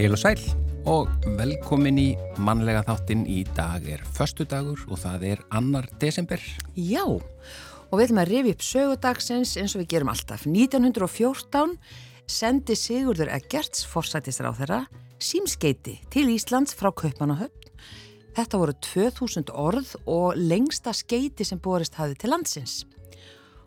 Heil 0.00 0.14
og 0.16 0.20
sæl 0.22 0.40
og 0.88 1.10
velkomin 1.36 1.98
í 2.00 2.06
mannlega 2.40 2.80
þáttinn 2.86 3.26
í 3.28 3.42
dag 3.52 3.84
er 3.84 4.00
förstu 4.16 4.46
dagur 4.48 4.80
og 4.88 4.96
það 5.02 5.26
er 5.28 5.42
annar 5.52 5.90
desember. 6.00 6.40
Já, 6.72 7.04
og 7.04 7.92
við 7.92 8.06
ætlum 8.06 8.22
að 8.22 8.30
rifi 8.30 8.54
upp 8.54 8.64
sögudagsins 8.64 9.52
eins 9.60 9.74
og 9.76 9.82
við 9.82 9.90
gerum 9.92 10.10
alltaf. 10.14 10.46
1914 10.48 11.76
sendi 12.24 12.78
Sigurður 12.80 13.28
Eggerts, 13.36 13.84
forsættistur 13.92 14.48
á 14.48 14.56
þeirra, 14.56 14.80
símskeiti 15.24 15.98
til 16.12 16.30
Íslands 16.32 16.74
frá 16.76 16.90
Kaupanahöfn. 16.92 17.68
Þetta 18.36 18.60
voru 18.60 18.74
2000 18.84 19.50
orð 19.52 19.92
og 20.08 20.38
lengsta 20.38 20.92
skeiti 20.94 21.44
sem 21.44 21.60
borist 21.62 21.98
hafði 21.98 22.16
til 22.20 22.32
landsins. 22.32 22.74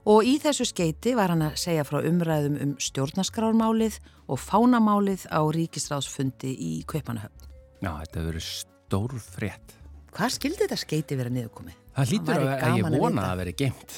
Og 0.09 0.27
í 0.27 0.35
þessu 0.43 0.65
skeiti 0.67 1.13
var 1.15 1.31
hann 1.31 1.45
að 1.45 1.59
segja 1.61 1.85
frá 1.87 2.01
umræðum 2.03 2.57
um 2.63 2.73
stjórnaskrármálið 2.81 3.99
og 4.27 4.39
fánamálið 4.39 5.27
á 5.31 5.39
ríkisráðsfundi 5.55 6.51
í 6.51 6.73
Kaupanahöfn. 6.87 7.47
Já, 7.83 7.91
þetta 8.01 8.25
verður 8.27 8.47
stór 8.47 9.15
frétt. 9.23 9.77
Hvað 10.13 10.35
skildi 10.35 10.65
þetta 10.65 10.79
skeiti 10.79 11.17
vera 11.19 11.31
niðurkomið? 11.33 11.77
Það 11.93 12.11
hlýtur 12.11 12.35
að, 12.35 12.49
að 12.53 12.79
ég 12.79 12.89
vona 12.97 13.21
að 13.23 13.29
það 13.29 13.39
veri 13.43 13.53
geimt, 13.57 13.95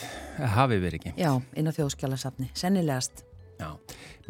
hafi 0.55 0.77
verið 0.83 1.03
geimt. 1.05 1.19
Já, 1.19 1.31
inn 1.55 1.71
á 1.71 1.73
þjóðskjálasafni, 1.75 2.49
sennilegast. 2.57 3.23
Já, 3.55 3.79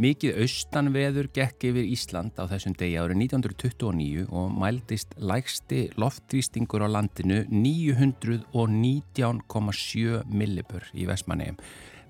mikið 0.01 0.37
austanveður 0.43 1.27
gekk 1.33 1.63
yfir 1.71 1.85
Ísland 1.89 2.33
á 2.37 2.43
þessum 2.51 2.75
degi 2.77 2.97
árið 3.01 3.17
1929 3.25 4.25
og 4.29 4.45
mældist 4.53 5.09
lægsti 5.17 5.89
loftvístingur 6.01 6.85
á 6.85 6.87
landinu 6.91 7.37
919,7 7.49 10.23
millibur 10.29 10.83
í 10.93 11.05
Vestmannegjum. 11.09 11.57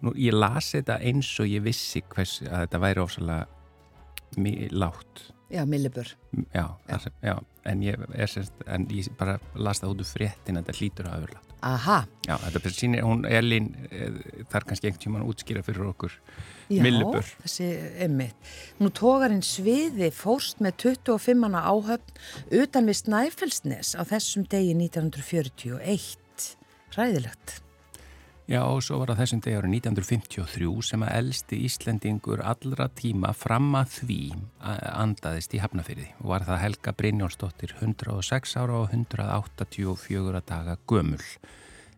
Nú, 0.04 0.10
ég 0.20 0.34
lasi 0.36 0.78
þetta 0.82 0.96
eins 1.08 1.40
og 1.40 1.48
ég 1.50 1.64
vissi 1.66 2.00
hvers 2.12 2.42
að 2.44 2.60
þetta 2.66 2.84
væri 2.84 3.00
ofsalega 3.06 3.46
látt. 4.76 5.14
Já, 5.54 5.64
millibur. 5.70 6.08
Já, 6.52 6.66
já. 6.90 6.98
Já 7.24 7.36
en, 7.66 7.84
ég 7.84 8.30
semst, 8.30 8.54
en 8.70 8.88
ég 8.94 9.10
bara 9.20 9.38
las 9.58 9.82
það 9.82 9.96
út 9.96 10.04
úr 10.04 10.10
fréttin 10.10 10.60
að 10.60 10.66
þetta 10.66 10.80
hlýtur 10.80 11.10
að 11.10 11.20
öfurlátt. 11.20 11.55
Aha. 11.66 12.04
Já, 12.28 12.36
þetta 12.42 12.72
sýnir, 12.74 13.04
hún, 13.06 13.24
Elin, 13.30 13.70
þar 14.52 14.68
kannski 14.70 14.90
einhvern 14.90 15.04
tíma 15.04 15.24
útskýra 15.26 15.64
fyrir 15.66 15.88
okkur 15.90 16.14
millibur. 16.70 17.26
Já, 17.26 17.42
þessi 17.46 17.70
emmitt. 18.06 18.54
Nú 18.82 18.92
tógarinn 18.94 19.44
Sviði 19.46 20.12
fórst 20.14 20.62
með 20.64 20.80
25 20.88 21.60
áhöfn 21.62 22.62
utan 22.62 22.90
við 22.90 23.02
Snæfellsnes 23.02 23.94
á 23.98 24.02
þessum 24.06 24.48
degi 24.52 24.74
1941. 24.78 26.52
Ræðilegt. 26.96 27.65
Já, 28.46 28.60
og 28.62 28.84
svo 28.86 29.00
var 29.02 29.10
það 29.10 29.22
þessum 29.24 29.40
degi 29.42 29.58
árið 29.58 29.72
1953 29.74 30.68
sem 30.86 31.02
að 31.02 31.14
elsti 31.18 31.58
Íslendingur 31.66 32.44
allra 32.46 32.86
tíma 32.94 33.32
fram 33.34 33.72
að 33.80 33.96
því 33.96 34.18
andaðist 34.62 35.56
í 35.58 35.62
Hafnafyrði 35.64 36.12
og 36.20 36.28
var 36.30 36.46
það 36.46 36.62
Helga 36.62 36.94
Brynjónsdóttir 37.00 37.74
106 37.80 38.54
ára 38.62 38.84
og 38.84 38.94
184 38.94 40.44
daga 40.46 40.78
gömul. 40.86 41.26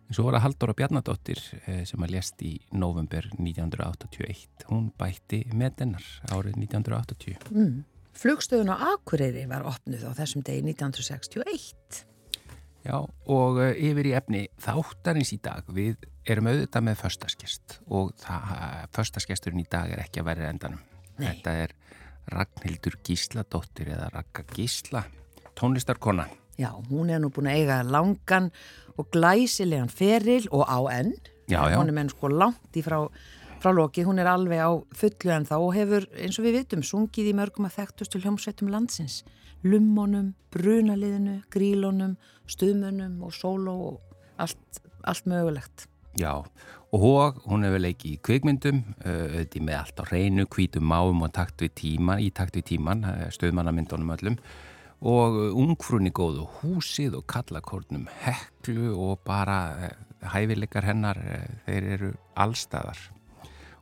En 0.07 0.15
svo 0.15 0.29
var 0.29 0.37
það 0.37 0.45
Halldóra 0.45 0.77
Bjarnadóttir 0.79 1.43
sem 1.83 2.07
að 2.07 2.15
lést 2.15 2.39
í 2.47 2.53
november 2.71 3.27
1981. 3.35 4.47
Hún 4.71 4.87
bætti 4.95 5.43
með 5.51 5.81
dennar 5.81 6.09
árið 6.31 6.61
1980. 6.63 7.43
Mm. 7.51 7.81
Flugstöðun 8.15 8.71
á 8.71 8.95
Akureyri 8.95 9.43
var 9.51 9.67
opnuð 9.67 10.07
á 10.07 10.15
þessum 10.15 10.47
degi 10.47 10.63
1961. 10.63 12.05
Já, 12.87 13.01
og 13.03 13.59
yfir 13.75 14.07
í 14.07 14.15
efni 14.15 14.47
þáttarins 14.63 15.35
í 15.35 15.43
dag 15.43 15.67
við 15.75 16.07
erum 16.33 16.49
auðvitað 16.51 16.85
með 16.87 16.99
förstaskest 17.01 17.77
og 17.87 18.11
förstaskesturinn 18.95 19.63
í 19.63 19.69
dag 19.69 19.91
er 19.93 20.03
ekki 20.03 20.21
að 20.21 20.29
verða 20.31 20.51
endanum. 20.51 20.81
Nei. 21.17 21.29
Þetta 21.29 21.53
er 21.63 21.75
Ragnhildur 22.33 22.97
Gísladóttir 23.07 23.93
eða 23.95 24.09
Ragga 24.13 24.43
Gísla, 24.51 25.05
tónlistarkona. 25.57 26.27
Já, 26.57 26.71
hún 26.89 27.11
er 27.13 27.21
nú 27.21 27.29
búin 27.33 27.49
að 27.51 27.61
eiga 27.61 27.81
langan 27.85 28.51
og 28.97 29.09
glæsilegan 29.13 29.91
feril 29.93 30.47
og 30.51 30.65
á 30.65 30.79
enn. 30.97 31.13
Já, 31.47 31.61
já. 31.69 31.77
Hún 31.77 31.91
er 31.91 31.95
menn 31.95 32.11
sko 32.11 32.31
langt 32.33 32.75
í 32.75 32.83
frá, 32.83 32.97
frá 33.61 33.71
lokið, 33.71 34.09
hún 34.09 34.19
er 34.19 34.29
alveg 34.31 34.59
á 34.59 34.71
fullu 34.75 35.33
en 35.35 35.47
þá 35.47 35.55
og 35.59 35.73
hefur, 35.77 36.07
eins 36.17 36.39
og 36.41 36.47
við 36.47 36.59
vitum, 36.59 36.83
sungið 36.83 37.31
í 37.31 37.35
mörgum 37.37 37.69
að 37.69 37.77
þekktustu 37.79 38.19
hljómsveitum 38.23 38.71
landsins. 38.73 39.21
Lummonum, 39.63 40.33
brunaliðinu, 40.53 41.39
grílonum, 41.53 42.17
stuðmönnum 42.49 43.21
og 43.25 43.33
sóló 43.37 43.77
og 43.93 44.17
allt, 44.41 44.81
allt 45.07 45.29
mögulegt. 45.29 45.87
Já, 46.17 46.33
og 46.95 47.41
hún 47.45 47.65
hefur 47.67 47.83
leikið 47.83 48.13
í 48.13 48.21
kvikmyndum, 48.25 48.79
auðvitað 49.03 49.67
með 49.67 49.77
allt 49.81 50.01
á 50.01 50.03
reynu, 50.09 50.47
hvítum 50.53 50.87
máum 50.89 51.21
og 51.27 51.33
takt 51.35 51.61
við 51.61 51.75
tíman, 51.81 52.23
í 52.23 52.31
takt 52.33 52.57
við 52.57 52.71
tíman, 52.73 53.05
stöðmannamyndunum 53.35 54.15
öllum 54.17 54.39
og 54.97 55.35
ungfrunni 55.53 56.09
góðu 56.09 56.47
húsið 56.57 57.19
og 57.19 57.27
kallakórnum 57.29 58.07
heklu 58.23 58.95
og 58.97 59.19
bara 59.27 59.91
hæfileikar 60.33 60.87
hennar, 60.87 61.19
þeir 61.67 61.91
eru 61.97 62.11
allstaðar. 62.33 62.97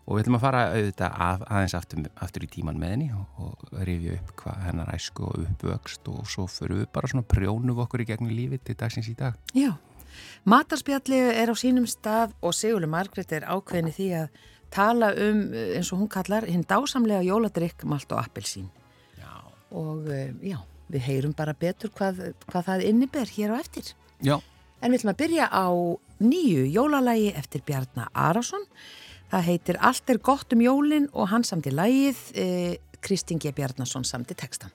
Og 0.06 0.18
við 0.18 0.26
ætlum 0.26 0.38
að 0.38 0.44
fara 0.44 0.66
auðvitað 0.76 1.16
að, 1.26 1.46
aðeins 1.50 1.76
aftur, 1.80 2.10
aftur 2.22 2.44
í 2.46 2.50
tíman 2.52 2.78
með 2.78 2.92
henni 2.94 3.08
og, 3.16 3.40
og 3.42 3.80
rifja 3.88 4.20
upp 4.20 4.36
hvað 4.44 4.60
hennar 4.68 4.92
æsku 4.94 5.26
og 5.26 5.48
uppvöxt 5.48 6.12
og 6.12 6.28
svo 6.30 6.46
fyrir 6.52 6.84
við 6.84 6.92
bara 6.94 7.10
svona 7.10 7.26
prjónum 7.32 7.82
okkur 7.86 8.04
í 8.04 8.10
gegnum 8.12 8.36
lífið 8.36 8.68
til 8.68 8.78
dagsins 8.84 9.10
í 9.10 9.16
dag. 9.18 9.40
Já. 9.58 9.72
Matarspjalli 10.46 11.20
er 11.34 11.52
á 11.52 11.56
sínum 11.58 11.88
stað 11.90 12.36
og 12.42 12.56
Sigurður 12.56 12.92
Margret 12.92 13.34
er 13.36 13.48
ákveðin 13.48 13.92
í 13.92 13.96
því 13.96 14.10
að 14.22 14.42
tala 14.76 15.12
um, 15.16 15.44
eins 15.54 15.92
og 15.94 16.02
hún 16.02 16.12
kallar, 16.12 16.48
hinn 16.50 16.66
dásamlega 16.68 17.24
jóladrykk, 17.26 17.86
malt 17.90 18.12
og 18.12 18.22
appelsín. 18.24 18.68
Já. 19.20 19.32
Og 19.72 20.10
já, 20.44 20.60
við 20.92 21.08
heyrum 21.08 21.36
bara 21.38 21.56
betur 21.58 21.94
hvað, 21.96 22.22
hvað 22.50 22.70
það 22.70 22.86
inniber 22.90 23.32
hér 23.38 23.56
á 23.56 23.62
eftir. 23.62 23.94
Já. 24.24 24.38
En 24.82 24.92
við 24.92 25.02
ætlum 25.02 25.14
að 25.16 25.22
byrja 25.24 25.50
á 25.50 25.68
nýju 26.22 26.66
jólalægi 26.76 27.34
eftir 27.36 27.64
Bjarnar 27.66 28.12
Arason. 28.14 28.66
Það 29.32 29.48
heitir 29.50 29.80
Allt 29.82 30.10
er 30.14 30.20
gott 30.22 30.54
um 30.54 30.62
jólin 30.62 31.08
og 31.14 31.32
hann 31.32 31.44
samti 31.44 31.74
lægið, 31.74 32.20
eh, 32.36 32.78
Kristín 33.02 33.40
G. 33.40 33.52
Bjarnason 33.52 34.04
samti 34.04 34.36
textan. 34.36 34.72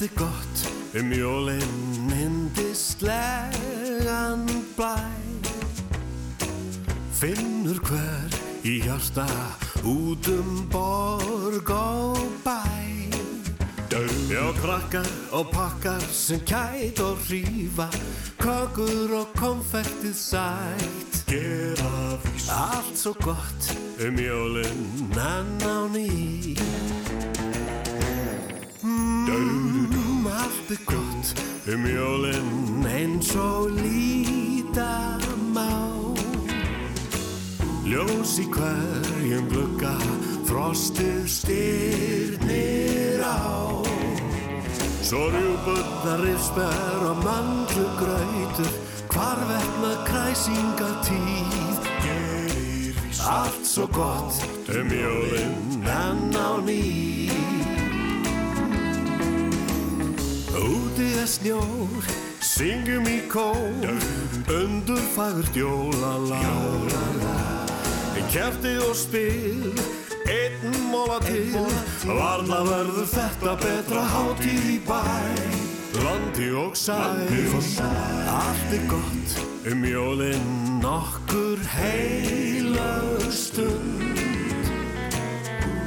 Er 0.00 0.08
gott. 0.14 0.70
Um 0.94 1.12
jólinn 1.12 2.06
myndislegan 2.06 3.14
blæ. 4.76 4.94
Finnur 7.18 7.80
hver 7.82 8.30
í 8.62 8.78
hjarta 8.84 9.26
út 9.82 10.28
um 10.30 10.68
borg 10.70 11.70
og 11.74 12.18
bæ. 12.44 12.62
Já, 14.30 14.52
krakkar 14.62 15.10
og 15.32 15.50
pakkar 15.50 16.00
sem 16.12 16.40
kæt 16.46 17.00
og 17.02 17.18
hrífa. 17.26 17.90
Kökur 18.38 19.10
og 19.18 19.26
konfektið 19.34 20.14
sætt. 20.14 21.26
Gera 21.26 22.18
vís 22.22 22.48
Allt 22.54 22.94
svo 22.94 23.12
gott 23.18 23.74
um 23.98 24.14
jólinn 24.14 25.10
enn 25.18 25.58
á 25.66 25.90
ný 25.90 26.54
allt 30.38 30.70
er 30.70 30.82
gott 30.86 31.28
um 31.72 31.86
jólinn 31.86 32.86
eins 32.86 33.34
og 33.36 33.70
líta 33.74 35.18
má. 35.54 35.68
Ljós 37.88 38.36
í 38.42 38.46
hverjum 38.52 39.48
glugga, 39.48 39.96
frostið 40.48 41.24
styrnir 41.38 43.24
á. 43.24 43.80
Svo 45.08 45.30
rjúbundar 45.32 46.20
rifsber 46.20 47.04
og 47.08 47.22
mandlugrautur 47.24 48.74
Hvarvetna 49.08 49.92
kræsinga 50.04 50.90
tíð 51.06 51.88
Gerir 52.04 53.00
Allt 53.24 53.64
svo 53.64 53.88
gott 53.88 54.44
um 54.68 54.92
jólinn 54.92 55.88
enn 55.88 56.36
á 56.36 56.60
ný 56.60 57.47
Úti 60.56 61.08
er 61.20 61.28
snjór, 61.28 62.08
syngjum 62.40 63.04
í 63.10 63.20
kór, 63.28 63.92
undur 64.48 65.04
fagurt 65.14 65.56
jólalá. 65.56 66.40
Kæfti 68.28 68.74
og 68.84 68.92
spil, 68.92 69.70
einn 70.28 70.74
móla 70.92 71.16
til 71.24 71.54
Varla 72.04 72.58
verður 72.66 73.08
þetta 73.08 73.54
betra 73.62 74.02
hátíð 74.12 74.66
í 74.74 74.76
bæ. 74.84 75.00
Landi 76.04 76.50
og 76.52 76.76
sæl 76.76 77.24
Allt 78.28 78.74
er 78.76 78.84
gott 78.90 79.32
um 79.72 79.84
jólinn 79.84 80.84
Okkur 80.84 81.58
heilög 81.72 83.32
stund. 83.32 84.20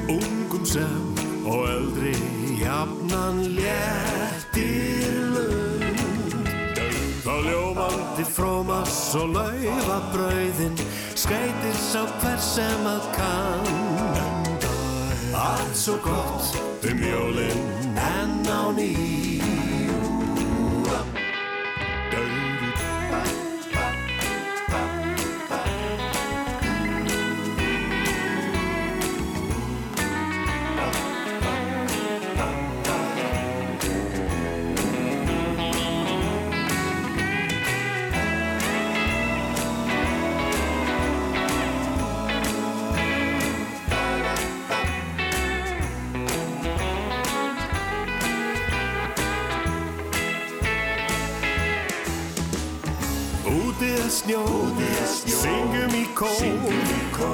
Ungum 0.10 0.66
sem 0.66 1.16
og 1.46 1.70
eldri 1.70 2.18
Jafnan 2.62 3.46
léttir 3.56 4.31
lund 4.58 6.42
Þá 7.24 7.34
ljómandi 7.48 8.26
frómas 8.28 9.16
og 9.16 9.38
laufa 9.38 10.00
brauðin 10.12 10.76
Skreitir 11.22 11.76
sá 11.78 12.02
hver 12.22 12.40
sem 12.42 12.88
að 12.90 13.04
kann. 13.14 13.68
Allt 15.38 15.78
svo 15.78 16.00
gott 16.02 16.58
um 16.90 17.04
jólinn 17.06 17.96
en 17.96 18.42
á 18.50 18.74
ný 18.74 19.61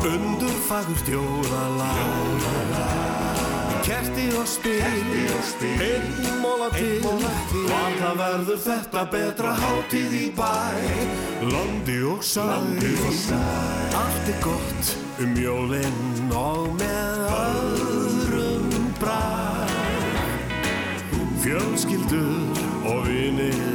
kór, 0.07 0.13
undur 0.13 0.50
fagurt 0.68 1.07
jólalag. 1.07 2.42
Kerti 3.83 4.36
og 4.36 4.48
spil, 4.48 4.81
einn 5.80 6.42
móla 6.42 6.69
til, 6.75 7.04
varla 7.69 8.12
verður 8.19 8.59
þetta 8.59 9.06
betra 9.12 9.54
hátíð 9.56 10.13
í 10.13 10.25
bæ. 10.36 10.56
Landi 11.51 12.01
og 12.04 12.24
sæl, 12.24 12.68
allt 13.95 14.27
er 14.27 14.42
gott 14.44 14.95
um 15.24 15.38
jólinn 15.39 16.31
og 16.36 16.75
með 16.80 17.24
öðrum 17.39 18.92
bræ. 19.00 19.24
Fjölskyldur 21.42 22.65
og 22.92 23.07
vinir 23.07 23.66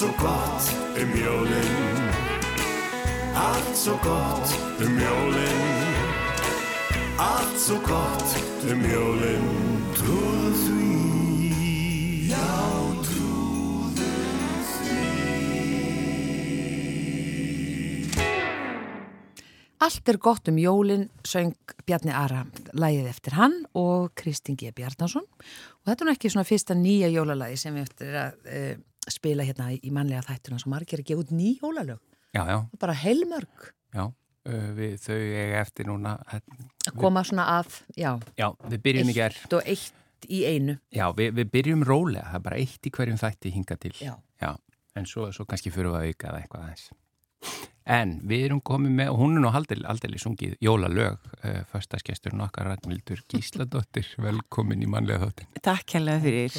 Svo 0.00 0.08
gott 0.16 0.64
um 0.96 1.10
jólinn 1.12 2.08
Allt 3.36 3.76
svo 3.76 3.98
gott 4.00 4.54
um 4.80 4.94
jólinn 4.96 5.98
Allt 7.20 7.58
svo 7.60 7.76
gott 7.84 8.32
um 8.64 8.80
jólinn 8.80 9.50
Trúðu 9.98 10.54
því. 10.62 10.88
Já, 12.32 12.48
trúðu 13.04 14.08
Allt 19.84 20.08
er 20.08 20.16
gott 20.16 20.48
um 20.48 20.64
jólin, 20.64 21.10
söng 21.28 21.52
Bjarni 21.84 22.16
Ara 22.16 22.46
lægið 22.72 23.12
eftir 23.12 23.36
hann 23.36 23.66
og 23.76 24.14
Kristín 24.16 24.56
G. 24.56 24.72
Bjarnason. 24.72 25.28
Og 25.28 25.88
þetta 25.92 26.06
er 26.06 26.08
nú 26.08 26.16
ekki 26.16 26.32
svona 26.32 26.48
fyrsta 26.48 26.72
nýja 26.72 27.12
jólalagi 27.12 27.60
sem 27.60 27.76
við 27.76 27.90
eftir 27.90 28.16
að 28.16 28.46
uh, 28.48 28.78
spila 29.08 29.46
hérna 29.46 29.70
í 29.72 29.90
mannlega 29.94 30.26
þættuna 30.28 30.60
sem 30.60 30.72
margir 30.72 31.00
að 31.02 31.08
gefa 31.10 31.24
út 31.24 31.30
ný 31.34 31.54
jólalög 31.60 32.00
Já, 32.34 32.44
já, 32.46 32.58
bara 32.78 32.94
heilmörg 32.94 33.70
já. 33.94 34.04
Við, 34.50 34.92
þau 35.02 35.16
eiga 35.16 35.60
eftir 35.60 35.88
núna. 35.88 36.14
að 36.32 36.94
koma 36.96 37.22
svona 37.26 37.44
Já, 38.38 38.48
við 38.70 38.82
byrjum 38.86 39.10
í 39.10 39.16
gerð. 39.16 39.40
eitt 39.44 39.56
og 39.58 39.66
eitt 39.68 40.28
í 40.30 40.44
einu 40.48 40.76
Já, 40.94 41.10
við, 41.16 41.34
við 41.36 41.50
byrjum 41.52 41.82
rólega. 41.84 42.28
Það 42.30 42.38
er 42.38 42.44
bara 42.46 42.60
eitt 42.62 42.86
í 42.86 42.92
hverjum 42.94 43.18
þætti 43.20 43.52
hinga 43.56 43.76
til. 43.76 43.92
Já. 44.00 44.54
En 44.96 45.06
svo, 45.06 45.28
svo 45.32 45.44
kannski 45.48 45.70
fyrir 45.70 45.92
við 45.92 45.98
að 46.00 46.08
auka 46.10 46.32
það 46.32 46.40
eitthvað 46.40 46.64
aðeins. 46.64 46.86
En 47.90 48.12
við 48.30 48.44
erum 48.46 48.60
komið 48.62 48.92
með, 49.00 49.08
og 49.12 49.18
hún 49.18 49.36
er 49.38 49.42
nú 49.42 49.50
aldrei, 49.50 49.80
aldrei 49.90 50.20
sungið 50.22 50.52
jólalög, 50.62 51.16
uh, 51.42 51.60
förstaskesturinn 51.72 52.44
okkar 52.44 52.68
Ragnhildur 52.70 53.22
Gísladóttir, 53.32 54.06
velkomin 54.26 54.84
í 54.84 54.90
mannlega 54.90 55.26
þáttin. 55.26 55.50
Takk 55.66 55.96
hérlega 55.96 56.22
fyrir 56.22 56.58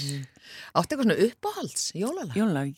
Áttu 0.76 0.98
eitthvað 0.98 1.06
svona 1.06 1.28
uppáhalds 1.28 1.86
jólalag? 1.96 2.36
Jólag. 2.36 2.74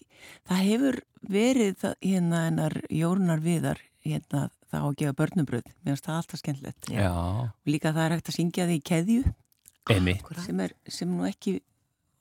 Það 0.45 0.65
hefur 0.67 0.99
verið 1.33 1.73
það, 1.81 1.95
hérna 2.03 2.43
hennar 2.47 2.75
Jórnar 2.93 3.41
Viðar 3.41 3.81
hérna 4.03 4.47
það 4.69 4.83
á 4.83 4.87
að 4.87 4.97
gefa 4.99 5.15
börnubröð. 5.21 5.71
Finnst 5.87 6.07
það 6.07 6.19
alltaf 6.19 6.41
skemmtilegt. 6.41 6.89
Já, 6.91 7.09
Og 7.13 7.69
líka 7.71 7.93
það 7.95 8.05
er 8.05 8.15
hægt 8.17 8.31
að 8.31 8.37
syngja 8.37 8.67
því 8.69 8.77
í 8.77 8.83
keðju. 8.89 9.23
Akkúrat. 9.83 10.45
sem 10.45 10.59
er 10.63 10.73
sem 10.87 11.09
nú 11.11 11.25
ekki 11.27 11.57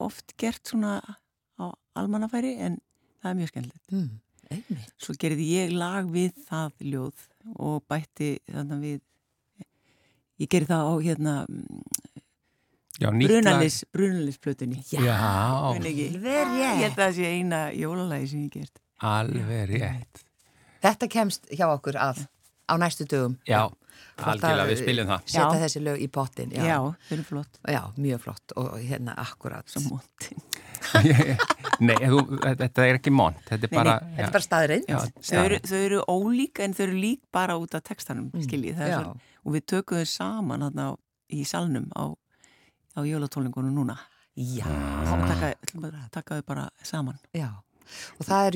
oft 0.03 0.35
gert 0.41 0.67
svona 0.67 0.97
á 1.03 1.65
almannafæri 1.95 2.57
en 2.59 2.81
það 3.23 3.31
er 3.31 3.39
mjög 3.39 3.53
skemmtilegt. 3.53 3.93
Mm, 3.93 4.09
einmitt. 4.53 4.93
Svo 5.03 5.15
gerði 5.21 5.47
ég 5.53 5.73
lag 5.77 6.07
við 6.13 6.33
það 6.49 6.85
ljóð 6.93 7.27
og 7.59 7.83
bætti 7.91 8.31
þannig 8.51 8.83
við 8.87 9.01
ég 10.43 10.49
gerði 10.53 10.71
það 10.73 10.83
á 10.89 10.95
hérna 11.07 11.35
brunalisplötunni. 13.93 14.83
Já. 14.93 15.01
Alveg 15.73 15.97
Ég 15.99 16.13
held 16.13 16.25
rétt. 16.25 16.85
að 16.87 16.97
það 16.99 17.15
sé 17.17 17.31
eina 17.33 17.61
jólalagi 17.75 18.29
sem 18.33 18.43
ég 18.47 18.51
gert. 18.59 18.79
alveg 19.03 19.71
rétt. 19.71 20.23
Þetta 20.83 21.09
kemst 21.11 21.47
hjá 21.51 21.67
okkur 21.71 21.97
að 21.99 22.25
á 22.71 22.75
næstu 22.79 23.05
dögum. 23.07 23.37
Já, 23.47 23.69
algjörlega, 24.23 24.63
að 24.65 24.71
við 24.73 24.81
spiljum 24.83 25.07
það. 25.13 25.23
Setja 25.27 25.45
Já. 25.49 25.61
þessi 25.65 25.83
lög 25.83 26.01
í 26.03 26.09
pottin. 26.13 26.51
Já. 26.57 26.65
Já, 26.69 26.77
þau 27.09 27.13
eru 27.17 27.25
flott. 27.29 27.59
Já, 27.75 27.81
mjög 27.97 28.21
flott 28.27 28.55
og 28.57 28.69
hérna 28.81 29.15
akkurat. 29.23 29.69
Svo 29.73 29.81
móti. 29.89 30.37
Nei, 31.87 31.97
þú, 31.99 32.23
þetta 32.43 32.85
er 32.87 32.99
ekki 32.99 33.13
mont, 33.15 33.39
þetta 33.49 33.67
er 33.69 33.73
Nei, 33.73 33.79
bara... 33.79 33.95
Þetta 34.17 34.27
er 34.29 34.33
bara 34.37 34.47
staðreind. 34.47 34.89
Já, 34.91 34.99
Þau 35.29 35.43
eru, 35.45 35.59
þau 35.71 35.79
eru 35.87 36.01
ólík 36.13 36.61
en 36.65 36.75
þau 36.77 36.83
eru 36.87 36.99
lík 37.03 37.21
bara 37.35 37.57
út 37.61 37.75
af 37.79 37.85
textanum, 37.87 38.31
Mm, 38.33 38.45
skiljið. 38.47 38.77
Það 38.79 38.91
já. 38.93 38.99
svo- 39.03 39.17
Og 39.45 39.55
við 39.57 39.65
tökum 39.73 39.99
þau 40.03 40.07
saman 40.13 40.61
þarna 40.67 40.85
á- 40.95 40.99
í 41.33 41.45
salnum 41.49 41.89
á, 41.99 42.05
á 42.97 43.01
jólatólingunum 43.03 43.75
núna. 43.75 43.97
Já, 44.37 44.67
Og 45.13 45.27
taka, 45.29 45.55
taka 46.11 46.35
þau 46.41 46.47
bara 46.47 46.69
saman. 46.83 47.19
já. 47.35 47.49
Og 48.21 48.25
það 48.27 48.47
er 48.47 48.53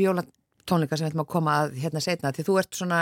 jólatónleika 0.66 0.96
sem 0.96 1.06
við 1.06 1.12
ætlum 1.12 1.22
að 1.22 1.30
koma 1.30 1.54
að 1.62 1.76
hérna 1.80 2.00
setna 2.02 2.32
því 2.34 2.44
þú 2.46 2.58
ert 2.58 2.74
svona, 2.74 3.00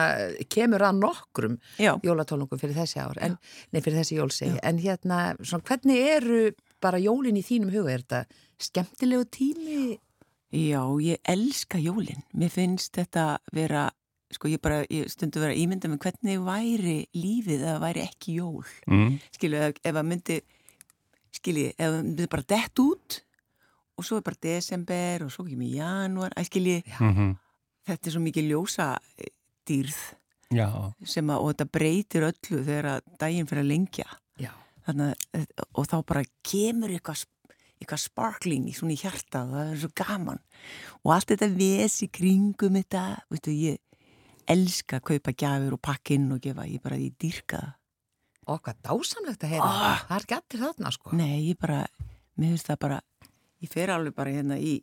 kemur 0.52 0.83
að 0.85 0.99
nokkrum 1.00 1.59
Já, 1.80 1.94
jólatónleikum 2.04 2.61
fyrir 2.61 2.76
þessi 2.76 3.00
ár, 3.00 3.18
en, 3.21 3.37
nei 3.73 3.80
fyrir 3.80 4.00
þessi 4.02 4.18
jólsegi, 4.18 4.59
en 4.62 4.78
hérna, 4.78 5.35
svona 5.42 5.64
hvernig 5.64 6.09
eru 6.14 6.40
bara 6.80 7.00
jólin 7.00 7.38
í 7.38 7.44
þínum 7.44 7.73
huga, 7.73 7.94
er 7.94 8.04
þetta 8.04 8.25
skemmtilegu 8.61 9.25
tími? 9.33 9.99
já, 10.54 10.83
ég 11.02 11.18
elska 11.26 11.80
jólin. 11.83 12.21
Mér 12.33 12.50
finnst 12.52 12.94
þetta 12.94 13.40
vera, 13.52 13.88
sko 14.30 14.47
ég 14.52 14.61
bara, 14.62 14.85
ég 14.87 15.09
stundu 15.11 15.40
vera 15.42 15.56
ímynda 15.56 15.88
með 15.90 16.04
hvernig 16.04 16.44
væri 16.44 16.99
lífið 17.16 17.64
eða 17.64 17.80
væri 17.83 18.04
ekki 18.04 18.37
jól. 18.38 18.62
Mm, 18.87 19.16
Skilju, 19.35 19.62
ef, 19.64 19.80
ef 19.83 19.99
að 19.99 20.06
myndi, 20.12 20.37
skilji, 21.35 21.73
ef 21.75 21.88
að 21.88 21.97
myndi 22.04 22.28
bara 22.30 22.47
dett 22.54 22.85
út 22.85 23.18
og 23.99 24.06
svo 24.06 24.21
er 24.21 24.26
bara 24.26 24.42
desember 24.42 25.26
og 25.26 25.33
svo 25.35 25.42
kemur 25.49 25.75
janúar, 25.75 26.37
að 26.37 26.47
skilji, 26.52 26.85
mm 27.00 27.35
þetta 27.88 28.08
er 28.10 28.14
svo 28.16 28.22
mikið 28.24 28.48
ljósa 28.52 28.88
eh, 29.18 29.30
dýrð 29.68 29.98
Já, 30.54 30.68
sem 31.08 31.30
að, 31.32 31.40
og 31.42 31.48
þetta 31.54 31.66
breytir 31.74 32.26
öllu 32.28 32.58
þegar 32.64 32.86
að 32.92 33.06
daginn 33.18 33.46
fyrir 33.50 33.64
að 33.64 33.70
lengja. 33.72 34.04
Þannig, 34.84 35.14
að- 35.32 35.62
og 35.80 35.86
þá 35.88 35.94
bara 36.04 36.22
kemur 36.44 36.90
eitthvað, 36.92 37.22
eitthvað 37.80 38.02
sparkling 38.02 38.66
í 38.68 38.74
í 38.76 38.96
hjarta 39.00 39.40
og 39.46 39.54
það 39.56 39.70
er 39.72 39.78
svo 39.80 39.88
gaman 39.96 40.40
og 41.00 41.12
allt 41.14 41.30
þetta 41.32 41.48
ves 41.56 41.96
í 42.04 42.08
kringum 42.12 42.76
þetta, 42.76 43.04
veistu, 43.32 43.54
ég 43.56 43.78
elska 44.46 44.98
að 45.00 45.06
kaupa 45.08 45.32
gjafir 45.32 45.72
og 45.72 45.80
pakkinn 45.80 46.28
og 46.36 46.42
gefa, 46.44 46.66
ég 46.68 46.82
bara, 46.84 46.96
ég 47.00 47.16
dýrka 47.16 47.62
það 47.64 47.72
Og 48.44 48.60
hvað 48.60 48.76
dásamlegt 48.84 49.40
að 49.48 49.54
heyra, 49.54 49.70
Ah. 49.72 50.04
það 50.04 50.16
er 50.18 50.24
ekki 50.26 50.36
allir 50.36 50.64
þarna, 50.66 50.90
sko. 50.92 51.12
Nei, 51.16 51.40
ég 51.48 51.56
bara, 51.58 51.86
mér 52.36 52.50
finnst 52.52 52.66
það 52.68 52.78
bara 52.84 53.00
ég 53.64 53.72
fer 53.72 53.88
alveg 53.88 54.14
bara 54.14 54.30
hérna 54.36 54.58
í 54.60 54.74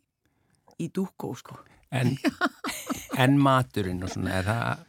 í 0.81 0.89
dúkó, 0.89 1.35
sko 1.37 1.59
en, 1.91 2.17
en 3.17 3.37
maturinn 3.41 4.03
og 4.03 4.09
svona, 4.13 4.37
er 4.39 4.47
það... 4.47 4.87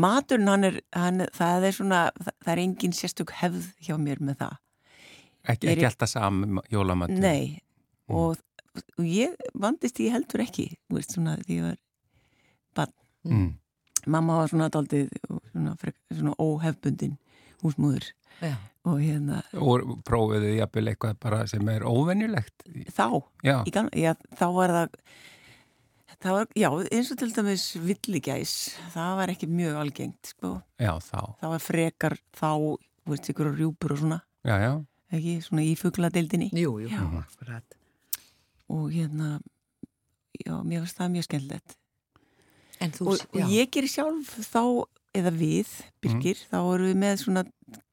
Maturinn, 0.00 0.46
hann 0.48 0.64
er, 0.68 0.76
hann, 0.94 1.24
það 1.34 1.64
er 1.66 1.74
svona, 1.74 2.00
það, 2.22 2.34
það 2.44 2.52
er 2.52 2.60
engin 2.62 2.92
sérstök 2.94 3.32
hefð 3.40 3.64
hjá 3.82 3.96
mér 3.98 4.20
með 4.22 4.36
það. 4.44 4.58
Ekki, 5.50 5.66
Ég 5.66 5.70
er- 5.72 5.76
ekki 5.80 5.88
alltaf 5.88 6.12
saman 6.12 6.60
jólamatur. 6.70 7.18
Nei, 7.24 7.58
og, 8.08 8.36
og 8.98 9.04
ég 9.08 9.34
vandist 9.58 9.96
því 9.98 10.10
heldur 10.14 10.44
ekki, 10.44 10.68
þú 10.88 10.98
veist, 11.00 11.16
svona 11.16 11.34
því 11.42 11.56
ég 11.58 11.66
var 11.66 11.80
barn. 12.78 12.94
Mm. 13.26 13.48
Mamma 14.14 14.38
var 14.40 14.48
svona 14.52 14.70
daldið 14.72 15.10
svona, 15.50 15.74
svona 16.14 16.36
óhefbundin 16.40 17.18
húsmúður 17.60 18.06
Já. 18.40 18.54
og 18.88 19.00
hérna 19.02 19.42
Og 19.60 19.98
prófiðu 20.08 20.54
jafnvel 20.56 20.86
eitthvað 20.94 21.18
bara 21.20 21.42
sem 21.50 21.66
er 21.68 21.82
óvenjulegt. 21.84 22.62
þá, 22.94 23.20
Já, 23.44 23.58
gamla, 23.74 23.90
já, 24.00 24.14
þá 24.38 24.46
var 24.56 24.72
það 24.78 24.94
það 26.18 26.36
var, 26.36 26.46
já, 26.58 26.68
eins 26.90 27.10
og 27.14 27.18
til 27.20 27.30
dæmis 27.36 27.64
villigæs, 27.80 28.54
það 28.94 29.16
var 29.20 29.32
ekki 29.34 29.48
mjög 29.50 29.78
algengt, 29.84 30.32
sko, 30.34 30.52
já, 30.80 30.92
þá. 30.98 31.20
það 31.40 31.52
var 31.54 31.64
frekar 31.64 32.16
þá, 32.36 32.50
þú 33.04 33.14
veist, 33.14 33.30
ykkur 33.32 33.52
rjúpur 33.56 33.94
og 33.96 34.02
svona, 34.04 34.20
Já, 34.44 34.54
já. 34.62 34.70
ekki, 35.12 35.34
svona 35.44 35.64
í 35.68 35.74
fugladeildinni 35.76 36.50
Jú, 36.56 36.78
jú, 36.80 36.88
Já. 36.88 37.02
akkurat. 37.24 37.76
og 38.70 38.90
hérna 38.94 39.40
já, 40.46 40.54
mér 40.64 40.80
finnst 40.84 40.96
það 41.00 41.10
mjög 41.16 41.26
skemmtilegt 41.28 41.76
En 42.80 42.92
þú, 42.96 43.10
og, 43.12 43.24
og 43.36 43.50
ég 43.52 43.68
gerir 43.74 43.90
sjálf 43.92 44.30
þá 44.46 44.62
eða 45.12 45.32
við, 45.36 45.68
Birgir, 46.00 46.38
þá 46.48 46.56
erum 46.62 46.86
við 46.88 46.96
með 47.02 47.16
svona 47.20 47.42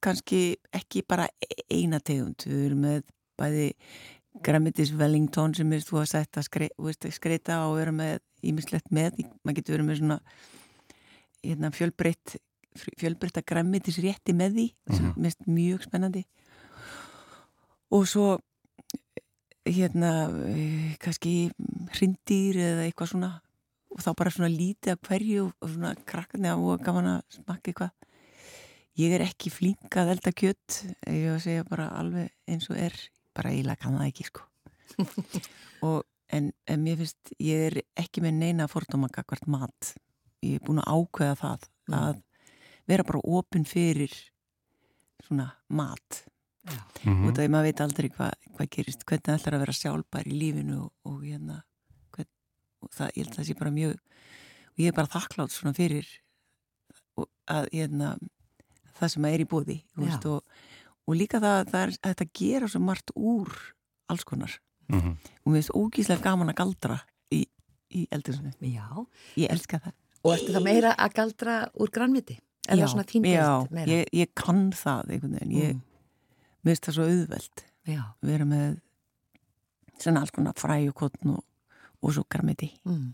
kannski 0.06 0.40
ekki 0.72 1.02
bara 1.10 1.26
e- 1.44 1.66
eina 1.74 2.00
tegund, 2.00 2.46
við 2.48 2.62
erum 2.70 2.86
með 2.86 3.02
bæði 3.38 3.66
Grammitis 4.44 4.92
Wellington 4.94 5.54
sem 5.58 5.72
er 5.74 5.80
þú 5.86 6.02
að 6.02 6.10
setja 6.12 6.44
veist, 6.78 7.08
skreita 7.16 7.62
og 7.68 7.78
vera 7.80 7.92
með 7.92 8.20
ímislegt 8.44 8.92
með, 8.92 9.18
maður 9.44 9.56
getur 9.60 9.78
verið 9.78 9.88
með 9.90 10.00
svona 10.02 10.20
hérna, 11.44 11.72
fjölbreytt 11.72 12.38
fjölbreytta 12.78 13.42
Grammitis 13.42 13.98
rétti 14.04 14.34
með 14.38 14.54
því 14.54 14.68
sem 14.94 15.06
Mhm. 15.06 15.22
mest 15.22 15.40
mjög 15.48 15.82
spennandi. 15.88 16.26
Og 17.92 18.06
svo 18.08 18.38
hérna 19.66 20.30
eh, 20.48 20.96
kannski 21.00 21.50
hrindýr 21.96 22.56
eða 22.56 22.86
eitthvað 22.88 23.12
svona 23.14 23.32
og 23.90 24.00
þá 24.04 24.16
bara 24.16 24.30
svona 24.32 24.50
lítið 24.52 24.92
af 24.92 25.02
hverju 25.08 25.46
og- 25.62 25.70
svona 25.70 25.96
krakkarni 26.06 26.52
og 26.54 26.84
gaman 26.84 27.06
að 27.06 27.22
smakka 27.30 27.72
eitthvað. 27.72 27.92
Ég 28.98 29.12
er 29.14 29.22
ekki 29.26 29.50
flink 29.52 29.90
að 29.90 30.12
elda 30.12 30.32
kjött 30.32 30.96
ég 31.08 31.34
að 31.36 31.42
segja 31.42 31.64
bara 31.68 31.90
alveg 31.90 32.30
eins 32.48 32.70
og 32.70 32.78
er 32.78 32.94
bara 33.38 33.54
eiginlega 33.54 33.82
kann 33.84 33.98
það 34.00 34.12
ekki 34.12 34.28
sko. 34.28 34.46
Og 35.88 36.00
en, 36.34 36.52
en 36.68 36.84
mér 36.84 37.02
finnst 37.02 37.34
ég 37.44 37.68
er 37.70 37.82
ekki 38.00 38.24
með 38.26 38.40
neina 38.42 38.70
fordóma 38.72 39.10
hvert 39.14 39.48
mat. 39.52 39.94
Ég 40.46 40.58
er 40.58 40.66
búin 40.66 40.82
að 40.82 40.90
ákveða 40.96 41.38
það 41.42 41.68
að 41.98 42.24
vera 42.88 43.06
bara 43.08 43.24
opinn 43.38 43.68
fyrir 43.68 44.14
svona 45.28 45.52
mat. 45.68 46.24
Mm 46.24 47.28
út 47.28 47.38
af 47.38 47.44
því 47.46 47.52
maður 47.52 47.68
veit 47.70 47.82
aldrei 47.84 48.10
hvað 48.12 48.32
hva 48.58 48.66
gerist, 48.68 49.04
hvernig 49.08 49.24
það 49.24 49.38
ætlar 49.38 49.56
að 49.56 49.62
vera 49.64 49.76
sjálfbær 49.78 50.28
í 50.28 50.36
lífinu 50.36 50.80
og, 50.82 50.90
og 51.08 51.22
hérna 51.24 51.60
hvern, 52.16 52.30
og 52.84 52.90
það, 52.92 53.12
ég 53.14 53.22
held 53.22 53.30
að 53.32 53.38
það 53.38 53.48
sé 53.48 53.56
bara 53.60 53.76
mjög 53.76 53.94
og 53.94 54.82
ég 54.82 54.92
er 54.92 54.98
bara 54.98 55.14
þakklátt 55.14 55.54
svona 55.54 55.78
fyrir 55.78 56.10
og 57.16 57.30
að 57.54 57.70
hérna 57.72 58.10
það 58.98 59.14
sem 59.14 59.30
er 59.30 59.44
í 59.44 59.48
bóði 59.48 59.78
og, 59.96 60.42
og 61.08 61.16
líka 61.16 61.40
það, 61.44 61.70
það 61.72 61.82
er 61.82 61.94
að 61.96 62.10
þetta 62.12 62.30
gera 62.40 62.68
svo 62.72 62.82
margt 62.84 63.14
úr 63.16 63.54
alls 64.12 64.24
konar 64.28 64.60
-hmm. 64.90 65.16
og 65.44 65.52
mér 65.52 65.62
finnst 65.62 65.76
ógíslega 65.76 66.24
gaman 66.24 66.50
að 66.50 66.60
galdra 66.62 67.00
í, 67.32 67.46
í 67.92 68.08
eldursunni, 68.12 68.54
Já. 68.62 69.06
ég 69.36 69.52
elska 69.52 69.80
það 69.80 69.94
Og 70.26 70.34
ertu 70.34 70.54
það 70.54 70.64
meira 70.64 70.96
að 70.98 71.14
galdra 71.14 71.56
úr 71.80 71.92
grannviti? 71.94 72.40
Er 72.68 72.78
það 72.78 72.90
svona 72.92 73.08
þín 73.08 73.28
já, 73.30 73.68
meira? 73.72 73.92
ég, 73.92 74.08
ég 74.12 74.32
kann 74.36 74.72
það 74.76 75.14
einhvern 75.14 75.38
veginn, 75.38 75.52
ég, 75.56 75.74
Mm. 75.74 75.82
mér 76.64 76.76
finnst 76.76 76.88
það 76.88 76.94
svo 76.98 77.04
auðvelt 77.04 77.64
Já. 77.88 78.04
vera 78.22 78.46
með 78.46 78.80
svona 79.98 80.20
alls 80.22 80.32
konar 80.32 80.54
fræ 80.54 80.90
og 80.90 81.04
og, 82.02 82.14
svo 82.14 82.24
græmiti. 82.30 82.72
Mm. 82.86 83.14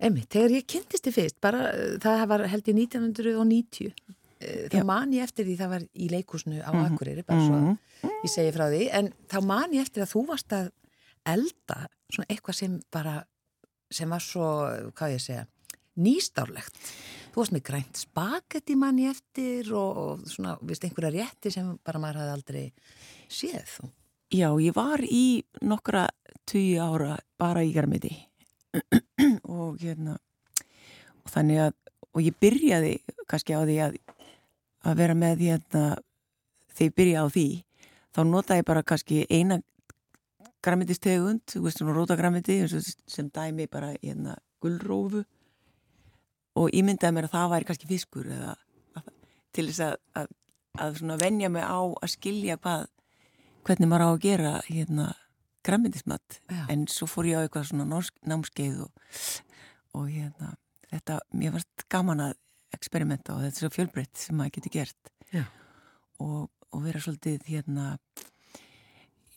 Einmitt, 0.00 0.28
þegar 0.28 0.50
ég 0.50 0.66
kynntist 0.66 1.04
þið 1.04 1.14
fyrst, 1.14 1.40
bara 1.40 1.70
það 2.02 2.26
var 2.28 2.46
held 2.50 2.64
ég 2.68 2.74
1990, 2.74 3.92
uh, 3.92 4.14
þá 4.40 4.78
Já. 4.80 4.84
man 4.84 5.12
ég 5.12 5.22
eftir 5.24 5.46
því 5.46 5.56
það 5.58 5.68
var 5.74 5.84
í 5.94 6.08
leikúsnu 6.10 6.60
á 6.62 6.70
Mhm. 6.74 6.84
Akureyri, 6.94 7.22
bara 7.26 7.40
svo 7.40 7.60
Mhm. 7.60 7.78
ég 8.24 8.30
segi 8.30 8.52
frá 8.52 8.66
því, 8.70 8.88
en 8.92 9.12
þá 9.28 9.42
man 9.46 9.72
ég 9.72 9.80
eftir 9.82 10.02
að 10.02 10.12
þú 10.14 10.26
varst 10.26 10.48
að 10.52 10.70
elda 11.26 11.88
svona 12.12 12.26
eitthvað 12.28 12.54
sem 12.54 12.80
bara, 12.92 13.24
sem 13.90 14.08
var 14.10 14.20
svo, 14.20 14.90
hvað 14.92 15.14
ég 15.14 15.20
segja, 15.20 15.46
nýstárlegt. 15.96 16.74
Þú 17.32 17.36
varst 17.40 17.52
með 17.52 17.62
grænt 17.62 17.96
spagetti 17.96 18.76
man 18.76 18.98
ég 18.98 19.10
eftir 19.14 19.72
og, 19.72 19.96
og 19.96 20.18
svona, 20.26 20.58
viðst, 20.60 20.84
einhverja 20.84 21.12
rétti 21.24 21.52
sem 21.52 21.78
bara 21.84 21.98
maður 21.98 22.20
hafði 22.22 22.34
aldrei 22.34 22.72
séð. 23.28 23.90
Já, 24.34 24.48
ég 24.58 24.74
var 24.74 24.98
í 24.98 25.42
nokkra 25.62 26.08
tugi 26.46 26.76
ára 26.78 27.18
bara 27.38 27.60
í 27.62 27.72
græmiti 27.72 28.10
og 29.48 29.78
hérna 29.78 30.16
og 31.24 31.30
þannig 31.30 31.60
að, 31.68 31.74
og 32.14 32.22
ég 32.22 32.34
byrjaði 32.42 32.94
kannski 33.30 33.54
á 33.54 33.62
því 33.64 33.76
að 33.86 33.98
að 34.84 34.98
vera 35.00 35.16
með 35.18 35.46
hérna 35.48 35.84
þegar 36.74 36.88
ég 36.88 36.96
byrjaði 36.98 37.24
á 37.24 37.34
því, 37.34 37.48
þá 38.14 38.20
notaði 38.28 38.62
ég 38.62 38.68
bara 38.68 38.86
kannski 38.86 39.22
eina 39.30 39.60
græmitistegund, 40.64 41.44
þú 41.50 41.64
veist 41.66 41.80
svona 41.80 41.94
róta 41.96 42.16
græmiti 42.16 42.58
sem 42.68 43.28
dæmi 43.32 43.66
bara 43.70 43.92
hérna 44.00 44.36
gulrófu 44.64 45.24
og 46.54 46.70
ímyndaði 46.76 47.16
mér 47.16 47.28
að 47.28 47.34
það 47.34 47.52
væri 47.52 47.68
kannski 47.68 47.90
fiskur 47.90 48.30
eða 48.30 48.54
að, 48.96 49.10
til 49.56 49.66
þess 49.68 49.84
að, 49.88 49.96
að, 50.20 50.32
að 50.86 50.98
svona 51.00 51.18
venja 51.20 51.50
mig 51.52 51.66
á 51.66 51.80
að 51.82 52.12
skilja 52.14 52.58
hvað 52.62 52.86
hvernig 53.64 53.90
maður 53.90 54.06
á 54.06 54.10
að 54.12 54.22
gera 54.24 54.54
hérna 54.68 55.08
græmitismat 55.64 56.40
Já. 56.48 56.64
en 56.72 56.86
svo 56.92 57.08
fór 57.10 57.28
ég 57.28 57.40
á 57.40 57.44
eitthvað 57.44 57.68
svona 57.70 57.88
norsk, 57.88 58.16
námskeið 58.28 58.84
og, 58.86 59.12
og 59.96 60.08
hérna 60.12 60.54
þetta, 60.92 61.20
mér 61.34 61.56
varst 61.56 61.86
gaman 61.92 62.22
að 62.28 62.34
experimenta 62.76 63.34
og 63.34 63.42
þetta 63.44 63.54
er 63.56 63.62
svo 63.64 63.72
fjölbreytt 63.74 64.16
sem 64.26 64.36
maður 64.38 64.56
getur 64.58 64.74
gert 64.78 65.12
Já. 65.34 65.44
og, 66.20 66.50
og 66.72 66.82
vera 66.84 67.00
svolítið 67.02 67.46
hérna 67.48 67.98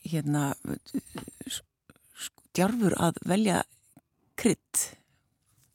hérna 0.07 0.43
djarfur 2.57 2.95
að 2.97 3.19
velja 3.27 3.61
krydd 4.39 4.83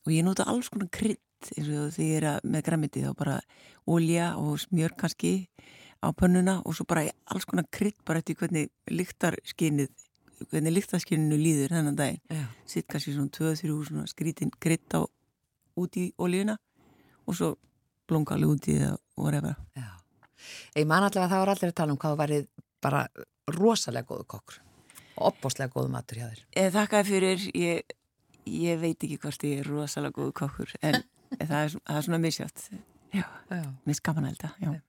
og 0.07 0.12
ég 0.14 0.25
nota 0.26 0.47
alls 0.50 0.71
konar 0.73 0.90
krydd 0.95 1.21
eins 1.57 1.69
og 1.75 1.90
því 1.97 2.07
ég 2.09 2.16
er 2.21 2.26
að- 2.37 2.45
með 2.47 2.62
græmiti 2.69 3.02
þá 3.02 3.12
bara 3.19 3.40
ólja 3.87 4.37
og 4.38 4.59
smjör 4.62 4.95
kannski 4.97 5.49
á 6.02 6.11
pönnuna 6.14 6.62
og 6.64 6.75
svo 6.75 6.85
bara 6.87 7.11
alls 7.26 7.45
konar 7.45 7.66
krydd 7.71 7.99
bara 8.04 8.19
eftir 8.19 8.37
hvernig 8.37 8.71
lyktarskinnið 8.90 9.90
hvernig 10.50 10.73
lyktarskinninu 10.75 11.37
líður 11.38 11.71
þennan 11.76 12.19
Já. 12.31 12.47
sitt 12.66 12.87
kannski 12.88 13.14
svona 13.14 13.31
2-3 13.31 13.85
svona 13.87 14.07
skrítin 14.07 14.50
krydd 14.59 14.90
á 14.95 15.07
út 15.76 15.97
í 15.97 16.12
ólíuna 16.19 16.57
og 17.26 17.38
svo 17.38 17.52
alveg 18.37 18.55
út 18.57 18.69
í 18.69 18.76
það 18.81 18.99
og 19.17 19.29
Já. 19.79 19.88
Ég 20.76 20.87
man 20.88 21.07
allavega 21.07 21.25
að 21.26 21.33
það 21.33 21.43
var 21.43 21.52
allir 21.55 21.73
að 21.73 21.79
tala 21.81 21.95
um 21.95 22.00
hvað 22.02 22.19
værið 22.21 22.47
bara 22.83 23.02
rosalega 23.52 24.09
góðu 24.09 24.29
kokkur 24.35 24.61
og 25.12 25.26
opbóslega 25.29 25.73
góðu 25.73 25.93
matur 25.93 26.21
hjá 26.21 26.29
þér. 26.31 26.71
Þakkaði 26.75 27.09
fyrir, 27.09 27.45
ég, 27.59 27.97
ég 28.49 28.81
veit 28.81 28.97
ekki 28.97 29.19
hvort 29.23 29.45
ég 29.47 29.62
er 29.62 29.71
rosalega 29.71 30.17
góð 30.19 30.33
kokkur 30.41 30.73
en 30.81 31.02
það 31.49 31.59
er, 31.59 31.76
það 31.76 31.99
er 31.99 32.07
svona 32.09 32.23
misjátt 32.23 32.64
já. 33.12 33.25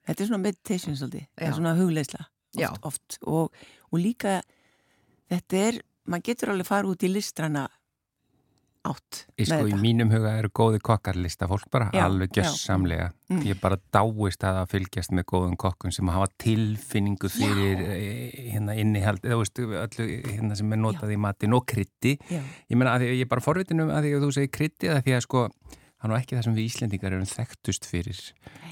Þetta 0.07 0.23
er 0.23 0.29
svona 0.31 0.43
meditation 0.45 0.99
svolítið, 0.99 1.25
það 1.35 1.47
er 1.49 1.57
svona 1.59 1.75
hugleisla 1.79 2.25
oft, 2.61 2.85
oft. 2.87 3.17
Og, 3.27 3.65
og 3.91 3.99
líka 3.99 4.39
þetta 5.31 5.63
er, 5.67 5.79
maður 6.07 6.27
getur 6.29 6.53
alveg 6.53 6.69
fara 6.69 6.89
út 6.89 7.03
í 7.03 7.11
listrana 7.11 7.67
átt 8.83 9.19
Í, 9.39 9.45
sko, 9.47 9.61
í 9.69 9.75
mínum 9.79 10.09
huga 10.11 10.33
eru 10.41 10.49
góði 10.51 10.79
kokkarlista 10.83 11.47
fólk 11.47 11.69
bara 11.71 11.87
Já, 11.95 12.03
alveg 12.07 12.31
já. 12.35 12.41
gjössamlega 12.43 13.11
Mm. 13.33 13.39
ég 13.47 13.57
bara 13.63 13.77
dáist 13.95 14.43
að 14.45 14.57
að 14.61 14.67
fylgjast 14.73 15.13
með 15.15 15.23
góðum 15.31 15.53
kokkum 15.57 15.91
sem 15.95 16.09
hafa 16.11 16.27
tilfinningu 16.43 17.29
fyrir 17.31 17.79
eh, 17.81 18.51
hérna 18.53 18.75
innihald 18.77 19.23
eða 19.25 19.37
veistu, 19.39 19.63
öllu 19.79 20.07
hérna 20.27 20.57
sem 20.59 20.75
er 20.75 20.81
notað 20.83 21.13
í 21.15 21.17
matin 21.17 21.55
og 21.57 21.63
krytti 21.65 22.17
Já. 22.29 22.41
ég 22.69 22.77
því, 23.01 23.07
að 23.09 23.15
ég 23.15 23.23
er 23.25 23.31
bara 23.31 23.41
forvitin 23.41 23.81
um 23.85 23.89
að 23.95 24.03
því 24.05 24.11
að 24.19 24.25
þú 24.27 24.31
segir 24.37 24.51
krytti 24.59 24.91
að 24.91 25.01
því 25.07 25.15
að 25.17 25.23
sko 25.25 25.45
er 26.03 26.11
nú 26.11 26.15
ekki 26.17 26.35
það 26.37 26.45
sem 26.47 26.55
við 26.57 26.65
Íslendingar 26.69 27.13
erum 27.15 27.27
þekktust 27.29 27.85
fyrir. 27.89 28.21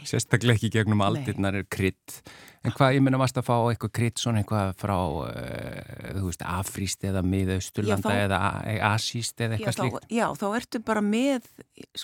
Sérstaklega 0.08 0.58
ekki 0.60 0.70
gegnum 0.74 1.04
aldirnar 1.06 1.58
er 1.62 1.68
krydd. 1.72 2.18
En 2.66 2.74
hvað, 2.76 2.96
ég 2.98 3.06
meina 3.06 3.20
varst 3.22 3.38
að 3.40 3.48
fá 3.48 3.54
eitthvað 3.72 3.94
krydd 4.00 4.20
svona 4.22 4.42
eitthvað 4.44 4.74
frá 4.82 4.96
uh, 4.98 6.24
veist, 6.26 6.44
afríst 6.46 7.06
eða 7.10 7.22
miðausturlanda 7.26 8.12
Já, 8.12 8.18
þá- 8.18 8.26
eða 8.26 8.90
asíst 8.94 9.42
eða 9.42 9.56
Já, 9.56 9.58
eitthvað 9.60 9.78
þá, 9.78 9.86
slíkt? 9.86 10.12
já, 10.20 10.26
þá 10.42 10.46
ertu 10.60 10.84
bara 10.92 11.02
með 11.06 11.48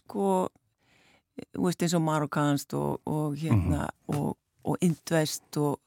sko 0.02 0.30
veist 1.58 1.84
eins 1.86 1.94
og 1.98 2.02
marokkanst 2.06 2.74
og, 2.78 3.02
og 3.06 3.36
hérna 3.38 3.88
og, 4.10 4.32
og 4.66 4.80
indvest 4.82 5.60
og, 5.62 5.78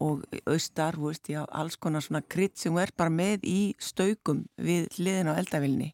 og 0.00 0.22
austar, 0.48 0.96
veist, 0.96 1.28
já, 1.28 1.42
alls 1.52 1.76
konar 1.76 2.00
svona 2.04 2.22
krydd 2.24 2.56
sem 2.56 2.78
ert 2.80 2.96
bara 2.96 3.12
með 3.12 3.44
í 3.44 3.58
staukum 3.76 4.46
við 4.56 4.88
hliðin 4.96 5.28
á 5.28 5.36
eldavilni 5.36 5.90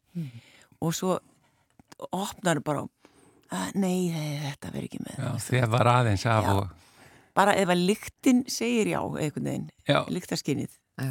og 0.79 0.95
svo 0.95 1.17
opnar 2.11 2.59
bara 2.65 2.83
að, 3.51 3.75
nei, 3.75 4.09
þetta 4.43 4.71
verður 4.73 4.87
ekki 4.89 4.99
með 5.05 5.17
Já, 5.23 5.29
þegar 5.47 5.69
var 5.73 5.89
aðeins 5.93 6.25
af 6.29 6.43
Já. 6.43 6.53
og 6.53 6.69
bara 7.37 7.53
ef 7.55 7.69
að 7.69 7.83
lyktin 7.87 8.43
segir 8.49 8.89
já 8.93 8.99
einhvern 9.03 9.45
veginn, 9.51 9.67
Já. 9.87 10.01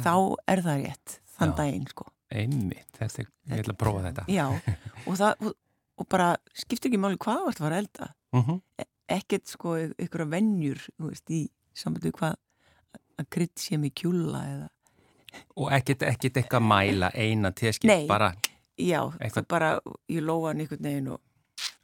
þá 0.03 0.13
er 0.47 0.61
það 0.65 0.83
rétt, 0.85 1.19
þann 1.37 1.53
Já. 1.53 1.57
daginn 1.61 1.87
sko 1.91 2.07
einmitt, 2.27 2.89
þetta, 2.99 3.21
er- 3.23 3.31
ég 3.55 3.61
ætla 3.63 3.73
að 3.73 3.79
prófa 3.79 4.01
þetta. 4.03 4.25
já, 4.27 4.45
og 5.07 5.13
það 5.15 5.45
og, 5.47 5.53
og 5.97 6.07
bara 6.11 6.35
skiptir 6.53 6.91
ekki 6.91 6.99
máli 6.99 7.17
hvað 7.17 7.39
þú 7.39 7.47
ert 7.47 7.57
að 7.61 7.65
fara 7.65 7.75
að 7.77 7.83
elda 7.85 8.13
Mhm. 8.35 8.61
ekkert 9.07 9.47
sko 9.47 9.75
ykkur 9.95 10.25
að 10.25 10.33
venjur 10.35 10.81
þú 10.99 11.07
veist, 11.09 11.29
í 11.31 11.49
við 12.03 12.11
hvað 12.11 12.35
að 13.17 13.29
krydd 13.31 13.55
sé 13.57 13.77
með 13.79 13.93
kjúla 13.95 14.41
eða 14.51 14.67
Og 15.55 15.69
ekkit 15.71 16.01
eitthvað 16.37 16.63
mæla 16.65 17.11
eina 17.13 17.51
teskip, 17.51 17.85
Nei. 17.87 18.07
bara, 18.07 18.31
já, 18.77 19.01
Eitthvað- 19.19 19.47
bara 19.47 19.69
ég 20.09 20.21
lóa 20.23 20.49
hann 20.51 20.61
einhvern 20.61 20.83
veginn 20.83 21.07
og 21.13 21.21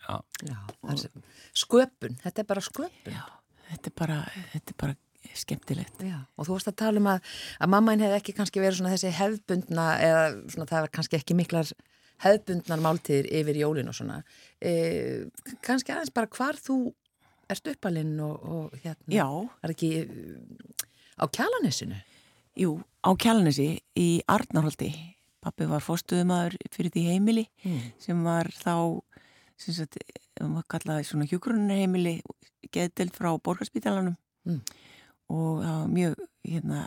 já, 0.03 0.19
Já, 0.49 0.57
það 0.83 0.91
er 0.93 0.97
sem- 0.97 1.23
sköpun, 1.53 2.17
þetta 2.23 2.39
er 2.39 2.45
bara 2.45 2.61
sköpun. 2.61 3.13
já, 3.13 3.23
þetta 3.71 3.87
er 3.87 3.95
bara, 3.95 4.17
þetta 4.53 4.69
er 4.69 4.77
bara 4.77 4.95
skemmtilegt 5.33 6.01
Já, 6.03 6.19
og 6.37 6.45
þú 6.45 6.51
varst 6.57 6.67
að 6.67 6.75
tala 6.75 6.99
um 6.99 7.07
að, 7.07 7.21
að 7.63 7.69
mammainn 7.71 7.99
hefði 8.03 8.17
ekki 8.19 8.33
kannski 8.37 8.59
verið 8.61 8.77
svona 8.81 8.91
þessi 8.93 9.11
hefðbundna 9.17 9.85
eða 10.03 10.23
svona 10.51 10.65
það 10.69 10.81
var 10.85 10.91
kannski 10.99 11.17
ekki 11.17 11.35
miklar 11.39 11.71
hefðbundnar 12.23 12.79
máltíðir 12.83 13.27
yfir 13.31 13.55
jólin 13.57 13.87
og 13.89 13.95
svona. 13.97 14.23
E, 14.61 15.25
kannski 15.65 15.91
aðeins 15.91 16.13
bara 16.13 16.27
hvar 16.27 16.55
þú 16.55 16.93
ert 17.49 17.67
uppalinn 17.67 18.19
og, 18.23 18.43
og 18.43 18.77
hérna. 18.83 19.07
já, 19.11 19.25
er 19.63 19.73
ekki 19.73 19.89
eh, 20.03 20.77
á 21.19 21.25
kjalanesinu. 21.27 21.97
jú, 22.55 22.77
á 23.03 23.09
Kjalanesi 23.17 23.79
í 23.97 24.21
Arnarholti 24.29 24.91
pappi 25.43 25.67
var 25.69 25.83
fórstuðumæður 25.85 26.55
fyrir 26.73 26.93
því 26.95 27.03
heimili 27.11 27.45
sem 28.01 28.23
var 28.25 28.49
þá 28.55 28.73
sem 29.59 29.75
sagt, 29.77 29.99
um 30.41 30.55
að 30.59 30.67
kalla 30.73 30.97
svona 31.05 31.27
hjúgrunarheimili 31.29 32.17
geðdelt 32.73 33.15
frá 33.15 33.33
borgarspítalanum 33.39 34.15
Mm. 34.43 34.57
og 35.31 35.61
það 35.63 35.75
var 35.79 35.91
mjög 35.93 36.15
hérna 36.43 36.79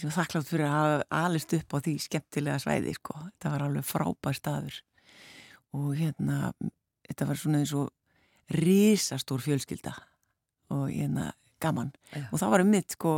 þakklátt 0.00 0.48
fyrir 0.48 0.64
að 0.66 0.72
hafa 0.74 1.04
alist 1.20 1.52
upp 1.54 1.74
á 1.74 1.78
því 1.84 1.92
skemmtilega 2.02 2.58
svæði 2.58 2.94
sko. 2.96 3.14
þetta 3.28 3.52
var 3.52 3.62
alveg 3.68 3.84
frábær 3.86 4.34
staður 4.34 4.80
og 5.78 5.92
hérna 5.94 6.52
þetta 7.06 7.28
var 7.28 7.38
svona 7.38 7.60
eins 7.62 7.74
og 7.78 7.92
risastór 8.50 9.44
fjölskylda 9.44 9.94
og 10.74 10.88
hérna 10.90 11.28
gaman 11.62 11.92
Já. 12.10 12.24
og 12.32 12.40
það 12.40 12.50
var 12.50 12.64
um 12.64 12.70
mitt 12.74 12.96
sko 12.96 13.14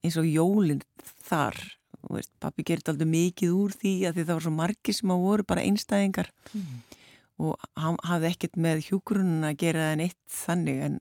eins 0.00 0.16
og 0.16 0.24
jólinn 0.24 0.80
þar 1.28 1.60
veist, 2.08 2.30
pappi 2.40 2.64
gerði 2.66 2.92
aldrei 2.94 3.08
mikið 3.10 3.52
úr 3.56 3.74
því 3.76 3.92
að 4.08 4.14
því 4.16 4.24
það 4.24 4.34
var 4.38 4.42
svo 4.46 4.52
margir 4.56 4.94
sem 4.96 5.10
að 5.14 5.24
voru 5.26 5.44
bara 5.44 5.64
einstæðingar. 5.68 6.30
Og 7.40 7.56
hann 7.80 7.96
hafði 8.04 8.30
ekkert 8.34 8.56
með 8.56 8.82
hjúgrunun 8.88 9.44
að 9.48 9.56
gera 9.62 9.90
það 9.90 9.96
neitt 10.02 10.18
þannig 10.28 10.80
en 10.86 11.00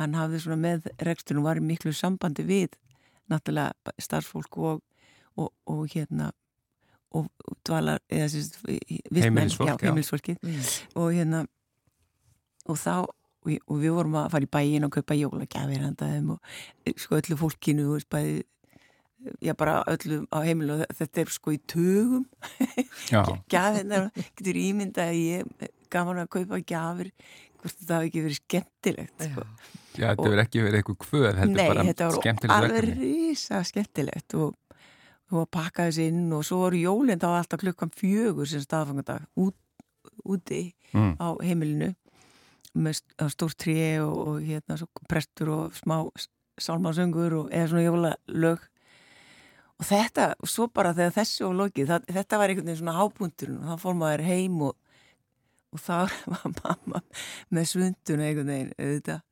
hann 0.00 0.14
hafði 0.14 0.40
svona 0.42 0.56
með 0.62 0.88
reksturinn 1.06 1.44
var 1.44 1.60
í 1.60 1.64
miklu 1.64 1.92
sambandi 1.92 2.42
við 2.48 2.74
náttúrulega 3.30 3.94
starfsfólk 4.02 4.56
og, 4.58 4.80
og, 5.38 5.50
og 5.70 5.84
hérna 5.92 6.30
og, 7.14 7.28
og 7.46 7.56
dvalar 7.66 8.00
heimilisfólki 9.90 10.36
Mm. 10.42 10.60
og 10.94 11.12
hérna 11.14 11.46
og 12.70 12.76
þá 12.78 12.94
og, 13.00 13.52
og 13.66 13.76
við 13.80 13.94
vorum 13.96 14.16
að 14.20 14.30
fara 14.34 14.46
í 14.46 14.50
bæin 14.52 14.84
og 14.86 14.92
kaupa 14.94 15.14
jólagjafir 15.16 15.84
og 15.90 16.40
eh, 16.86 16.94
sko 16.96 17.16
öllu 17.20 17.36
fólkinu 17.40 17.86
veist, 17.94 18.08
bæði 18.12 18.42
já 19.44 19.52
bara 19.58 19.82
öllu 19.90 20.22
á 20.32 20.38
heimilu 20.46 20.78
og 20.80 20.94
þetta 20.96 21.20
er 21.24 21.30
sko 21.34 21.52
í 21.54 21.58
tugum. 21.68 22.24
Já, 23.10 23.22
gjafirnar, 23.52 24.10
getur 24.38 24.58
ímynda 24.60 25.08
að 25.10 25.18
ég 25.20 25.70
gaman 25.92 26.22
að 26.22 26.30
kaupa 26.36 26.60
gjafir 26.62 27.10
hvort 27.60 27.76
þetta 27.76 27.98
hafi 27.98 28.08
ekki 28.10 28.22
verið 28.24 28.38
skemmtilegt 28.40 29.24
sko. 29.26 29.44
já, 29.98 30.06
þetta 30.14 30.24
verður 30.30 30.42
ekki 30.46 30.62
verið 30.64 30.78
eitthvað 30.80 30.98
kvöð, 31.04 31.30
þetta 31.40 31.52
Nei, 31.52 31.64
er 31.64 31.72
bara 31.74 31.84
þetta 31.90 32.10
var 32.48 32.56
alveg 32.56 32.90
risa 33.00 33.62
skemmtilegt 33.68 34.36
og 34.40 34.54
þú 35.30 35.42
að 35.44 35.50
pakka 35.54 35.88
þessi 35.90 36.06
inn 36.10 36.32
og 36.34 36.46
svo 36.48 36.62
voru 36.64 36.80
jólinn 36.80 37.20
þá 37.22 37.28
alltaf 37.36 37.60
klukkan 37.62 37.92
fjögur 37.94 38.48
sem 38.50 38.62
staðfangandag 38.64 39.26
út, 39.36 39.56
úti 40.24 40.70
Mm. 40.90 41.12
á 41.22 41.38
heimilinu 41.38 41.92
með 42.74 42.96
st- 42.98 43.14
á 43.22 43.30
stórt 43.30 43.54
tré 43.62 44.00
og, 44.02 44.16
og 44.26 44.40
hérna 44.42 44.74
svo 44.80 44.88
prestur 45.06 45.48
og 45.54 45.76
smá 45.78 46.00
sálmásöngur 46.58 47.36
og 47.44 47.52
eða 47.54 47.68
svona 47.70 47.84
jólalög 47.86 48.64
og 49.80 49.86
þetta, 49.88 50.26
og 50.44 50.50
svo 50.52 50.66
bara 50.76 50.92
þegar 50.96 51.14
þessi 51.16 51.44
og 51.46 51.54
lokið, 51.56 51.88
það, 51.88 52.06
þetta 52.18 52.38
var 52.42 52.52
einhvern 52.52 52.68
veginn 52.70 52.80
svona 52.82 52.96
hábúnturinn 53.00 53.58
og 53.62 53.66
þá 53.70 53.82
fór 53.86 53.96
maður 53.96 54.22
heim 54.28 54.58
og, 54.66 54.76
og 55.72 55.80
þá 55.80 55.96
var 56.34 56.54
mamma 56.60 57.00
með 57.56 57.68
svunduna 57.72 58.28
einhvern 58.28 58.52
veginn 58.52 58.72
auðvitað. 58.76 59.22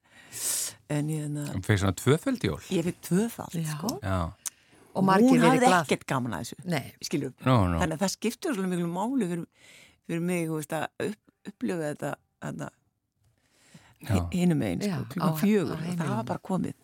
En 0.89 1.09
ég, 1.13 1.23
hérna, 1.27 1.45
Það 1.53 1.67
fyrir 1.69 1.81
svona 1.83 1.99
tvöföldjól. 2.01 2.61
ég 2.73 2.87
fikk 2.89 3.01
tvöfald 3.11 3.57
Já. 3.61 3.69
sko. 3.75 3.95
Já, 4.05 4.19
Og 4.99 5.05
margir 5.07 5.29
hún 5.37 5.45
hafði 5.45 5.69
ekkert 5.77 6.07
gaman 6.11 6.33
að 6.35 6.41
þessu 6.47 6.71
Nei, 6.73 6.87
skilur, 7.07 7.33
nú, 7.47 7.55
nú, 7.71 7.77
þannig 7.79 7.95
að 7.99 8.03
það 8.03 8.13
skiptur 8.17 8.57
svolítið 8.57 8.73
miklu 8.73 8.89
máli 8.95 9.29
fyrir, 9.31 9.45
fyrir 10.09 10.25
mig 10.27 10.49
þú 10.49 10.57
veist, 10.59 10.73
að 10.75 11.11
upp, 11.11 11.21
upplifa 11.53 11.91
þetta 11.93 12.11
megin 14.59 14.83
Já, 14.89 14.97
sko, 14.97 15.05
á- 15.05 15.09
klukkan 15.13 15.29
á 15.29 15.41
fjögur. 15.43 15.77
og 15.79 15.99
það 16.01 16.13
var 16.17 16.25
bara 16.33 16.43
komið 16.49 16.75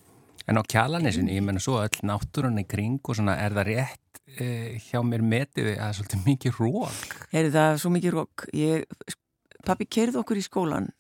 En 0.51 0.61
á 0.61 0.63
kjalanesinu, 0.63 1.33
ég 1.33 1.45
menna 1.45 1.63
svo 1.63 1.79
öll 1.81 2.01
náttúran 2.05 2.61
í 2.61 2.67
kring 2.69 3.01
og 3.01 3.17
svona, 3.17 3.37
er 3.41 3.55
það 3.57 3.71
rétt 3.71 4.21
e, 4.37 4.49
hjá 4.91 5.01
mér 5.07 5.25
metið 5.25 5.71
að 5.73 5.79
það 5.79 5.87
er 5.87 5.97
svolítið 5.99 6.27
mikið 6.29 6.59
rók? 6.61 7.17
Heyri, 7.33 7.55
það 7.55 7.71
er 7.71 7.81
svo 7.81 7.93
mikið 7.95 8.17
rók 8.19 8.45
ég, 8.59 9.17
pappi 9.65 9.89
kerði 9.97 10.21
okkur 10.21 10.41
í 10.41 10.45
skólan 10.45 10.91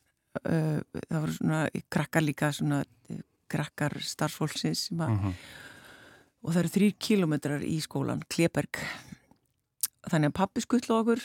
uh, 0.40 0.80
það 0.80 1.20
voru 1.20 1.36
svona 1.36 1.60
krakkar 1.92 2.24
líka 2.24 2.50
svona 2.56 2.80
eh, 3.12 3.20
krakkar 3.52 4.00
starfsfólksins 4.00 4.88
Mm 4.94 5.36
og 6.44 6.52
það 6.52 6.60
eru 6.60 6.72
þrýr 6.74 6.96
kilómetrar 7.00 7.62
í 7.64 7.78
skólan, 7.80 8.22
Kleberg. 8.28 8.80
Þannig 10.04 10.30
að 10.30 10.36
pappi 10.36 10.64
skuttla 10.64 11.00
okkur 11.00 11.22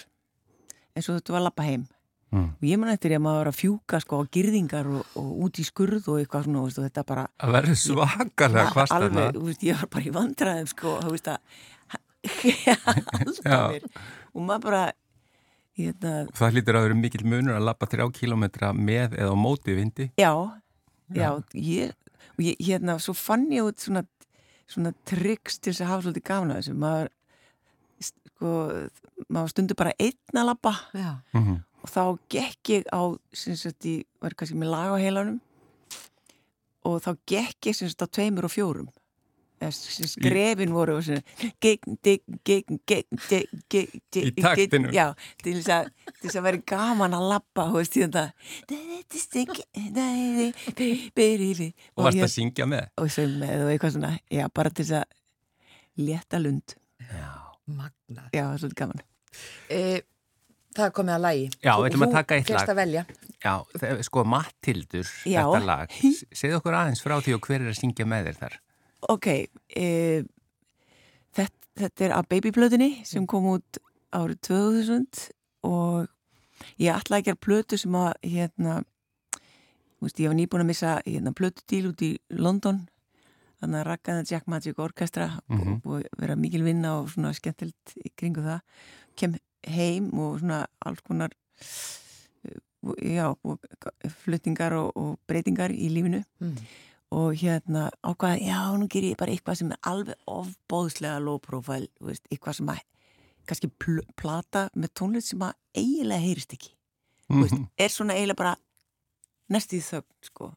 eins 0.95 1.09
og 1.09 1.17
þetta 1.17 1.33
var 1.35 1.41
að 1.41 1.47
lappa 1.49 1.65
heim 1.67 1.83
Mm. 2.29 2.49
og 2.61 2.65
ég 2.69 2.77
man 2.77 2.91
eftir 2.93 3.09
ég 3.15 3.17
að 3.17 3.23
maður 3.25 3.39
var 3.41 3.47
að 3.49 3.55
fjúka 3.57 3.99
sko 4.03 4.19
á 4.21 4.23
girðingar 4.29 4.85
og, 4.93 5.05
og 5.17 5.29
út 5.47 5.57
í 5.57 5.63
skurð 5.65 6.09
og 6.13 6.19
eitthvað 6.21 6.43
svona 6.45 6.61
veist, 6.67 6.77
og 6.77 6.85
þetta 6.85 7.03
bara 7.09 7.23
Það 7.41 7.53
verður 7.55 7.79
svakalega 7.81 8.65
hvast 8.75 8.93
alveg, 8.93 9.15
þarna. 9.15 9.33
þú 9.39 9.45
veist, 9.47 9.63
ég 9.65 9.79
var 9.81 9.89
bara 9.95 10.05
í 10.05 10.13
vandræðum 10.19 10.67
sko, 10.69 10.91
þú 11.01 11.13
veist 11.15 11.29
að 11.33 11.39
Já. 13.45 13.79
og 14.35 14.41
maður 14.45 14.63
bara 14.67 14.83
hérna, 15.79 16.13
Það 16.35 16.53
hlýtur 16.57 16.77
að 16.79 16.85
vera 16.85 16.97
mikill 16.99 17.25
munur 17.31 17.55
að 17.57 17.65
lappa 17.69 17.87
þrjá 17.89 18.05
kílómetra 18.19 18.71
með 18.75 19.15
eða 19.17 19.33
á 19.33 19.37
móti 19.39 19.75
vindi. 19.77 20.09
já, 20.19 20.33
já, 21.15 21.29
ég, 21.55 21.93
og 22.37 22.43
ég 22.45 22.59
hérna, 22.67 22.97
svo 23.01 23.15
fann 23.17 23.47
ég 23.55 23.65
út 23.71 23.79
svona, 23.81 24.03
svona 24.69 24.93
tricks 25.07 25.57
til 25.59 25.71
þess 25.73 25.81
að 25.85 25.91
hafa 25.93 26.05
svolítið 26.05 26.27
gaman 26.29 26.51
að 26.53 26.61
þessu 26.61 26.75
maður 26.83 27.09
sko, 28.09 28.53
maður 29.29 29.53
stundur 29.55 29.79
bara 29.79 29.95
einn 29.99 30.37
að 30.43 30.49
lappa 30.51 30.75
já. 30.93 31.15
Mm 31.33 31.57
og 31.79 31.89
þá 31.93 32.01
gekk 32.35 32.73
ég 32.75 32.87
á 32.91 33.01
sagt 33.33 33.85
ég 33.89 34.05
var 34.21 34.35
kannski 34.37 34.57
með 34.59 34.73
lag 34.73 34.93
á 34.93 34.97
heilanum 34.99 35.39
og 36.87 37.01
þá 37.03 37.11
gekk 37.29 37.69
ég 37.71 37.77
sagt 37.79 38.03
á 38.03 38.07
tveimur 38.07 38.47
og 38.49 38.55
fjórum 38.55 38.89
Eða 39.59 39.75
skrefin 40.07 40.71
voru 40.71 40.93
gegn, 41.59 41.97
gegn, 41.99 42.37
gegn, 42.47 42.77
gegn, 42.87 43.17
gegn, 43.27 43.57
gegn, 43.67 43.99
gegn 44.15 44.29
Í 44.29 44.43
taktinu. 44.45 44.91
já, 44.95 45.09
til 45.43 45.57
þess 45.57 45.71
að 45.75 45.89
til 46.07 46.21
þess 46.29 46.37
að 46.39 46.45
vera 46.45 46.61
gaman 46.71 47.15
að 47.17 47.25
lappa 47.27 47.65
Og 51.97 52.05
varst 52.07 52.23
að 52.23 52.31
syngja 52.37 52.69
með. 52.71 52.87
og 53.03 53.11
söng 53.11 53.35
með 53.41 53.65
og 53.65 53.73
eitthvað 53.73 53.95
svona 53.97 54.13
já, 54.31 54.45
bara 54.47 54.71
til 54.71 54.85
þess 54.87 54.95
að 55.01 56.07
létta 56.07 56.39
lund 56.39 56.77
Magnað. 57.67 58.29
já, 58.31 58.43
það 58.47 58.53
er 58.53 58.63
svolítið 58.63 58.79
gaman 58.79 59.03
E, 59.69 60.01
það 60.75 60.85
er 60.85 60.93
komið 60.99 61.15
að 61.15 61.23
lægi. 61.25 61.45
Já, 61.63 61.71
við 61.79 61.87
ætlum 61.89 62.05
að 62.07 62.11
taka 62.17 62.35
eitt 62.39 62.45
Þú 62.47 62.53
lag. 62.53 62.59
fyrst 62.59 62.73
að 62.73 62.79
velja. 62.81 63.05
Já, 63.39 63.53
sko 64.03 64.23
Mattildur, 64.27 65.07
Já. 65.25 65.43
þetta 65.47 65.65
lag. 65.65 65.89
Segð 66.35 66.57
okkur 66.59 66.73
aðeins 66.79 67.01
frá 67.03 67.15
því 67.23 67.33
og 67.37 67.41
hver 67.47 67.61
er 67.63 67.71
að 67.71 67.79
syngja 67.79 68.05
með 68.05 68.25
þér 68.29 68.39
þar? 68.43 68.57
Ok, 69.09 69.27
e, 69.79 70.23
þetta, 71.35 71.67
þetta 71.79 72.05
er 72.09 72.15
að 72.17 72.29
babyplötunni 72.33 72.89
sem 73.07 73.25
kom 73.29 73.47
út 73.55 73.79
árið 74.15 74.39
2000 74.49 75.29
og 75.63 76.07
ég 76.81 76.91
ætlaði 76.95 77.21
að 77.21 77.27
gera 77.29 77.43
plötu 77.47 77.79
sem 77.79 77.95
að 77.95 78.13
hérna, 78.27 78.79
þú 79.99 80.07
veist, 80.07 80.19
ég 80.19 80.31
var 80.31 80.37
nýbúin 80.39 80.63
að 80.65 80.69
missa 80.71 80.93
hérna, 81.05 81.33
plötudíl 81.35 81.89
út 81.91 82.03
í 82.03 82.11
London 82.35 82.81
þannig 83.59 83.81
að 83.81 83.87
rakkaði 83.89 84.29
Jack 84.31 84.47
Magic 84.47 84.77
Orchestra 84.79 85.29
Mhm. 85.49 85.81
og, 85.85 86.03
og 86.03 86.19
vera 86.19 86.35
mikil 86.39 86.63
vinna 86.63 86.97
og 87.01 87.09
svona 87.11 87.33
skemmtilt 87.35 87.95
í 88.03 88.11
kringu 88.15 88.41
það 88.43 88.61
kem 89.19 89.35
heim 89.67 90.11
og 90.13 90.39
svona 90.39 90.65
alls 90.85 91.01
konar 91.01 91.33
uh, 91.33 92.93
já, 93.03 93.33
og 93.43 93.59
flutningar 94.23 94.73
og, 94.73 94.91
og 94.95 95.17
breytingar 95.27 95.71
í 95.71 95.89
lífinu 95.89 96.23
Mm. 96.39 96.55
og 97.11 97.33
hérna 97.33 97.89
ákvaða, 98.03 98.37
já, 98.37 98.77
nú 98.77 98.87
ger 98.87 99.03
ég 99.03 99.17
bara 99.17 99.31
eitthvað 99.31 99.55
sem 99.55 99.71
er 99.71 99.77
alveg 99.81 100.15
ofbóðslega 100.27 101.19
low 101.19 101.39
profile, 101.39 101.87
veist, 101.99 102.23
eitthvað 102.31 102.53
sem 102.53 102.69
að 102.69 102.83
kannski 103.49 103.69
pl 103.81 104.03
plata 104.15 104.69
með 104.75 104.93
tónlist 104.93 105.33
sem 105.33 105.41
að 105.41 105.53
eiginlega 105.75 106.21
heyrist 106.21 106.53
ekki 106.53 106.75
mm 107.29 107.43
-hmm. 107.43 107.67
er 107.77 107.89
svona 107.89 108.13
eiginlega 108.13 108.37
bara 108.37 108.55
næst 109.49 109.73
í 109.73 109.81
þögn 109.81 110.15
sko. 110.21 110.53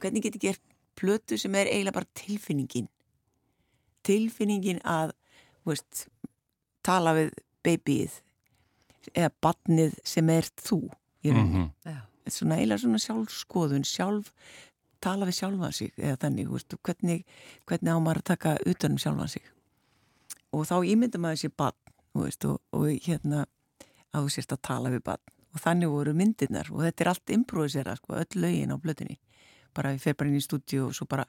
hvernig 0.00 0.22
getur 0.22 0.40
gert 0.40 0.62
plötu 1.00 1.38
sem 1.38 1.54
er 1.54 1.66
eiginlega 1.66 1.92
bara 1.92 2.14
tilfinningin 2.14 2.88
tilfinningin 4.02 4.80
að 4.84 5.12
veist, 5.66 6.08
tala 6.82 7.14
við 7.14 7.30
babyið 7.64 8.22
eða 9.14 9.32
badnið 9.42 9.98
sem 10.04 10.30
er 10.30 10.48
þú 10.60 10.80
mm 11.24 11.52
-hmm. 11.52 12.00
svona 12.28 12.56
eiginlega 12.56 12.78
svona 12.78 12.98
sjálfskoðun 12.98 13.84
sjálf, 13.84 14.32
tala 15.00 15.26
við 15.26 15.34
sjálfa 15.34 15.72
sig 15.72 15.92
eða 15.98 16.16
þannig, 16.16 16.50
veist, 16.50 16.74
hvernig, 16.82 17.24
hvernig 17.66 17.92
á 17.92 17.98
maður 17.98 18.18
að 18.18 18.24
taka 18.24 18.58
utanum 18.66 18.98
sjálfa 18.98 19.28
sig? 19.28 19.42
Og 20.52 20.66
þá 20.66 20.84
ímynda 20.84 21.18
maður 21.18 21.36
sér 21.36 21.52
badn 21.56 21.78
veist, 22.14 22.44
og, 22.44 22.60
og 22.72 22.86
hérna 22.88 23.46
að 24.12 24.22
þú 24.24 24.28
sérst 24.30 24.52
að 24.52 24.62
tala 24.62 24.90
við 24.90 25.02
badn 25.02 25.32
og 25.54 25.60
þannig 25.60 25.88
voru 25.88 26.14
myndirnar 26.14 26.70
og 26.72 26.82
þetta 26.84 27.04
er 27.04 27.08
allt 27.08 27.30
improvisera 27.30 27.96
sko, 27.96 28.14
öll 28.14 28.40
lögin 28.40 28.72
á 28.72 28.76
blötunni 28.76 29.18
bara 29.74 29.92
við 29.92 30.04
feir 30.04 30.16
bara 30.16 30.28
inn 30.28 30.40
í 30.40 30.44
stúdíu 30.44 30.86
og 30.86 30.94
svo 30.96 31.06
bara 31.08 31.26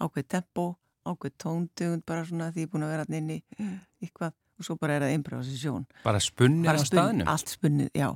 ákveð 0.00 0.28
tempo 0.28 0.66
ákveð 1.08 1.36
tóndugund 1.44 2.04
bara 2.06 2.24
svona 2.24 2.50
því 2.52 2.64
ég 2.64 2.68
er 2.68 2.72
búin 2.72 2.86
að 2.86 2.94
vera 2.94 3.18
inn 3.18 3.30
í 3.30 3.38
eitthvað 4.02 4.34
og 4.58 4.66
svo 4.66 4.76
bara 4.80 4.98
er 4.98 5.06
það 5.06 5.18
improvisasjón 5.18 5.84
bara 6.04 6.20
spunnið 6.22 6.70
á 6.70 6.84
staðnum? 6.84 7.28
allt 7.30 7.52
spunnið, 7.54 7.90
já. 7.94 8.08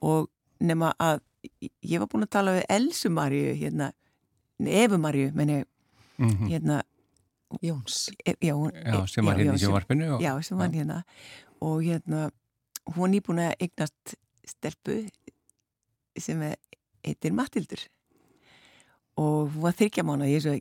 Og 0.00 0.28
nema 0.60 0.92
að 1.02 1.20
ég 1.82 2.02
var 2.02 2.10
búin 2.10 2.26
að 2.26 2.34
tala 2.36 2.54
við 2.58 2.68
Elsu 2.76 3.10
Marju 3.10 3.56
hérna, 3.58 3.92
Efu 4.58 4.98
Marju 4.98 5.32
menni, 5.34 5.64
mm 6.18 6.30
-hmm. 6.30 6.48
hérna 6.48 6.82
Jóns. 7.62 8.10
E, 8.26 8.34
já, 8.40 8.52
hún, 8.54 8.72
já, 8.72 9.06
sem 9.06 9.24
var 9.24 9.38
hérna 9.38 9.54
í 9.54 9.58
sjónvarpinu 9.58 10.14
og... 10.14 10.20
já, 10.20 10.42
sem 10.42 10.58
var 10.58 10.68
hérna. 10.68 11.04
Og 11.60 11.82
hérna, 11.82 12.30
hún 12.84 13.14
er 13.14 13.22
búin 13.24 13.40
að 13.40 13.54
eignast 13.58 14.16
stelpu 14.44 15.08
sem 16.18 16.42
heitir 17.04 17.32
Matildur 17.32 17.80
og 19.16 19.48
hún 19.54 19.62
var 19.62 19.76
þryggja 19.78 20.04
mánu 20.04 20.26
og 20.26 20.32
ég 20.32 20.44
svo 20.44 20.54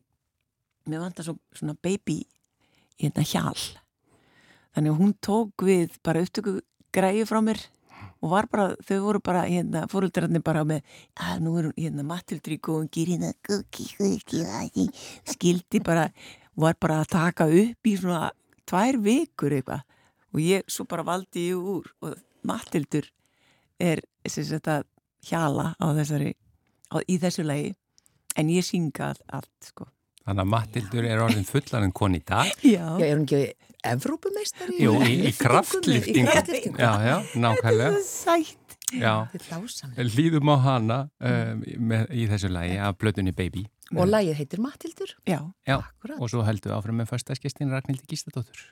mér 0.88 1.04
vant 1.04 1.20
að 1.20 1.36
svona 1.58 1.76
baby 1.84 2.22
hérna 2.98 3.26
hjál 3.28 3.60
þannig 4.78 4.94
að 4.94 5.02
hún 5.02 5.14
tók 5.26 5.66
við 5.66 5.98
bara 6.06 6.22
upptöku 6.22 6.60
græði 6.94 7.26
frá 7.26 7.42
mér 7.42 7.64
og 8.22 8.30
var 8.30 8.48
bara, 8.50 8.66
þau 8.86 8.98
voru 9.06 9.22
bara 9.26 9.44
hérna, 9.50 9.86
fóröldararnir 9.90 10.44
bara 10.46 10.64
með 10.66 10.86
að 11.22 11.42
nú 11.46 11.56
er 11.58 11.70
hérna 11.78 12.06
Matildri 12.06 12.60
góðungir 12.62 13.16
hérna 13.16 13.34
skildi 15.34 15.82
bara 15.86 16.08
var 16.58 16.78
bara 16.82 17.02
að 17.02 17.12
taka 17.14 17.50
upp 17.50 17.90
í 17.90 17.96
svona 17.98 18.30
tvær 18.70 19.02
vikur 19.02 19.58
eitthvað 19.58 19.82
og 20.34 20.42
ég 20.46 20.70
svo 20.70 20.86
bara 20.90 21.06
valdi 21.08 21.50
ég 21.50 21.58
úr 21.58 21.90
og 22.06 22.18
Matildur 22.46 23.10
er 23.82 24.02
sagt, 24.30 24.70
hjala 25.26 25.74
á 25.82 25.88
þessari 25.98 26.34
á, 26.94 27.02
í 27.02 27.18
þessu 27.18 27.46
lagi 27.46 27.74
en 28.38 28.50
ég 28.54 28.66
synga 28.66 29.16
allt 29.26 29.72
sko 29.74 29.90
Þannig 30.28 30.44
að 30.44 30.52
Matildur 30.52 31.06
er 31.08 31.22
orðin 31.24 31.46
fullan 31.48 31.86
en 31.88 31.94
kon 31.96 32.16
í 32.18 32.20
dag. 32.20 32.50
Já. 32.60 32.82
Já, 33.00 33.06
er 33.06 33.14
hún 33.16 33.24
ekki 33.24 33.67
Evrópumestari? 33.96 34.78
Jú, 34.84 34.94
í, 35.04 35.18
í 35.30 35.34
kraftlýftingu. 35.38 36.78
Já, 36.80 36.92
já, 37.06 37.18
nákvæmlega. 37.36 37.98
Þetta 37.98 38.02
er 38.02 38.08
sætt. 38.08 38.64
Já, 38.96 39.14
líðum 40.00 40.48
á 40.48 40.56
hana 40.64 41.00
um, 41.20 41.64
með, 41.90 42.06
í 42.16 42.28
þessu 42.32 42.52
lægi 42.54 42.78
af 42.80 42.96
blöðunni 43.02 43.34
Baby. 43.36 43.66
Og 43.96 44.08
lægið 44.08 44.40
heitir 44.40 44.62
Matildur? 44.64 45.12
Já. 45.28 45.42
Já, 45.68 45.78
og 46.18 46.28
svo 46.32 46.44
heldum 46.48 46.72
við 46.72 46.78
áfram 46.78 47.02
með 47.02 47.12
fyrstaskistin 47.12 47.72
Ragnhildi 47.76 48.08
Gístadóttur. 48.08 48.70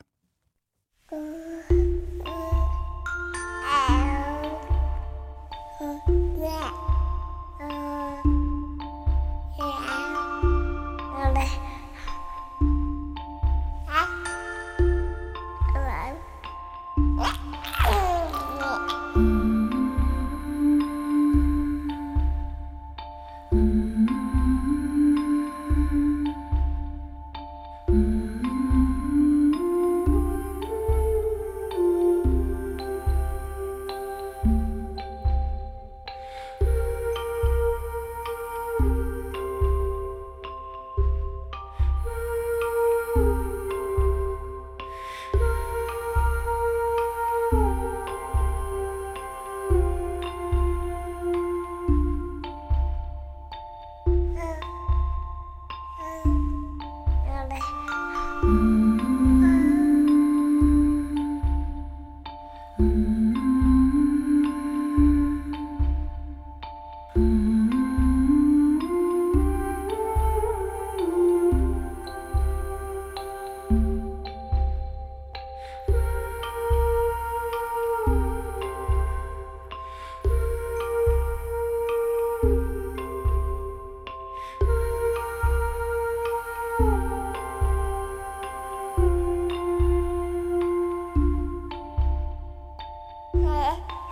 Bye. 93.76 94.05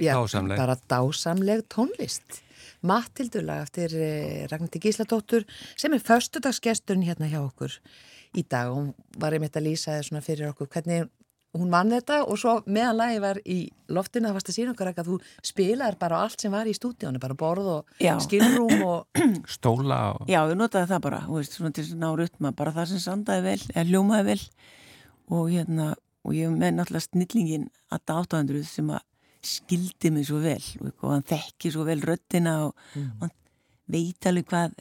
Já, 0.00 0.14
dásamleg. 0.16 0.60
bara 0.60 0.78
dásamleg 0.90 1.66
tónlist 1.68 2.42
Mattildulag 2.80 3.66
eftir 3.66 3.92
eh, 3.92 4.46
Ragnardi 4.48 4.80
Gísladóttur 4.80 5.44
sem 5.76 5.92
er 5.92 6.00
förstudagsgesturinn 6.00 7.04
hérna 7.04 7.28
hjá 7.28 7.42
okkur 7.42 7.76
í 8.36 8.44
dag 8.48 8.70
og 8.70 8.76
hún 8.78 8.92
var 9.20 9.36
einmitt 9.36 9.58
að 9.58 9.68
lýsa 9.68 9.98
það 9.98 10.06
svona 10.08 10.24
fyrir 10.24 10.52
okkur 10.52 10.70
hvernig 10.72 11.10
hún 11.56 11.70
vann 11.72 11.90
þetta 11.90 12.20
og 12.30 12.38
svo 12.38 12.52
meðan 12.70 12.98
lagi 12.98 13.22
var 13.22 13.40
í 13.42 13.58
loftinu 13.90 14.28
það 14.28 14.36
varst 14.36 14.50
að 14.52 14.56
sína 14.56 14.74
okkur 14.74 14.90
ekki 14.92 15.02
að 15.02 15.10
þú 15.10 15.16
spilaðir 15.50 15.98
bara 16.00 16.20
á 16.20 16.22
allt 16.22 16.44
sem 16.44 16.54
var 16.54 16.70
í 16.70 16.74
stúdíónu, 16.76 17.22
bara 17.22 17.36
borð 17.38 17.70
og 17.74 18.02
Já. 18.02 18.12
skilrúm 18.22 18.84
og 18.86 19.22
Stóla 19.56 20.00
og... 20.14 20.30
Já, 20.30 20.44
við 20.46 20.60
notaði 20.60 20.92
það 20.92 21.02
bara, 21.08 21.22
þú 21.26 21.40
veist, 21.40 21.58
svona 21.58 21.74
til 21.74 21.86
að 21.88 21.98
ná 22.04 22.08
rutma, 22.20 22.54
bara 22.54 22.74
það 22.76 22.92
sem 22.92 23.02
sandaði 23.02 23.46
vel, 23.48 23.58
eða 23.74 23.86
hljómaði 23.90 24.28
vel 24.30 24.40
og 25.30 25.50
hérna, 25.50 25.88
og 26.22 26.38
ég 26.38 26.54
með 26.54 26.76
náttúrulega 26.78 27.08
snillingin 27.08 27.68
að 27.90 28.14
800 28.20 28.66
sem 28.70 28.94
að 28.94 29.06
skildi 29.46 30.10
mig 30.14 30.26
svo 30.28 30.40
vel 30.42 30.62
og 30.90 31.06
hann 31.10 31.22
þekki 31.26 31.70
svo 31.72 31.84
vel 31.88 32.00
röttina 32.04 32.56
og 32.68 32.74
hann 33.20 33.30
veit 33.90 34.26
alveg 34.30 34.46
hvað, 34.50 34.74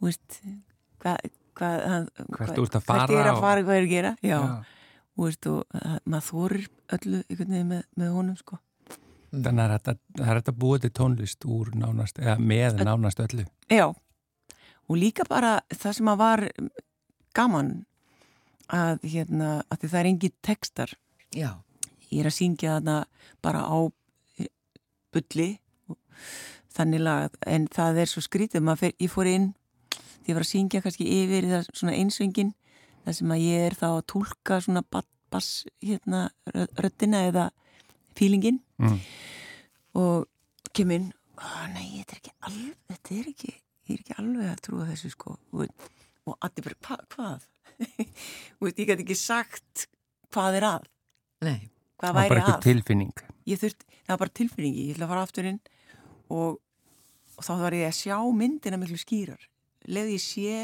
þú 0.00 0.08
veist, 0.08 0.38
hvað, 1.04 1.26
hvað, 1.58 1.82
hann, 1.92 2.06
Hvert 2.34 2.54
þú 2.56 2.64
ert 2.66 2.78
að 2.78 2.86
Hvert 2.88 3.10
er 3.10 3.14
fara 3.14 3.30
að 3.30 3.34
og- 3.36 3.42
fara, 3.44 3.62
hvað 3.62 3.74
ég 3.74 3.82
er 3.82 3.86
að 3.88 3.92
gera, 3.94 4.12
já, 4.22 4.38
Já. 4.38 4.64
veist, 5.24 5.46
og 5.46 5.66
að, 5.80 5.98
maður 6.04 6.28
þorir 6.30 6.68
öllu 6.98 7.22
með, 7.64 7.82
með 7.96 8.12
honum, 8.16 8.36
sko. 8.40 8.58
Þannig 9.34 9.64
að 9.74 9.82
það 9.82 10.28
er 10.28 10.40
þetta 10.40 10.52
búið 10.62 10.80
til 10.84 10.90
tónlist 10.94 11.44
úr 11.50 11.70
nánast, 11.74 12.18
eða 12.22 12.36
með 12.38 12.82
nánast 12.86 13.18
öllu. 13.20 13.44
Já, 13.70 13.86
og 13.90 14.96
líka 15.00 15.24
bara 15.28 15.60
það 15.74 15.92
sem 15.98 16.10
að 16.12 16.18
var 16.18 16.44
gaman 17.34 17.72
að 18.70 19.02
hérna, 19.02 19.62
að 19.70 19.78
því 19.82 19.88
það 19.92 20.00
er 20.00 20.08
engin 20.10 20.34
textar 20.42 20.92
já, 21.34 21.50
ég 22.14 22.22
er 22.24 22.30
að 22.30 22.36
syngja 22.38 22.76
þarna 22.78 22.96
bara 23.44 23.62
á 23.66 23.78
eh, 24.40 24.48
bulli 25.14 25.48
og 25.90 25.98
þannig 26.74 27.02
lagað, 27.04 27.36
en 27.46 27.66
það 27.74 28.00
er 28.04 28.10
svo 28.10 28.22
skrítið 28.24 28.64
maður 28.66 28.82
fer, 28.86 28.94
ég 29.02 29.10
fór 29.12 29.30
inn 29.30 29.50
því 30.24 30.30
ég 30.32 30.36
var 30.38 30.44
að 30.46 30.50
syngja 30.52 30.80
kannski 30.84 31.06
yfir 31.20 31.46
í 31.46 31.50
það 31.52 31.66
svona 31.76 31.96
einsöngin 31.98 32.54
það 33.04 33.18
sem 33.18 33.34
að 33.36 33.42
ég 33.44 33.66
er 33.68 33.76
þá 33.78 33.86
að 33.90 34.06
tólka 34.14 34.60
svona 34.64 34.82
ba- 34.90 35.04
bass 35.34 35.50
hérna 35.84 36.28
röddina 36.80 37.26
eða 37.30 37.50
fílingin 38.16 38.60
Mm. 38.78 38.96
og 39.94 40.24
kem 40.74 40.90
inn 40.90 41.12
"Ó, 41.38 41.46
nei, 41.74 42.02
þetta 42.02 42.14
er 42.14 42.18
ekki 42.18 42.32
alveg 42.42 42.76
þetta 42.90 43.14
er 43.20 43.28
ekki, 43.30 43.52
ég 43.86 43.94
er 43.94 44.00
ekki 44.02 44.16
alveg 44.18 44.48
að 44.50 44.62
trúa 44.66 44.86
þessu 44.88 45.10
sko 45.12 45.36
og, 45.52 45.68
og 46.26 46.36
allir 46.42 46.64
bara, 46.66 46.76
hva, 46.82 46.96
hvað? 47.14 47.46
og 48.60 48.66
ég 48.72 48.86
gæti 48.88 49.04
ekki 49.04 49.16
sagt 49.18 49.86
hvað 50.34 50.58
er 50.58 50.66
að 50.72 50.88
nei, 51.46 51.68
hvað 52.04 52.12
Það 52.12 52.14
var 52.14 52.28
bara 52.28 52.28
væri 52.28 52.40
eitthvað 52.44 52.60
að 52.60 52.68
tilfinning. 52.68 53.12
ég 53.48 53.60
þurft, 53.64 53.84
það 54.04 54.12
var 54.14 54.20
bara 54.24 54.34
tilfinningi, 54.40 54.84
ég 54.88 54.94
ætla 54.96 55.06
að 55.08 55.12
fara 55.14 55.22
aftur 55.26 55.48
inn 55.50 55.60
og, 56.30 56.58
og 57.38 57.44
þá 57.48 57.52
var 57.64 57.76
ég 57.80 57.88
að 57.88 57.98
sjá 57.98 58.16
myndina 58.38 58.78
miklu 58.80 58.98
skýrar 59.00 59.48
leði 59.88 60.16
ég 60.18 60.24
sé 60.24 60.56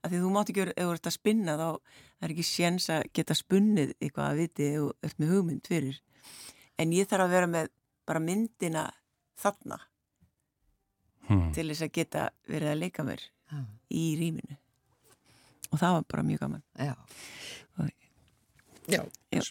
að 0.00 0.14
því 0.14 0.20
þú 0.24 0.30
mátt 0.32 0.50
ekki 0.52 0.62
vera, 0.64 0.72
ef 0.76 0.86
þú 0.88 0.94
ert 0.96 1.08
að 1.10 1.16
spinna 1.16 1.54
þá 1.60 1.66
það 2.20 2.24
er 2.28 2.32
ekki 2.34 2.46
séns 2.48 2.86
að 2.92 3.02
geta 3.16 3.36
spunnið 3.36 3.92
eitthvað 4.00 4.26
að 4.30 4.40
viti 4.40 4.66
ef 4.70 4.80
þú 4.80 4.88
ert 5.08 5.18
með 5.20 5.32
hugmynd 5.34 5.68
fyrir 5.68 6.00
en 6.80 6.92
ég 6.96 7.08
þarf 7.10 7.26
að 7.26 7.34
vera 7.36 7.50
með 7.52 7.70
bara 8.08 8.20
myndina 8.24 8.86
þarna 9.40 9.80
Hmm. 11.30 11.52
til 11.54 11.68
þess 11.68 11.84
að 11.84 11.92
geta 11.94 12.22
verið 12.50 12.70
að 12.72 12.78
leika 12.80 13.04
mér 13.06 13.20
já, 13.22 13.58
í 13.94 14.00
rýminu 14.18 14.56
og 15.70 15.78
það 15.78 15.92
var 15.94 16.06
bara 16.10 16.24
mjög 16.26 16.40
gaman 16.42 16.62
já. 16.74 16.94
Og- 17.78 17.92
Já, 18.90 19.04
Já. 19.30 19.42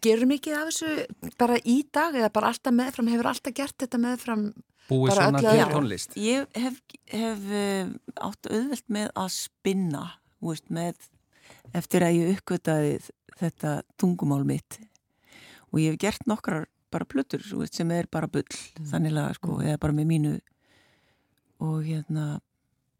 Gerur 0.00 0.28
mikið 0.30 0.58
af 0.58 0.68
þessu 0.70 1.32
bara 1.40 1.58
í 1.68 1.82
dag 1.92 2.16
eða 2.16 2.32
bara 2.32 2.52
alltaf 2.52 2.74
meðfram, 2.74 3.10
hefur 3.12 3.30
alltaf 3.32 3.56
gert 3.56 3.76
þetta 3.82 4.00
meðfram 4.00 4.52
Búið 4.90 5.12
Bara 5.12 5.26
svona 5.28 5.42
til 5.42 5.66
tónlist. 5.70 6.14
Ég 6.18 6.56
hef, 6.58 6.78
hef 7.12 7.42
uh, 7.46 7.90
átt 8.26 8.48
auðvelt 8.50 8.88
með 8.92 9.10
að 9.22 9.28
spinna 9.36 10.04
þú 10.42 10.50
veist, 10.50 10.70
með, 10.74 11.04
eftir 11.78 12.06
að 12.06 12.16
ég 12.18 12.32
uppgötaði 12.36 12.96
þetta 13.40 13.74
tungumál 14.00 14.42
mitt. 14.48 14.80
Og 15.70 15.80
ég 15.80 15.94
hef 15.94 16.00
gert 16.02 16.26
nokkrar 16.30 16.66
bara 16.92 17.08
plötur 17.08 17.44
þú 17.46 17.62
veist, 17.62 17.78
sem 17.78 17.92
er 17.94 18.10
bara 18.12 18.28
bull 18.30 18.48
þannig 18.90 19.14
laga 19.14 19.36
sko, 19.38 19.60
eða 19.62 19.80
bara 19.84 19.96
með 19.96 20.10
mínu. 20.10 20.34
Og 21.62 21.86
hérna 21.86 22.26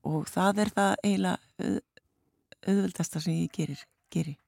og 0.07 0.31
það 0.31 0.62
er 0.64 0.72
það 0.76 0.94
eiginlega 1.02 1.66
auð, 1.66 1.81
auðveldasta 2.62 3.22
sem 3.22 3.42
ég 3.42 3.52
gerir, 3.59 3.83
gerir. 4.14 4.38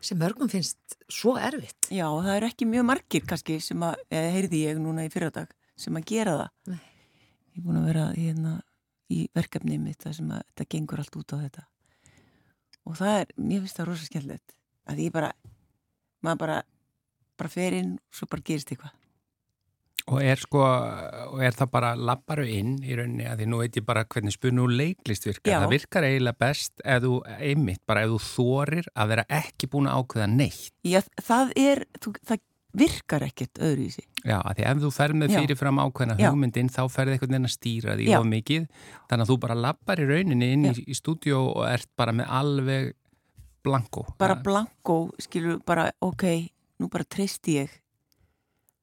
Sem 0.00 0.18
mörgum 0.20 0.50
finnst 0.50 0.98
svo 1.10 1.34
erfitt. 1.40 1.88
Já, 1.90 2.06
það 2.06 2.34
eru 2.36 2.48
ekki 2.50 2.68
mjög 2.68 2.86
margir 2.90 3.24
kannski 3.26 3.58
sem 3.62 3.82
að, 3.82 3.98
eða 4.12 4.34
heyrði 4.36 4.60
ég 4.64 4.80
núna 4.82 5.06
í 5.06 5.10
fyrradag 5.12 5.50
sem 5.78 5.98
að 5.98 6.06
gera 6.12 6.36
það. 6.42 6.52
Nei. 6.72 6.84
Ég 7.54 7.60
er 7.60 7.66
búin 7.66 7.80
að 7.80 7.88
vera 7.90 8.04
hérna 8.14 8.54
í 9.10 9.24
verkefni 9.34 9.80
mitt 9.82 10.04
þar 10.04 10.16
sem 10.18 10.30
að 10.34 10.44
þetta 10.50 10.68
gengur 10.74 11.02
allt 11.02 11.18
út 11.18 11.34
á 11.34 11.36
þetta. 11.40 11.66
Og 12.88 12.96
það 12.98 13.20
er, 13.22 13.32
mér 13.36 13.64
finnst 13.64 13.80
það 13.80 13.90
rosa 13.90 14.08
skemmtilegt. 14.08 14.56
Að 14.88 15.02
ég 15.04 15.12
bara, 15.12 15.32
maður 16.24 16.42
bara, 16.44 16.58
bara 17.40 17.52
fer 17.52 17.76
inn 17.76 17.96
og 17.98 18.20
svo 18.20 18.28
bara 18.30 18.46
gerist 18.46 18.70
eitthvað. 18.72 18.94
Og 20.08 20.22
er 20.24 20.40
sko, 20.40 20.62
og 20.64 21.40
er 21.44 21.56
það 21.56 21.70
bara 21.74 21.92
labbaru 21.98 22.46
inn 22.48 22.76
í 22.80 22.96
rauninni 22.96 23.26
að 23.28 23.42
því 23.42 23.48
nú 23.50 23.60
veit 23.60 23.76
ég 23.76 23.86
bara 23.88 24.06
hvernig 24.08 24.34
spunni 24.34 24.62
úr 24.64 24.72
leiklist 24.72 25.26
virkar. 25.28 25.52
Já. 25.52 25.58
Það 25.60 25.74
virkar 25.74 26.06
eiginlega 26.08 26.40
best 26.44 26.84
ef 26.84 27.02
þú, 27.04 27.14
einmitt, 27.36 27.82
bara 27.88 28.04
ef 28.06 28.14
þú 28.14 28.20
þorir 28.28 28.92
að 28.94 29.10
vera 29.12 29.26
ekki 29.40 29.70
búin 29.72 29.90
að 29.90 30.02
ákveða 30.02 30.28
neitt. 30.32 30.70
Já, 30.88 31.00
það 31.28 31.52
er, 31.64 31.82
þú, 32.00 32.14
það 32.30 32.44
virkar 32.78 33.24
ekkert 33.26 33.60
öðru 33.64 33.86
í 33.88 33.90
sig. 33.96 34.06
Já, 34.22 34.36
að 34.38 34.58
því 34.58 34.66
ef 34.70 34.80
þú 34.84 34.92
ferð 34.98 35.18
með 35.18 35.34
Já. 35.34 35.38
fyrirfram 35.40 35.80
ákveðna 35.82 36.16
Já. 36.18 36.28
hugmyndin 36.28 36.70
þá 36.72 36.80
ferð 36.92 37.14
einhvern 37.14 37.34
veginn 37.34 37.48
að 37.48 37.54
stýra 37.54 37.96
því 37.98 38.08
Já. 38.08 38.18
of 38.18 38.28
mikið. 38.28 38.68
Þannig 39.10 39.24
að 39.24 39.32
þú 39.32 39.36
bara 39.44 39.58
labbar 39.58 40.02
í 40.02 40.06
rauninni 40.08 40.50
inn 40.54 40.68
í, 40.68 40.72
Já. 40.72 40.84
í 40.84 40.96
stúdíó 40.96 41.42
og 41.54 41.66
ert 41.68 41.90
bara 41.98 42.14
með 42.16 42.32
alveg 42.38 42.92
blanko. 43.66 44.06
Bara 44.20 44.38
blanko, 44.44 44.98
skilur, 45.20 45.60
bara, 45.66 45.88
ok, 46.04 46.24
nú 46.78 46.88
bara 46.92 47.04
treysti 47.08 47.58
ég 47.58 47.76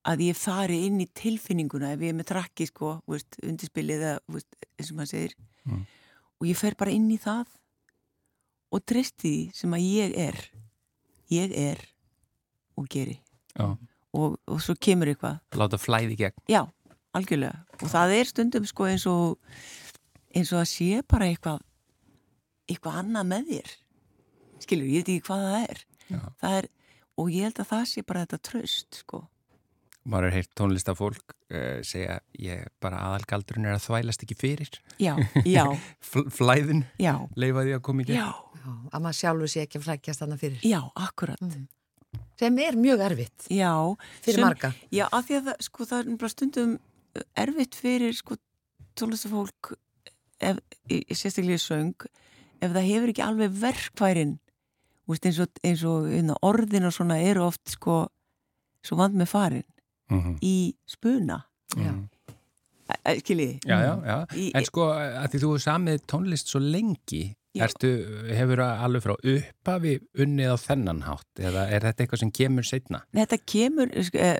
að 0.06 0.22
ég 0.28 0.38
fari 0.38 0.80
inn 0.86 1.00
í 1.02 1.08
tilfinninguna 1.18 1.94
ef 1.96 2.04
ég 2.06 2.12
er 2.14 2.18
með 2.20 2.28
trakki, 2.30 2.68
sko, 2.70 2.92
veist, 3.10 3.38
undirspilið 3.44 4.04
eða, 4.06 4.20
veist, 4.36 4.58
eins 4.78 4.92
og 4.92 4.98
maður 5.00 5.14
segir 5.16 5.36
Mm. 5.66 5.80
og 6.40 6.46
ég 6.46 6.58
fer 6.60 6.76
bara 6.78 6.92
inn 6.94 7.08
í 7.10 7.16
það 7.18 7.48
og 8.76 8.84
treysti 8.86 9.32
því 9.32 9.56
sem 9.58 9.72
að 9.74 9.86
ég 9.88 10.18
er 10.28 10.36
ég 11.34 11.56
er 11.58 11.80
og 12.78 12.86
geri 12.94 13.16
Já. 13.58 13.72
og, 14.14 14.36
og 14.46 14.62
svo 14.62 14.76
kemur 14.78 15.10
eitthvað 15.10 15.40
Láta 15.58 15.80
flæði 15.82 16.20
gegn. 16.20 16.38
já, 16.48 16.62
algjörlega 17.18 17.64
og 17.82 17.90
það 17.90 18.14
er 18.20 18.30
stundum 18.30 18.66
sko 18.70 18.86
eins 18.92 19.08
og 19.10 19.40
eins 20.36 20.54
og 20.54 20.62
að 20.62 20.70
sé 20.70 21.02
bara 21.10 21.32
eitthvað 21.34 21.64
eitthvað 22.70 23.00
annað 23.02 23.30
með 23.34 23.50
þér 23.56 23.74
skilur, 24.68 24.86
ég 24.86 25.02
veit 25.02 25.14
ekki 25.16 25.26
hvað 25.32 25.46
það 25.50 25.70
er 25.70 25.86
Já. 26.14 26.20
það 26.46 26.60
er, 26.62 26.70
og 27.18 27.34
ég 27.34 27.48
held 27.50 27.60
að 27.66 27.72
það 27.74 27.86
sé 27.90 28.06
bara 28.06 28.26
þetta 28.28 28.44
tröst 28.52 29.02
sko 29.02 29.24
Maður 30.06 30.28
er 30.28 30.36
heilt 30.38 30.52
tónlistafólk 30.60 31.34
uh, 31.34 31.80
segja 31.86 32.20
ég 32.38 32.68
bara 32.84 33.00
aðalgaldurinn 33.08 33.66
er 33.66 33.78
að 33.80 33.86
þvælast 33.88 34.26
ekki 34.26 34.36
fyrir. 34.38 34.70
Já, 35.02 35.16
já, 35.50 35.64
Fl 36.12 36.28
flæðin, 36.30 36.84
já. 37.02 37.16
leifa 37.36 37.64
því 37.66 37.74
að 37.80 37.82
koma 37.88 38.04
í 38.06 38.10
gegn. 38.12 38.20
já, 38.20 38.28
Já, 38.66 38.72
að 38.94 39.02
maður 39.06 39.18
sjálfur 39.20 39.52
sé 39.54 39.64
ekki 39.66 39.78
að 39.82 39.88
flækjast 39.88 40.22
þarna 40.24 40.38
fyrir. 40.42 40.62
já, 40.66 40.80
akkurat. 40.98 41.42
Mm. 41.42 41.66
Sem 42.40 42.58
er 42.64 42.78
mjög 42.80 43.02
erfitt. 43.06 43.48
Já, 43.52 43.72
fyrir 44.26 44.40
Sum- 44.40 44.46
marga. 44.48 44.72
Já, 44.94 45.06
af 45.12 45.26
því 45.28 45.36
að 45.40 45.50
það, 45.50 45.60
sko, 45.68 45.86
það 45.90 46.00
er 46.06 46.18
bara 46.24 46.34
stundum 46.34 46.78
erfitt 47.46 47.76
fyrir 47.82 48.16
sko, 48.18 48.38
tónlistafólk 49.00 49.74
ef, 50.44 50.60
í, 50.90 51.02
í 51.02 51.16
sérstaklega 51.18 51.60
í 51.60 51.64
söng 51.66 52.08
ef 52.62 52.72
það 52.72 52.88
hefur 52.90 53.12
ekki 53.14 53.24
alveg 53.26 53.56
veist, 55.08 55.26
eins 55.30 55.40
og, 55.44 55.60
eins 55.64 55.84
og 55.86 56.08
inna, 56.12 56.36
orðin 56.46 56.88
og 56.90 56.94
svona 56.96 57.20
eru 57.22 57.44
oft 57.46 57.70
sko, 57.76 58.06
svo 58.86 58.98
vand 59.00 59.18
með 59.20 59.30
farin 59.32 59.66
Mm 60.10 60.22
-hmm. 60.22 60.36
í 60.42 60.76
spuna 60.86 61.44
skiljiði 63.22 63.60
já, 63.66 63.78
já. 64.06 64.18
Í- 64.38 64.52
En 64.56 64.66
sko, 64.68 64.90
að 64.94 65.32
því 65.34 65.42
þú 65.44 65.54
er 65.56 65.64
samið 65.64 66.04
tónlist 66.12 66.52
svo 66.52 66.60
lengi, 66.62 67.24
ertu, 67.56 67.92
hefur 68.36 68.62
alveg 68.66 69.02
frá 69.06 69.16
upphafi 69.16 69.96
unnið 70.22 70.54
á 70.54 70.58
þennan 70.60 71.02
hátt 71.08 71.42
eða 71.42 71.66
er 71.72 71.82
þetta 71.88 72.04
eitthvað 72.06 72.20
sem 72.20 72.32
kemur 72.32 72.68
setna? 72.68 73.02
Þetta 73.16 73.38
kemur 73.46 73.90
sko, 74.04 74.18
eh, 74.20 74.38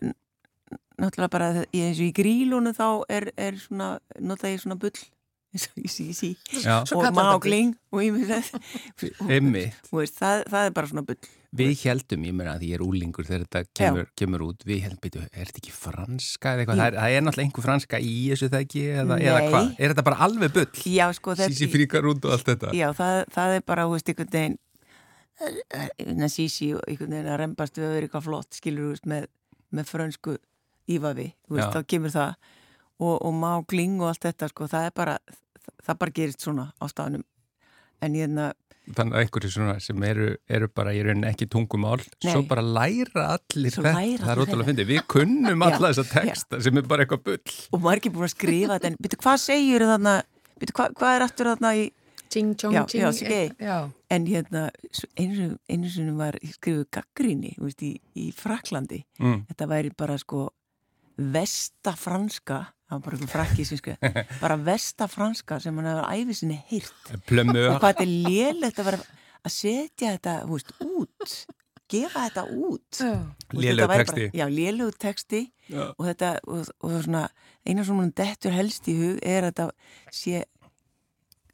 náttúrulega 1.02 1.32
bara 1.32 1.50
eins 1.74 2.00
og 2.00 2.06
í 2.06 2.14
grílunu 2.16 2.74
þá 2.76 3.04
er, 3.10 3.32
er 3.38 3.54
svona, 3.60 4.00
nota 4.20 4.48
ég 4.48 4.62
svona 4.62 4.78
bull 4.80 4.92
sí, 5.56 6.12
sí. 6.14 6.32
Og 6.66 6.92
þetta 6.92 7.12
mágling 7.16 7.74
og 7.96 8.04
Emmi, 9.32 9.66
það, 10.20 10.46
það 10.52 10.62
er 10.62 10.76
bara 10.76 10.92
svona 10.92 11.06
bull. 11.08 11.20
Við 11.56 11.86
heldum, 11.86 12.26
ég 12.28 12.36
meina 12.36 12.58
að 12.58 12.66
ég 12.68 12.76
er 12.76 12.84
úlingur 12.84 13.28
þegar 13.28 13.46
þetta 13.46 13.62
kemur, 13.80 14.10
kemur 14.20 14.42
út, 14.50 14.66
við 14.68 14.82
heldum, 14.84 15.00
byrju, 15.06 15.22
er 15.30 15.48
þetta 15.48 15.62
ekki 15.62 15.72
franska 15.72 16.52
eða 16.52 16.66
eitthvað? 16.66 16.82
Það 16.82 16.90
er, 16.90 16.98
það 17.00 17.16
er 17.16 17.24
náttúrulega 17.24 17.48
einhver 17.48 17.66
franska 17.66 18.02
í 18.04 18.16
þessu 18.34 18.50
það 18.52 18.66
ekki? 18.66 18.84
Eða, 18.92 19.18
eða 19.24 19.46
hvað? 19.46 19.70
Er 19.78 19.94
þetta 19.94 20.06
bara 20.10 20.20
alveg 20.28 20.56
bull? 20.58 20.82
Já, 20.92 21.06
sko, 21.16 21.38
Sísi 21.40 21.70
fríkar 21.72 22.10
út 22.12 22.28
og 22.28 22.36
allt 22.36 22.52
þetta? 22.52 22.74
Já, 22.76 22.90
það, 22.98 23.22
það 23.38 23.56
er 23.56 23.66
bara, 23.72 23.88
þú 23.88 23.96
veist, 23.96 24.12
einhvern 24.12 24.34
veginn 24.36 24.60
einhvern 25.40 26.32
sísi 26.32 26.70
og 26.76 26.84
einhvern 26.88 27.16
veginn 27.16 27.32
að 27.32 27.40
rembast 27.42 27.80
við 27.80 27.88
að 27.88 27.96
vera 27.96 28.10
eitthvað 28.10 28.28
flott, 28.28 28.60
skilur, 28.60 28.84
þú 28.84 28.92
veist, 28.94 29.10
með, 29.12 29.32
með 29.76 29.90
frönsku 29.92 30.36
ífafi, 30.92 31.30
þú 31.48 31.58
veist, 31.58 31.76
þá 31.76 31.90
kemur 31.94 32.14
það. 32.14 32.52
Og, 32.96 33.16
og 33.28 33.34
mágling 33.36 33.98
og 34.00 34.12
allt 34.12 34.24
þetta, 34.24 34.48
sko, 34.52 34.70
það 34.72 34.88
er 34.88 34.94
bara 34.96 35.16
það 35.86 36.00
bara 36.04 36.16
gerist 36.20 36.46
svona 36.46 36.70
á 36.78 36.86
staðnum. 36.92 37.26
En 38.04 38.16
hérna, 38.18 38.52
þannig 38.94 39.16
að 39.16 39.24
einhverju 39.24 39.82
sem 39.82 40.06
eru, 40.06 40.30
eru 40.52 40.70
bara 40.70 40.94
í 40.94 41.02
rauninni 41.06 41.30
ekki 41.30 41.48
tungumál 41.52 41.98
Nei. 42.02 42.30
svo 42.30 42.44
bara 42.50 42.62
læra 42.62 43.28
allir 43.38 43.74
svo 43.74 43.86
þetta. 43.86 43.94
læra 43.98 44.22
það 44.22 44.32
er 44.34 44.42
ótrúlega 44.44 44.66
að 44.66 44.72
finna, 44.72 44.88
við 44.92 45.04
kunnum 45.16 45.66
alla 45.68 45.92
þessa 45.92 46.06
texta 46.12 46.62
sem 46.62 46.82
er 46.82 46.90
bara 46.90 47.06
eitthvað 47.06 47.24
bull. 47.30 47.60
Og 47.72 47.80
maður 47.82 47.94
er 47.96 48.04
ekki 48.04 48.14
búin 48.16 48.28
að 48.28 48.34
skrifa 48.36 48.78
þetta 48.78 48.92
en 48.92 48.98
byrju 49.02 49.22
hvað 49.24 49.44
segir 49.46 49.88
þarna? 49.90 50.16
Byrju 50.62 50.78
hvað, 50.80 50.98
hvað 51.00 51.18
er 51.18 51.26
aftur 51.30 51.52
þarna 51.54 51.76
í 51.82 51.86
Ching, 52.36 52.56
chong, 52.60 52.74
já, 52.74 52.82
ching, 52.90 53.04
já, 53.06 53.54
já. 53.60 53.92
en 54.12 54.26
hérna 54.28 54.64
einu, 55.16 55.58
einu 55.70 55.90
sinni 55.94 56.16
var 56.18 56.36
skrifuð 56.44 56.88
gaggríni 56.92 57.54
í, 57.56 57.92
í 58.18 58.26
Fraklandi 58.36 59.04
mm. 59.22 59.46
þetta 59.52 59.68
væri 59.70 59.92
bara 59.96 60.18
sko 60.20 60.50
vestafranska 61.16 62.58
það 62.86 62.96
var 62.96 63.04
bara 63.06 63.18
einhver 63.18 63.34
frakki 63.34 63.66
sem 63.68 63.82
sko 63.82 63.96
bara 64.44 64.58
vestafranska 64.70 65.60
sem 65.64 65.78
hann 65.80 65.92
hefur 65.92 66.10
æfið 66.14 66.40
sinni 66.42 66.58
hýrt 66.70 67.14
og 67.14 67.22
hvað 67.26 67.88
þetta 67.92 68.06
er 68.06 68.16
lélægt 68.30 68.82
að 68.82 68.92
vera 68.92 69.06
að 69.46 69.54
setja 69.54 70.16
þetta 70.16 70.36
veist, 70.50 70.74
út. 70.82 71.38
Gefa 71.86 72.24
þetta 72.26 72.44
út. 72.50 73.00
Lélög 73.54 73.92
texti. 73.94 74.30
já, 74.34 74.46
lélög 74.50 74.96
texti. 74.98 75.42
Og 75.70 76.08
þetta 76.08 76.32
og, 76.50 76.72
og 76.82 76.96
svona, 77.06 77.28
eina 77.66 77.86
sem 77.86 78.00
hann 78.02 78.14
dettur 78.18 78.56
helst 78.56 78.90
í 78.90 78.96
hug 78.98 79.20
er 79.22 79.46
að 79.46 79.52
þetta 79.52 79.68
sé 80.18 80.44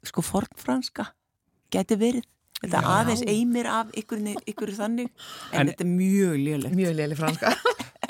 sko 0.08 0.24
fornfranska 0.24 1.10
geti 1.72 1.98
verið 2.00 2.24
Þetta 2.62 2.82
Já. 2.82 2.88
aðeins 2.96 3.22
eimir 3.26 3.68
af 3.70 3.92
ykkur, 3.98 4.20
ykkur 4.46 4.74
þannig 4.76 5.08
en, 5.08 5.60
en 5.60 5.70
þetta 5.72 5.84
er 5.84 5.90
mjög 5.90 6.36
lélægt. 6.38 6.76
Mjög 6.78 6.98
lélægt 7.00 7.22
franska. 7.22 7.54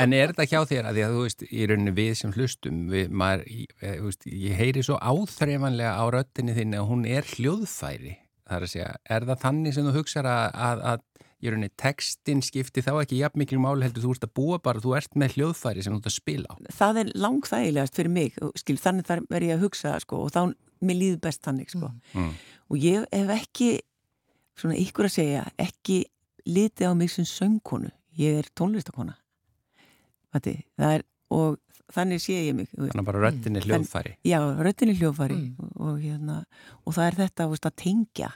En 0.00 0.14
er 0.16 0.30
þetta 0.32 0.46
hjá 0.48 0.62
þér 0.70 0.86
að 0.88 0.96
því 0.96 1.02
að 1.04 1.14
þú 1.14 1.22
veist, 1.26 1.42
í 1.44 1.64
rauninni 1.68 1.92
við 1.94 2.12
sem 2.16 2.30
hlustum, 2.32 2.76
við, 2.90 3.10
maður, 3.22 3.42
ég, 3.52 3.72
eh, 3.84 3.98
veist, 4.00 4.24
ég 4.24 4.56
heyri 4.56 4.84
svo 4.86 4.96
áþreifanlega 4.96 5.92
á 6.00 6.04
röttinni 6.14 6.54
þinni 6.56 6.78
að 6.80 6.88
hún 6.88 7.04
er 7.04 7.28
hljóðfæri. 7.28 8.14
Það 8.48 8.56
er 8.56 8.66
að 8.66 8.72
segja, 8.72 8.88
er 9.16 9.26
það 9.28 9.42
þannig 9.44 9.76
sem 9.76 9.86
þú 9.86 9.92
hugsaður 9.98 10.30
að, 10.32 10.56
að, 10.66 10.82
að 10.94 11.04
í 11.42 11.52
rauninni 11.52 11.70
textin 11.80 12.42
skipti 12.46 12.84
þá 12.86 12.92
ekki 13.02 13.20
jafn 13.20 13.42
mikil 13.42 13.60
máli 13.62 13.84
heldur 13.84 14.06
þú 14.06 14.16
ert 14.16 14.26
að 14.28 14.34
búa 14.38 14.58
bara, 14.62 14.82
þú 14.82 14.96
ert 14.98 15.16
með 15.18 15.36
hljóðfæri 15.36 15.84
sem 15.84 15.94
þú 15.94 16.00
ert 16.00 16.10
að 16.10 16.16
spila 16.16 16.54
á. 16.54 16.56
Það 16.78 17.00
er 17.02 17.14
langþægilegast 17.24 17.98
fyrir 17.98 18.14
mig, 18.16 18.42
skil, 18.62 18.78
þannig 18.80 19.08
þar 19.08 19.24
er 19.28 19.48
ég 19.48 19.56
að 19.58 19.64
hugsa 19.66 19.96
sko, 20.02 20.24
og 20.24 20.34
þá 20.34 20.42
mér 20.82 21.00
líður 21.00 21.22
best 21.26 21.42
þannig 21.46 21.72
sko. 21.74 21.90
Mm. 22.14 22.30
Og 22.72 22.86
ég 22.86 23.08
hef 23.12 23.32
ekki, 23.36 23.72
svona 24.58 24.78
ykkur 24.80 25.08
að 25.08 25.16
segja, 25.16 25.42
ekki 25.60 26.02
litið 26.48 26.90
á 26.90 26.92
mig 26.98 27.12
sem 27.12 27.26
söngkonu, 27.28 27.90
ég 28.18 28.42
er 28.42 28.48
tónlistakona 28.58 29.16
er, 30.96 31.04
og 31.32 31.58
þannig 31.92 32.22
sé 32.24 32.38
ég 32.48 32.56
mig 32.56 32.70
Þannig 32.72 33.06
bara 33.06 33.22
röttinni 33.26 33.62
hljóðfæri 33.64 34.16
Já, 34.26 34.38
röttinni 34.64 34.96
hljóðfæri 34.96 35.38
mm. 35.38 35.54
og, 35.58 35.72
og, 35.86 36.00
hérna, 36.00 36.38
og 36.84 36.96
það 36.96 37.08
er 37.08 37.18
þetta 37.20 37.48
veist, 37.50 37.68
að 37.68 37.78
tengja. 37.82 38.30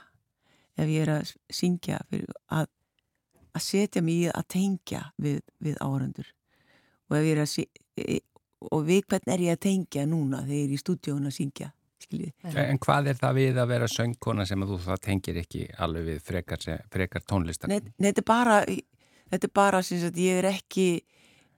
Ef 0.77 0.91
ég 0.93 1.05
er 1.05 1.13
að 1.15 1.31
syngja 1.49 2.01
að, 2.53 2.67
að 3.57 3.65
setja 3.65 4.03
mig 4.05 4.27
í 4.27 4.27
að 4.29 4.49
tengja 4.53 5.03
við, 5.17 5.39
við 5.63 5.79
áhrandur 5.81 6.33
og 7.07 7.17
ef 7.17 7.25
ég 7.25 7.37
er 7.37 7.43
að 7.45 8.03
e, 8.03 8.19
og 8.67 8.85
við 8.85 9.07
hvern 9.07 9.33
er 9.33 9.43
ég 9.47 9.57
að 9.57 9.63
tengja 9.65 10.05
núna 10.09 10.43
þegar 10.43 10.59
ég 10.59 10.67
er 10.67 10.75
í 10.75 10.81
stúdíón 10.81 11.29
að 11.29 11.37
syngja 11.39 11.71
Skiljið. 12.07 12.33
En 12.63 12.79
hvað 12.79 13.11
er 13.11 13.17
það 13.19 13.33
við 13.35 13.57
að 13.59 13.71
vera 13.73 13.87
söngkona 13.91 14.45
sem 14.47 14.61
að 14.63 14.69
þú 14.71 14.77
það 14.85 15.01
tengir 15.03 15.39
ekki 15.43 15.65
alveg 15.83 16.05
við 16.07 16.21
frekar, 16.23 16.67
frekar 16.93 17.25
tónlistar? 17.27 17.71
Nei, 17.71 17.81
þetta 17.99 18.23
er 18.23 18.27
bara 18.27 18.59
þetta 19.31 19.47
er 19.47 19.53
bara 19.59 19.83
sem 19.83 20.01
sagt 20.01 20.19
ég 20.21 20.39
er 20.41 20.49
ekki 20.49 20.87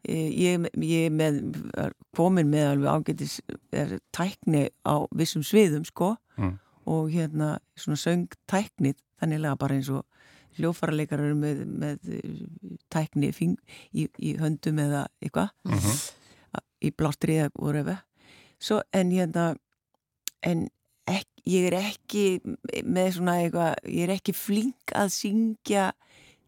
ég, 0.08 0.66
ég 0.86 1.14
með, 1.14 1.40
komin 2.16 2.50
með 2.52 2.72
alveg 2.74 2.90
ágætis 2.94 3.38
tækni 4.16 4.68
á 4.88 5.06
vissum 5.16 5.46
sviðum 5.46 5.86
sko 5.88 6.14
mm. 6.40 6.56
og 6.90 7.10
hérna 7.14 7.58
svona 7.80 8.00
söngtækni 8.00 8.96
þannig 9.20 9.50
að 9.50 9.60
bara 9.62 9.78
eins 9.78 9.92
og 9.94 10.06
hljófarleikar 10.60 11.22
eru 11.24 11.38
með, 11.40 11.64
með 11.68 12.08
tækni 12.92 13.32
fing, 13.36 13.60
í, 13.94 14.08
í 14.18 14.36
höndum 14.40 14.80
eða 14.82 15.06
eitthvað 15.22 15.52
mm 15.68 15.78
-hmm. 15.78 16.62
í 16.84 16.92
bláttri 16.92 17.38
eða 17.40 17.52
voru 17.56 17.98
svo 18.60 18.82
en 18.92 19.12
hérna 19.12 19.54
en 20.46 20.68
ek, 21.10 21.26
ég 21.50 21.70
er 21.70 21.78
ekki 21.80 22.26
með 22.86 23.12
svona 23.18 23.40
eitthvað 23.44 23.90
ég 23.90 24.06
er 24.06 24.14
ekki 24.16 24.36
flink 24.38 24.94
að 24.96 25.12
syngja 25.16 25.90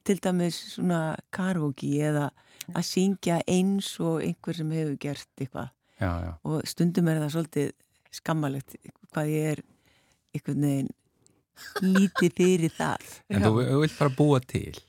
til 0.08 0.18
dæmis 0.22 0.58
svona 0.76 1.02
karaoke 1.34 1.90
eða 2.02 2.30
að 2.72 2.88
syngja 2.88 3.42
eins 3.50 3.94
og 4.02 4.22
einhver 4.26 4.58
sem 4.58 4.72
hefur 4.74 4.98
gert 5.02 5.28
eitthvað 5.42 5.70
já, 6.02 6.12
já. 6.26 6.32
og 6.48 6.66
stundum 6.70 7.10
er 7.12 7.22
það 7.24 7.36
svolítið 7.36 7.72
skammalegt 8.22 8.78
hvað 9.12 9.34
ég 9.34 9.52
er 9.56 9.64
einhvern 10.36 10.66
veginn 10.68 10.92
lítið 11.82 12.38
fyrir 12.38 12.74
það 12.78 13.12
En 13.30 13.44
já. 13.44 13.50
þú 13.50 13.82
vilt 13.84 14.00
bara 14.00 14.16
búa 14.18 14.40
til 14.42 14.80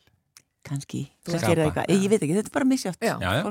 kannski, 0.66 1.04
ég 1.26 2.08
veit 2.10 2.22
ekki, 2.22 2.34
þetta 2.36 2.48
er 2.48 2.54
bara 2.54 2.68
misjátt 2.68 3.06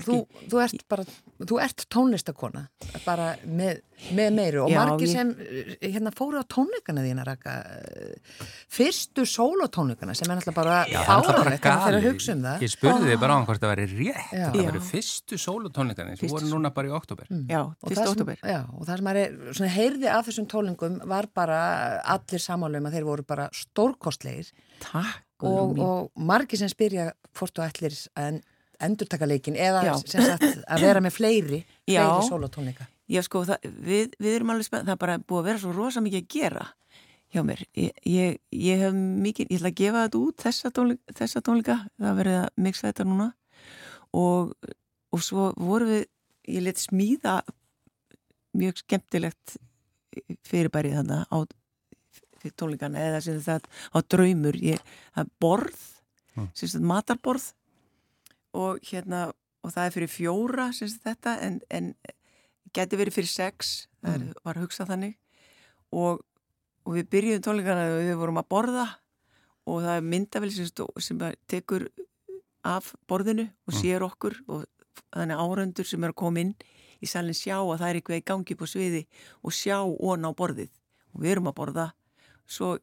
þú, 0.06 0.18
þú 0.52 0.62
ert 0.64 0.86
bara 0.92 1.06
þú 1.40 1.60
ert 1.64 1.86
tónlistakona 1.92 2.66
bara 3.06 3.34
með, 3.46 3.82
með 4.16 4.30
meiru. 4.38 4.64
Og 4.66 4.72
já, 4.72 4.80
margir 4.80 5.08
ég... 5.08 5.14
sem 5.14 5.32
hérna 5.82 6.14
fóru 6.16 6.42
á 6.42 6.46
tónleikana 6.48 7.04
þína 7.06 7.26
raka 7.28 7.56
fyrstu 8.72 9.26
sólotónleikana 9.30 10.16
sem 10.18 10.30
er 10.30 10.40
náttúrulega 10.40 10.58
bara 10.58 11.06
fáralegt 11.08 11.66
þegar 11.68 12.00
að 12.00 12.08
hugsa 12.10 12.36
um 12.36 12.46
það. 12.48 12.66
Ég 12.66 12.74
spurði 12.76 13.12
þig 13.12 13.24
bara 13.26 13.38
á 13.38 13.40
hvort 13.48 13.64
það 13.64 13.74
væri 13.74 13.88
rétt. 13.92 14.32
Já. 14.32 14.46
það 14.52 14.70
væri 14.70 14.84
fyrstu 14.88 15.40
sólotónleikana 15.42 16.16
sem 16.20 16.32
voru 16.32 16.52
núna 16.52 16.72
bara 16.76 16.92
í 16.92 16.94
oktober 16.96 17.30
mm. 17.30 17.48
já, 17.52 17.62
fyrstu 17.88 18.08
oktober 18.14 18.46
og 18.46 18.86
það 18.88 19.02
sem 19.58 19.68
er 19.68 19.76
heyrði 19.76 20.12
af 20.12 20.30
þessum 20.30 20.48
tónlingum 20.52 21.02
var 21.10 21.28
bara 21.36 21.60
allir 22.16 22.44
samálum 22.44 22.88
að 22.90 22.98
þeir 22.98 23.10
voru 23.10 23.28
bara 23.28 23.50
stórkostleir 23.56 24.52
takk 24.84 25.26
og, 25.48 25.78
og 25.80 26.10
margi 26.16 26.60
sem 26.60 26.72
spyrja 26.72 27.12
hvort 27.38 27.56
þú 27.56 27.66
ætlir 27.66 27.98
að 28.20 28.42
endurtaka 28.82 29.28
leikin 29.30 29.58
eða 29.60 29.98
sagt, 30.02 30.42
að 30.42 30.82
vera 30.88 31.04
með 31.04 31.18
fleiri 31.18 31.62
fleiri 31.86 32.28
solotónleika 32.30 32.88
Já 33.12 33.20
sko, 33.26 33.42
það, 33.44 33.66
við, 33.84 34.14
við 34.24 34.36
erum 34.38 34.54
alveg 34.54 34.70
spennt 34.70 34.88
það 34.88 34.96
er 34.96 35.02
bara 35.02 35.18
búið 35.20 35.42
að 35.42 35.48
vera 35.50 35.60
svo 35.60 35.74
rosa 35.76 36.04
mikið 36.04 36.22
að 36.22 36.30
gera 36.32 36.68
hjá 37.32 37.42
mér. 37.48 37.64
Ég, 37.76 37.98
ég, 38.08 38.38
ég 38.56 38.84
hef 38.86 38.94
mikið, 38.96 39.50
ég 39.52 39.60
ætla 39.60 39.72
að 39.72 39.80
gefa 39.80 40.04
þetta 40.06 40.22
út 40.22 40.46
þessa 40.46 40.72
tónleika, 40.76 41.16
þessa 41.20 41.42
tónleika 41.44 41.78
það 42.00 42.22
verið 42.22 42.38
að 42.42 42.48
mixa 42.66 42.88
þetta 42.88 43.08
núna. 43.08 43.28
Og, 44.22 44.54
og 45.12 45.24
svo 45.24 45.50
voru 45.60 45.90
við 45.90 46.06
ég 46.52 46.66
leti 46.66 46.86
smíða 46.86 47.36
mjög 48.60 48.82
skemmtilegt 48.84 49.58
fyrirbærið 50.48 50.98
þannig 51.00 51.28
á 51.32 51.38
fyrir 52.42 52.56
tónleikana 52.60 53.02
eða 53.10 53.22
sem 53.26 53.40
það 53.44 53.68
á 53.94 53.98
draumur 54.14 54.58
ég, 54.62 54.82
er 55.16 55.30
borð 55.42 55.80
mm. 56.36 56.50
sem 56.58 56.72
sagt 56.72 56.88
matarborð 56.88 57.52
og 58.58 58.82
hérna 58.88 59.30
og 59.62 59.74
það 59.74 59.86
er 59.86 59.96
fyrir 59.96 60.12
fjóra 60.12 60.72
sem 60.76 60.90
sagt 60.92 61.06
þetta 61.06 61.38
en, 61.46 61.62
en 61.70 61.94
geti 62.76 63.00
verið 63.00 63.20
fyrir 63.20 63.32
sex 63.32 63.72
það 64.02 64.18
mm. 64.18 64.34
var 64.46 64.58
að 64.58 64.68
hugsa 64.68 64.88
þannig 64.90 65.18
og, 65.92 66.22
og 66.88 66.98
við 66.98 67.10
byrjuðum 67.14 67.46
tónleikana 67.48 67.88
og 67.92 68.02
við 68.02 68.20
vorum 68.22 68.42
að 68.42 68.52
borða 68.52 68.88
og 69.70 69.84
það 69.86 69.96
er 69.96 70.08
myndavel 70.14 70.52
sem, 70.56 70.70
sem 71.06 71.24
tekur 71.52 71.88
af 72.68 72.92
borðinu 73.10 73.48
og 73.68 73.74
mm. 73.74 73.80
sér 73.80 74.06
okkur 74.06 74.38
og 74.48 74.68
þannig 75.12 75.42
áröndur 75.44 75.88
sem 75.88 76.04
er 76.04 76.14
að 76.14 76.22
koma 76.24 76.44
inn 76.44 76.54
í 77.02 77.10
salin 77.10 77.38
sjá 77.38 77.58
að 77.60 77.80
það 77.82 77.88
er 77.88 78.00
eitthvað 78.00 78.22
í 78.22 78.28
gangi 78.32 78.58
på 78.58 78.70
sviði 78.70 79.02
og 79.42 79.56
sjá 79.56 79.78
ón 79.82 80.28
á 80.28 80.32
borðið 80.38 80.72
og 81.12 81.24
við 81.24 81.36
erum 81.36 81.50
að 81.52 81.58
borða 81.58 81.88
svo 82.52 82.76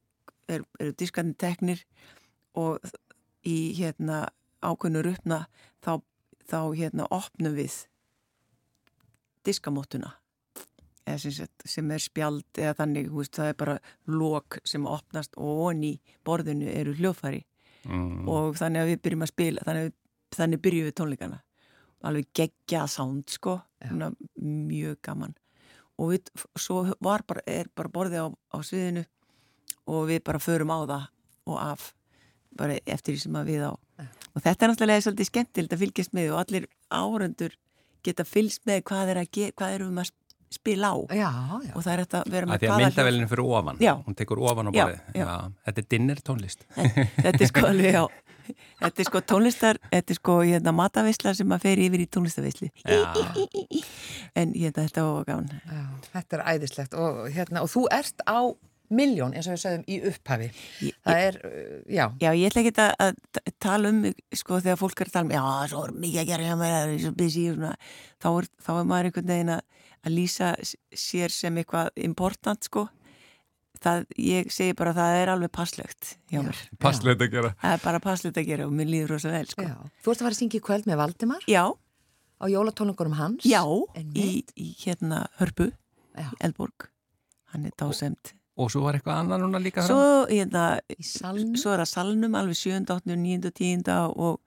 er, 0.49 0.65
eru 0.81 0.95
diskandi 0.99 1.37
teknir 1.39 1.85
og 2.59 2.81
í 3.47 3.75
hérna 3.79 4.27
ákveðnur 4.65 5.13
uppna 5.13 5.45
þá, 5.85 6.01
þá 6.49 6.61
hérna 6.75 7.09
opnum 7.15 7.55
við 7.59 7.85
diskamótuna 9.47 10.17
sem 11.17 11.91
er 11.95 12.03
spjald 12.03 12.59
eða 12.59 12.75
þannig 12.83 13.11
veist, 13.13 13.37
það 13.37 13.51
er 13.53 13.59
bara 13.63 13.77
lok 14.13 14.59
sem 14.69 14.87
opnast 14.87 15.37
og 15.41 15.63
onni 15.71 15.95
borðinu 16.27 16.69
eru 16.69 16.95
hljóðfæri. 16.99 17.45
Mm. 17.89 18.27
og 18.29 18.57
þannig 18.59 18.83
að 18.83 18.89
við 18.91 18.99
byrjum 19.05 19.23
að 19.23 19.31
spila 19.31 19.63
þannig, 19.65 19.93
þannig 20.35 20.61
byrjum 20.61 20.89
við 20.89 20.95
tónleikana. 20.99 21.39
Alveg 22.09 22.27
geggja 22.37 22.83
sánd 22.91 23.31
sko. 23.33 23.61
Ja. 23.79 24.11
mjög 24.43 24.99
gaman. 25.07 25.37
Og 25.99 26.13
við, 26.13 26.29
svo 26.59 26.83
var 27.01 27.23
bara, 27.27 27.43
er 27.47 27.71
bara 27.75 27.89
borðið 27.95 28.27
á, 28.27 28.29
á 28.55 28.59
sviðinu 28.67 29.05
og 29.89 30.09
við 30.11 30.23
bara 30.27 30.43
förum 30.43 30.73
á 30.75 30.79
það 30.85 31.07
og 31.49 31.59
af 31.63 31.93
bara 32.59 32.79
eftir 32.87 33.15
því 33.15 33.23
sem 33.23 33.39
að 33.39 33.51
við 33.53 33.67
á. 33.69 33.73
Og 34.35 34.45
þetta 34.45 34.65
er 34.65 34.73
náttúrulega 34.73 35.05
svolítið 35.07 35.31
skemmtilegt 35.31 35.75
að 35.75 35.83
fylgjast 35.83 36.15
með 36.17 36.33
og 36.35 36.41
allir 36.43 36.69
áröndur 36.95 37.57
geta 38.07 38.25
fylgst 38.29 38.65
með 38.69 38.85
hvað 38.89 39.13
er 39.13 39.21
að 39.23 39.31
gera, 39.35 39.57
hvað 39.59 39.77
erum 39.79 39.99
við 39.99 40.05
að 40.05 40.15
spila 40.59 40.93
á. 40.95 40.97
Já, 41.13 41.31
já. 41.67 41.73
og 41.75 41.83
það 41.85 41.93
er 41.93 42.03
þetta 42.05 42.21
að 42.21 42.31
vera 42.35 42.49
með 42.49 42.55
að 42.55 42.63
því 42.63 42.71
að 42.71 42.85
myndavelinu 42.85 43.29
fyrir 43.33 43.51
ofan. 43.59 43.83
Já. 43.85 43.93
hún 44.07 44.17
tekur 44.17 44.41
ofan 44.45 44.71
á 44.71 44.73
borði 44.79 45.27
þetta 45.67 45.83
er 45.83 45.89
dinner 45.97 46.23
tónlist. 46.25 46.65
Þetta 46.79 47.35
er 47.37 47.51
sko 47.51 47.67
alveg, 47.69 47.99
já. 47.99 48.07
Þetta 48.79 49.03
er 49.03 49.09
sko 49.11 49.21
tónlistar 49.29 49.81
þetta 49.91 50.15
er 50.15 50.19
sko 50.21 50.39
hérna 50.41 50.73
matavisla 50.73 51.35
sem 51.37 51.53
að 51.53 51.67
fer 51.67 51.83
yfir 51.85 52.05
í 52.05 52.07
tónlistavisli 52.09 52.71
en 54.39 54.55
hérna 54.55 54.87
þetta 54.87 55.05
var 55.05 55.29
gaman. 55.29 55.51
Þetta 56.15 56.39
er 56.39 56.45
æðislegt 56.55 56.97
og 56.97 57.21
hérna 57.35 57.67
og 57.67 57.73
þú 57.75 57.85
ert 57.93 58.25
á 58.25 58.41
miljón 58.95 59.35
eins 59.37 59.47
og 59.49 59.55
við 59.57 59.63
sögum 59.63 59.85
í 59.89 59.97
upphafi. 60.11 60.49
Það 61.05 61.23
er, 61.29 61.39
uh, 61.45 61.79
já, 61.93 62.05
Já, 62.23 62.29
ég 62.35 62.51
ætla 62.51 62.63
ekki 62.65 62.75
að, 62.85 63.23
tala 63.63 63.91
um, 63.93 64.03
sko, 64.41 64.61
þegar 64.65 64.79
fólk 64.81 65.03
er 65.05 65.11
að 65.11 65.17
tala 65.17 65.27
um, 65.29 65.33
já, 65.37 65.73
svo 65.73 65.83
er 65.89 65.97
mikið 66.05 66.23
að 66.23 66.31
gera 66.33 66.47
hjá 66.49 66.55
mér, 66.61 66.77
það 66.77 66.93
er 66.95 67.03
svo 67.07 67.13
busy 67.19 67.47
þá 68.19 68.29
er, 68.33 68.49
þá 68.67 68.71
er 68.77 68.87
maður 68.93 69.11
einhvern 69.11 69.33
veginn 69.33 69.53
að, 69.57 69.83
að 70.05 70.15
lýsa 70.19 70.53
sér 71.07 71.35
sem 71.35 71.61
eitthvað 71.63 71.91
important, 72.09 72.69
sko. 72.71 72.87
Það, 73.79 74.07
ég 74.19 74.49
segi 74.51 74.75
bara 74.75 74.91
að 74.91 74.97
það 74.99 75.17
er 75.21 75.31
alveg 75.31 75.51
passlegt 75.55 76.09
hjá 76.33 76.41
mér. 76.43 76.63
Passleit 76.83 77.21
að 77.23 77.29
gera. 77.37 77.53
Það 77.61 77.77
er 77.77 77.83
bara 77.85 78.01
passlegt 78.03 78.41
að 78.41 78.49
gera 78.49 78.65
og 78.67 78.73
mér 78.75 78.89
líður 78.91 79.13
rosa 79.15 79.31
vel, 79.31 79.45
sko. 79.47 79.63
já. 79.69 79.77
Þú 80.03 80.11
ert 80.11 80.19
að 80.19 80.27
fara 80.27 80.35
að 80.35 80.41
syngja 80.41 80.59
í 80.59 80.65
kvöld 80.67 80.89
með 80.91 80.99
Valdimar 80.99 81.45
Já, 81.47 81.63
á 82.43 82.45
jólatónungurum 82.51 83.15
hans. 83.21 83.47
já, 83.47 83.63
í, 84.19 84.27
í 84.59 84.67
hérna 84.83 85.21
Hörpu, 85.39 85.69
Já. 86.19 86.27
Eldborg, 86.43 86.89
hann 87.55 87.69
er 87.69 87.75
dásemt. 87.79 88.33
Og 88.59 88.71
svo 88.73 88.81
var 88.83 88.97
eitthvað 88.99 89.21
annað 89.23 89.43
núna 89.45 89.61
líka. 89.63 89.85
Svo, 89.87 90.27
hérna, 90.27 90.81
Í 90.91 91.05
salnum. 91.07 91.55
svo 91.57 91.71
er 91.77 91.79
það 91.85 91.91
salnum 91.93 92.35
alveg 92.35 92.57
7, 92.59 92.81
8, 92.91 93.15
9, 93.17 93.53
10 93.55 93.93
og 94.17 94.41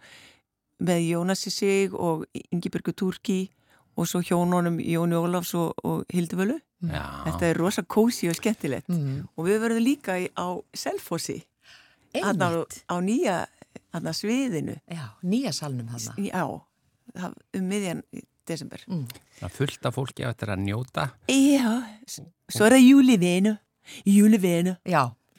með 0.81 0.99
Jónasi 1.11 1.51
Sig 1.53 1.93
og 1.93 2.25
Ingibjörgu 2.51 2.91
Turki 2.97 3.39
og 3.95 4.07
svo 4.07 4.19
hjónunum 4.25 4.79
Jóni 4.83 5.15
Ólafs 5.15 5.53
og, 5.55 5.73
og 5.83 6.03
Hildivölu. 6.11 6.57
Já. 6.81 7.03
Þetta 7.27 7.45
er 7.51 7.57
rosa 7.61 7.81
kósi 7.83 8.27
og 8.31 8.35
skemmtilegt 8.35 8.89
Mm. 8.89 9.27
og 9.37 9.45
við 9.45 9.59
verðum 9.61 9.83
líka 9.85 10.15
í, 10.17 10.27
á 10.35 10.57
Selfossi 10.73 11.43
á, 12.15 12.33
á 12.89 12.95
nýja 12.99 13.45
þarna 13.93 14.11
sviðinu 14.17 14.75
Já, 14.89 15.05
nýja 15.23 15.51
salnum 15.53 15.87
þarna. 15.87 16.15
Já, 16.17 16.61
það- 17.15 17.35
um 17.53 17.69
miðjan 17.69 18.01
í 18.13 18.23
desember. 18.47 18.81
Mm. 18.89 19.05
Það 19.39 19.43
er 19.45 19.55
fullt 19.55 19.85
af 19.85 19.95
fólki 19.95 20.25
að 20.25 20.33
þetta 20.35 20.55
að 20.55 20.63
njóta. 20.65 21.11
Já, 21.29 21.83
svo 22.49 22.65
er 22.65 22.71
það 22.71 22.87
júlivinu, 22.89 23.57
júlivinu, 24.05 24.77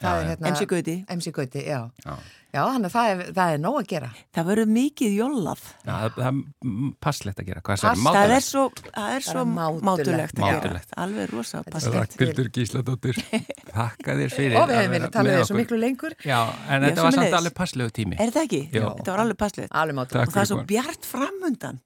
er 0.02 0.30
hérna... 0.32 0.52
MC 0.52 0.66
Gauti. 0.70 0.96
MC 1.08 1.32
Gauti, 1.34 1.66
já. 1.66 1.82
Já. 2.04 2.16
Já, 2.52 2.66
þannig 2.68 2.90
að 2.90 2.92
það 2.92 3.10
er, 3.10 3.20
það 3.32 3.50
er 3.54 3.60
nóg 3.62 3.76
að 3.78 3.84
gera. 3.88 4.08
Það 4.36 4.48
verður 4.50 4.72
mikið 4.76 5.12
jollað. 5.16 5.60
Já, 5.86 5.92
það, 5.92 6.16
það 6.18 6.26
er 6.26 6.90
passlegt 7.06 7.38
að 7.40 7.46
gera. 7.48 7.62
Hvað 7.64 7.84
Pass- 7.86 8.02
sér? 8.02 8.16
Það 8.18 8.34
er 8.34 8.44
svo, 8.44 8.64
það 8.88 9.14
er 9.14 9.24
svo 9.24 9.44
mátulegt. 9.48 9.86
mátulegt 9.88 10.34
að 10.36 10.42
gera. 10.42 10.58
Mátulegt. 10.58 10.92
Alveg 11.04 11.32
rosa 11.32 11.62
Þetta 11.62 11.78
er 11.78 11.84
skemmtilegt. 11.86 12.18
Ragnhildur 12.18 12.50
Gísladóttir, 12.58 13.22
þakka 13.78 14.18
þér 14.20 14.36
fyrir 14.36 14.58
Og 14.60 14.68
við 14.68 14.80
hefum 14.82 14.94
verið 14.98 15.14
talað 15.16 15.38
þessu 15.38 15.48
okkur. 15.48 15.60
miklu 15.62 15.80
lengur. 15.80 16.18
Já, 16.28 16.38
en 16.68 16.84
Já, 16.84 16.86
þetta 16.90 17.08
var 17.08 17.16
samt 17.16 17.38
alveg 17.40 17.56
passlegu 17.62 17.96
tími. 18.02 18.20
Er 18.20 18.34
það 18.36 18.48
ekki? 18.50 18.62
Já. 18.68 18.86
Þetta 19.00 19.16
var 19.16 19.24
alveg 19.24 19.40
passlegt. 19.46 19.72
Alveg 19.72 20.00
mátulegt. 20.02 20.28
Og 20.28 20.36
það 20.36 20.44
er 20.44 20.52
svo 20.52 20.62
bjart 20.74 21.08
framundan. 21.14 21.80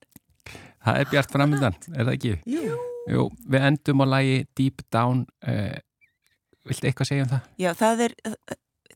Það 0.87 0.99
er 1.05 1.09
bjart 1.15 1.33
framöndan, 1.35 1.79
er 1.95 2.07
það 2.07 2.15
ekki? 2.19 2.35
Jú. 2.47 2.77
Jú, 3.11 3.23
við 3.55 3.65
endum 3.71 4.03
á 4.03 4.07
lagi 4.19 4.37
Deep 4.59 4.83
Down. 4.91 5.25
Viltu 6.67 6.89
eitthvað 6.89 7.09
segja 7.11 7.27
um 7.27 7.31
það? 7.35 7.51
Já, 7.63 7.71
það 7.79 8.01
er, 8.07 8.15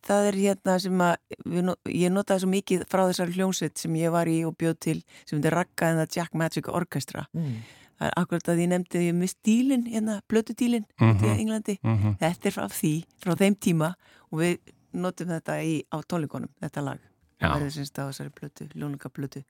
það 0.07 0.29
er 0.31 0.39
hérna 0.41 0.79
sem 0.83 1.03
að, 1.07 1.17
við, 1.45 1.69
ég 2.01 2.13
notaði 2.15 2.43
svo 2.45 2.49
mikið 2.55 2.87
frá 2.91 3.03
þessar 3.11 3.35
hljómsveit 3.37 3.79
sem 3.79 3.99
ég 4.01 4.11
var 4.15 4.31
í 4.33 4.39
og 4.49 4.57
bjóð 4.61 4.79
til, 4.87 4.97
sem 5.27 5.39
þetta 5.39 5.51
er 5.53 5.57
Ragga 5.61 5.91
en 5.93 6.01
það 6.03 6.17
Jack 6.17 6.35
Magic 6.35 6.69
Orchestra. 6.73 7.27
Mm. 7.37 7.61
Það 8.01 8.09
er 8.09 8.15
akkurat 8.17 8.49
að 8.49 8.61
ég 8.63 8.69
nefndi 8.73 9.01
ég 9.05 9.15
með 9.21 9.31
stílinn, 9.35 9.87
hérna, 9.93 10.21
blötudílinn, 10.29 10.87
Mhm. 10.99 11.11
mm 11.21 11.25
í 11.29 11.41
Englandi. 11.45 11.79
Mm 11.85 12.17
Þetta 12.21 12.47
er 12.49 12.57
frá 12.57 12.67
því, 12.73 12.93
frá 13.21 13.35
þeim 13.37 13.57
tíma 13.61 13.95
og 14.33 14.39
við 14.41 14.59
notum 14.93 15.29
þetta 15.29 15.59
í, 15.63 15.75
á 15.93 15.97
tónleikonum, 16.03 16.49
þetta 16.63 16.83
lag. 16.85 16.99
Já. 17.41 17.47
Það 17.49 17.61
verður 17.61 17.75
semst 17.77 17.99
á 18.01 18.03
þessari 18.09 18.33
blötu, 18.37 18.67
ljónungablötu. 18.75 19.45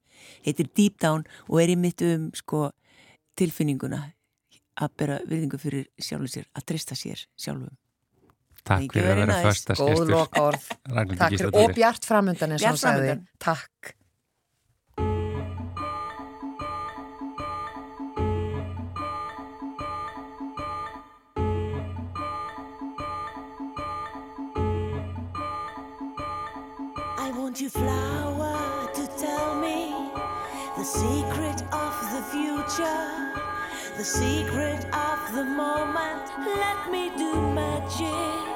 Heitir 0.45 0.69
Deep 0.77 0.99
Down 0.99 1.25
og 1.49 1.61
er 1.63 1.69
í 1.73 1.77
mitt 1.77 2.03
um, 2.03 2.31
sko, 2.35 2.71
tilfinninguna 3.39 4.13
að 4.81 4.91
bera 4.97 5.19
viðingu 5.29 5.59
fyrir 5.61 5.87
sjálfum 6.01 6.29
sér, 6.31 6.47
að 6.57 6.67
trista 6.71 6.95
sér 6.99 7.23
sjálfum. 7.39 7.73
Takk 8.69 8.93
fyrir 8.93 9.11
að 9.11 9.23
vera 9.23 9.39
Góð 9.45 9.57
skestur. 9.61 10.61
Takk 10.91 11.39
fyrir. 11.39 11.49
Og. 11.55 11.73
Bjart 11.77 12.07
framundan 12.09 12.57
eins 12.57 12.65
og 12.65 12.73
hann 12.75 12.81
sagði. 12.85 13.17
Takk. 13.41 13.95
I 27.19 27.33
want 27.33 27.61
you, 27.61 27.71
flower, 27.71 28.91
to 28.95 29.07
tell 29.17 29.55
me 29.61 29.95
the 30.77 30.85
secret 30.85 31.63
of 31.73 31.95
the 32.13 32.23
future, 32.35 33.09
the 33.97 34.05
secret 34.05 34.85
of 34.93 35.35
the 35.35 35.45
moment. 35.45 36.25
Let 36.45 36.91
me 36.91 37.11
do 37.17 37.35
magic. 37.55 38.50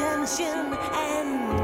Attention 0.00 0.72
and 0.94 1.59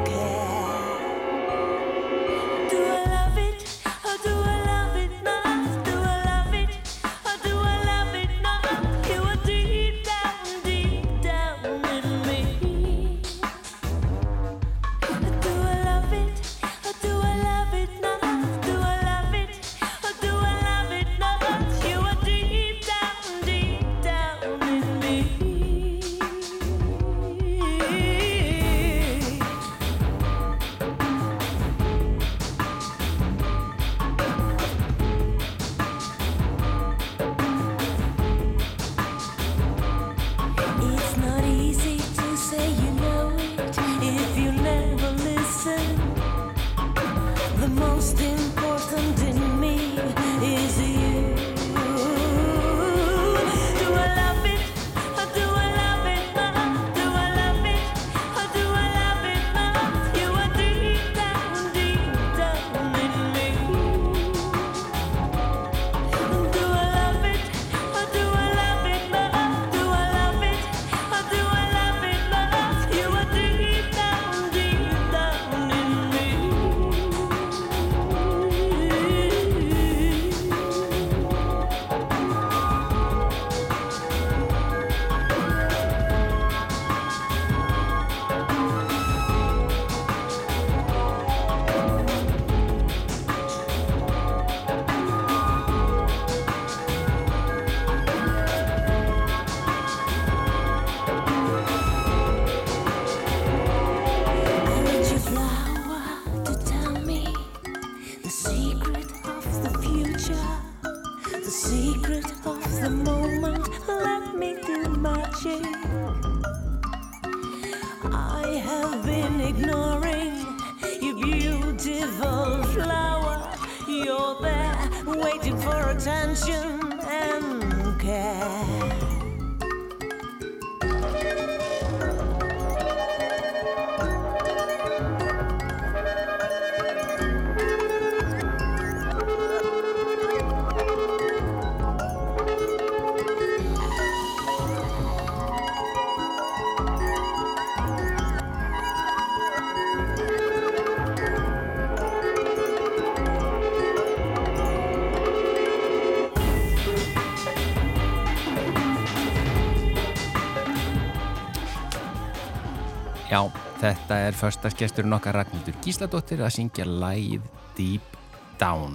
Já, 163.36 163.42
þetta 163.82 164.16
er 164.30 164.36
förstaskesturinn 164.38 165.12
okkar 165.12 165.36
Ragnhildur 165.36 165.74
Gísladóttir 165.84 166.40
að 166.40 166.54
syngja 166.54 166.86
lægið 166.88 167.42
Deep 167.76 168.14
Down. 168.56 168.94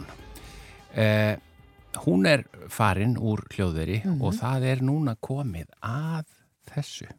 Eh, 0.98 1.36
hún 2.08 2.26
er 2.26 2.48
farin 2.74 3.14
úr 3.22 3.44
hljóðveri 3.54 4.00
og 4.18 4.34
það 4.40 4.66
er 4.72 4.82
núna 4.88 5.14
komið 5.22 5.70
að 5.86 6.26
þessu. 6.74 7.12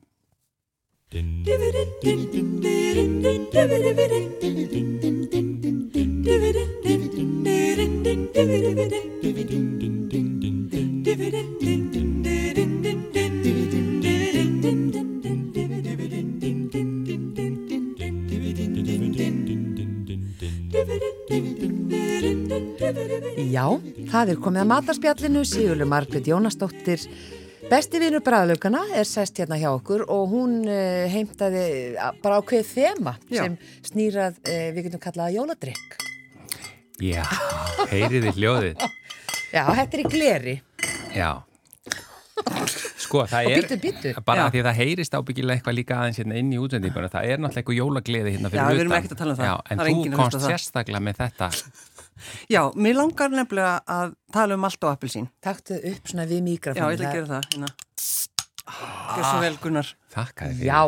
Já, 23.53 23.64
það 24.09 24.30
er 24.32 24.38
komið 24.40 24.62
að 24.62 24.68
matarspjallinu, 24.70 25.42
Sigurlu 25.48 25.86
Margret 25.90 26.28
Jónasdóttir, 26.30 27.03
besti 27.68 28.00
vinur 28.00 28.22
bræðlaugana 28.24 28.80
er 28.96 29.07
sest 29.09 29.38
hérna 29.42 29.59
hjá 29.61 29.68
okkur 29.74 30.05
og 30.11 30.24
hún 30.32 30.55
uh, 30.64 31.05
heimtaði 31.12 31.64
bara 32.22 32.38
ákveð 32.40 32.64
þema 32.70 33.16
Já. 33.28 33.42
sem 33.44 33.59
snýrað, 33.90 34.38
uh, 34.46 34.66
við 34.76 34.88
getum 34.88 35.03
kallaða 35.05 35.34
jóladrykk. 35.36 35.98
Já, 37.03 37.24
heyriði 37.90 38.32
hljóðið. 38.38 38.84
Já, 39.53 39.64
þetta 39.74 39.98
er 39.98 40.03
í 40.05 40.11
gleri. 40.12 40.57
Já. 41.16 41.30
Sko, 43.03 43.22
það 43.28 43.48
er, 43.53 43.61
bíddu, 43.61 43.76
bíddu. 43.82 44.11
bara 44.26 44.46
Já. 44.46 44.50
því 44.55 44.61
að 44.62 44.66
það 44.68 44.78
heyrist 44.80 45.14
ábyggilega 45.14 45.59
eitthvað 45.59 45.76
líka 45.76 45.98
aðeins 46.00 46.18
hérna 46.22 46.38
inn 46.40 46.50
í 46.55 46.59
útsendinguna, 46.62 47.11
það 47.12 47.26
er 47.28 47.42
náttúrulega 47.42 47.61
eitthvað 47.61 47.78
jólagleði 47.78 48.32
hérna 48.34 48.50
fyrir 48.50 48.62
Já, 48.62 48.64
utan. 48.64 48.74
við 48.78 48.82
erum 48.86 48.94
ekkert 48.96 49.14
að 49.14 49.20
tala 49.20 49.34
um 49.34 49.38
það. 49.42 49.50
Já, 49.50 49.55
en 49.74 49.82
Það 49.82 49.90
þú 49.92 50.16
komst 50.16 50.46
sérstaklega 50.46 51.03
með 51.05 51.20
þetta. 51.20 51.48
Já, 52.53 52.62
mér 52.77 52.95
langar 52.99 53.31
nefnilega 53.33 53.81
að 53.87 54.14
tala 54.33 54.55
um 54.59 54.64
allt 54.68 54.85
og 54.85 54.93
appelsín. 54.97 55.29
Taktu 55.43 55.79
upp 55.93 56.09
svona 56.12 56.27
við 56.31 56.41
Já, 56.41 56.47
mikrofónu. 56.51 56.91
ég 56.93 57.01
ætla 57.01 57.09
að 57.09 57.16
gera 57.18 57.27
það. 57.33 57.49
Hérna. 57.53 57.73
Gjör 59.16 59.27
svo 59.27 59.41
vel, 59.43 59.57
Gunnar. 59.62 59.91
Þakkaði 60.14 60.57
fyrir. 60.61 60.70
Já, 60.70 60.83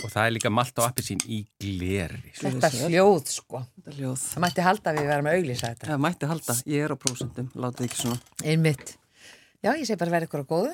Og 0.00 0.08
það 0.08 0.24
er 0.26 0.32
líka 0.32 0.48
malt 0.48 0.78
og 0.80 0.86
appisín 0.86 1.18
í 1.28 1.42
gleri. 1.60 2.30
þetta 2.38 2.70
hljóð 2.88 3.26
sko. 3.28 3.58
Þetta 3.76 3.90
er 3.90 3.96
ljóð. 4.00 4.22
Það 4.30 4.42
mætti 4.46 4.62
halda 4.64 4.90
að 4.90 4.96
við 4.96 5.08
verðum 5.10 5.28
að 5.28 5.34
auglýsa 5.40 5.68
þetta. 5.74 5.88
Það 5.90 6.00
mætti 6.06 6.28
halda. 6.30 6.54
Ég 6.72 6.84
er 6.86 6.94
á 6.94 6.96
prósentum. 7.02 7.50
Látið 7.54 7.84
ekki 7.84 7.98
svona. 8.00 8.20
Einmitt. 8.44 8.94
Já, 9.60 9.70
ég 9.76 9.84
segi 9.84 9.98
bara 10.00 10.14
verið 10.14 10.30
ykkur 10.30 10.40
á 10.40 10.50
góðu. 10.54 10.72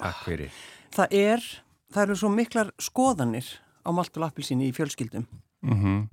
Takk 0.00 0.22
fyrir. 0.24 0.56
Það 0.96 1.16
er, 1.20 1.44
það 1.92 2.02
eru 2.06 2.16
svo 2.22 2.30
miklar 2.32 2.70
skoðanir 2.80 3.50
á 3.84 3.90
malt 3.92 4.16
og 4.16 4.24
appelsín 4.30 4.64
í 4.64 4.72
fjölskyldum. 4.76 5.26
Mm 5.66 6.08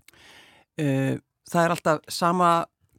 Uh, 0.74 1.20
það 1.52 1.66
er 1.66 1.76
alltaf 1.76 2.08
sama 2.12 2.54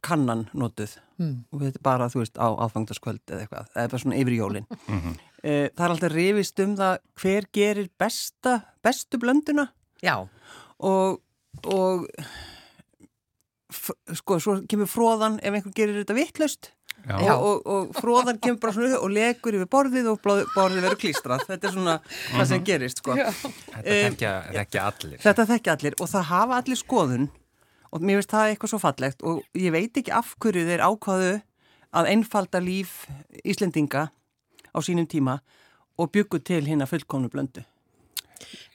kannan 0.05 0.47
notuð. 0.53 0.99
Mm. 1.15 1.45
og 1.47 1.61
þetta 1.61 1.79
er 1.79 1.83
bara, 1.85 2.09
þú 2.11 2.19
veist, 2.19 2.35
á 2.35 2.47
aðfangtaskvöld 2.51 3.31
eða 3.31 3.45
eitthvað, 3.45 3.67
það 3.71 3.85
er 3.85 3.91
bara 3.93 4.03
svona 4.03 4.17
yfir 4.19 4.35
jólin. 4.35 4.65
Uh, 4.89 5.67
það 5.71 5.83
er 5.85 5.93
alltaf 5.93 6.11
rifist 6.11 6.61
um 6.65 6.73
það 6.75 6.97
hver 7.21 7.47
gerir 7.55 7.87
besta 8.01 8.55
bestu 8.83 9.19
blönduna. 9.21 9.69
Já, 10.03 10.15
og, 10.83 11.21
og 11.71 12.07
sko, 13.71 14.41
svo 14.43 14.57
kemur 14.69 14.91
fróðan 14.91 15.39
ef 15.39 15.55
einhver 15.55 15.75
gerir 15.75 16.01
þetta 16.01 16.17
vittlust 16.17 16.71
Já. 17.05 17.35
og, 17.35 17.61
og, 17.63 17.95
fróðan 17.95 18.39
kemur 18.41 18.59
bara 18.63 18.75
svona 18.75 18.99
og 18.99 19.11
legur 19.13 19.57
yfir 19.59 19.69
borðið 19.71 20.11
og 20.11 20.21
borðið 20.25 20.81
verður 20.81 20.99
klístrað. 21.01 21.45
Þetta 21.47 21.69
er 21.69 21.75
svona 21.75 21.95
það 22.09 22.47
sem 22.51 22.67
gerist 22.67 23.01
sko. 23.03 23.15
Þetta 23.15 23.53
Um, 23.75 23.81
þekkja, 23.85 24.29
þekkja 24.55 24.83
allir. 24.89 25.17
Þetta 25.21 25.45
þekkja 25.49 25.73
allir 25.75 25.95
og 25.99 26.07
það 26.09 26.23
hafa 26.29 26.59
allir 26.61 26.79
skoðun 26.79 27.25
og 27.95 28.03
mér 28.03 28.19
finnst 28.19 28.33
það 28.35 28.49
eitthvað 28.53 28.73
svo 28.73 28.79
fallegt 28.83 29.23
og 29.23 29.43
ég 29.55 29.71
veit 29.75 29.95
ekki 30.01 30.11
af 30.11 30.33
hverju 30.43 30.65
þeir 30.67 30.83
ákvaðu 30.83 31.33
að 31.95 32.09
einfalda 32.11 32.59
líf 32.59 33.05
Íslendinga 33.47 34.09
á 34.75 34.77
sínum 34.83 35.07
tíma 35.07 35.39
og 35.97 36.11
byggu 36.11 36.41
til 36.43 36.65
hérna 36.67 36.83
fullkomnu 36.91 37.29
blöndu. 37.31 37.63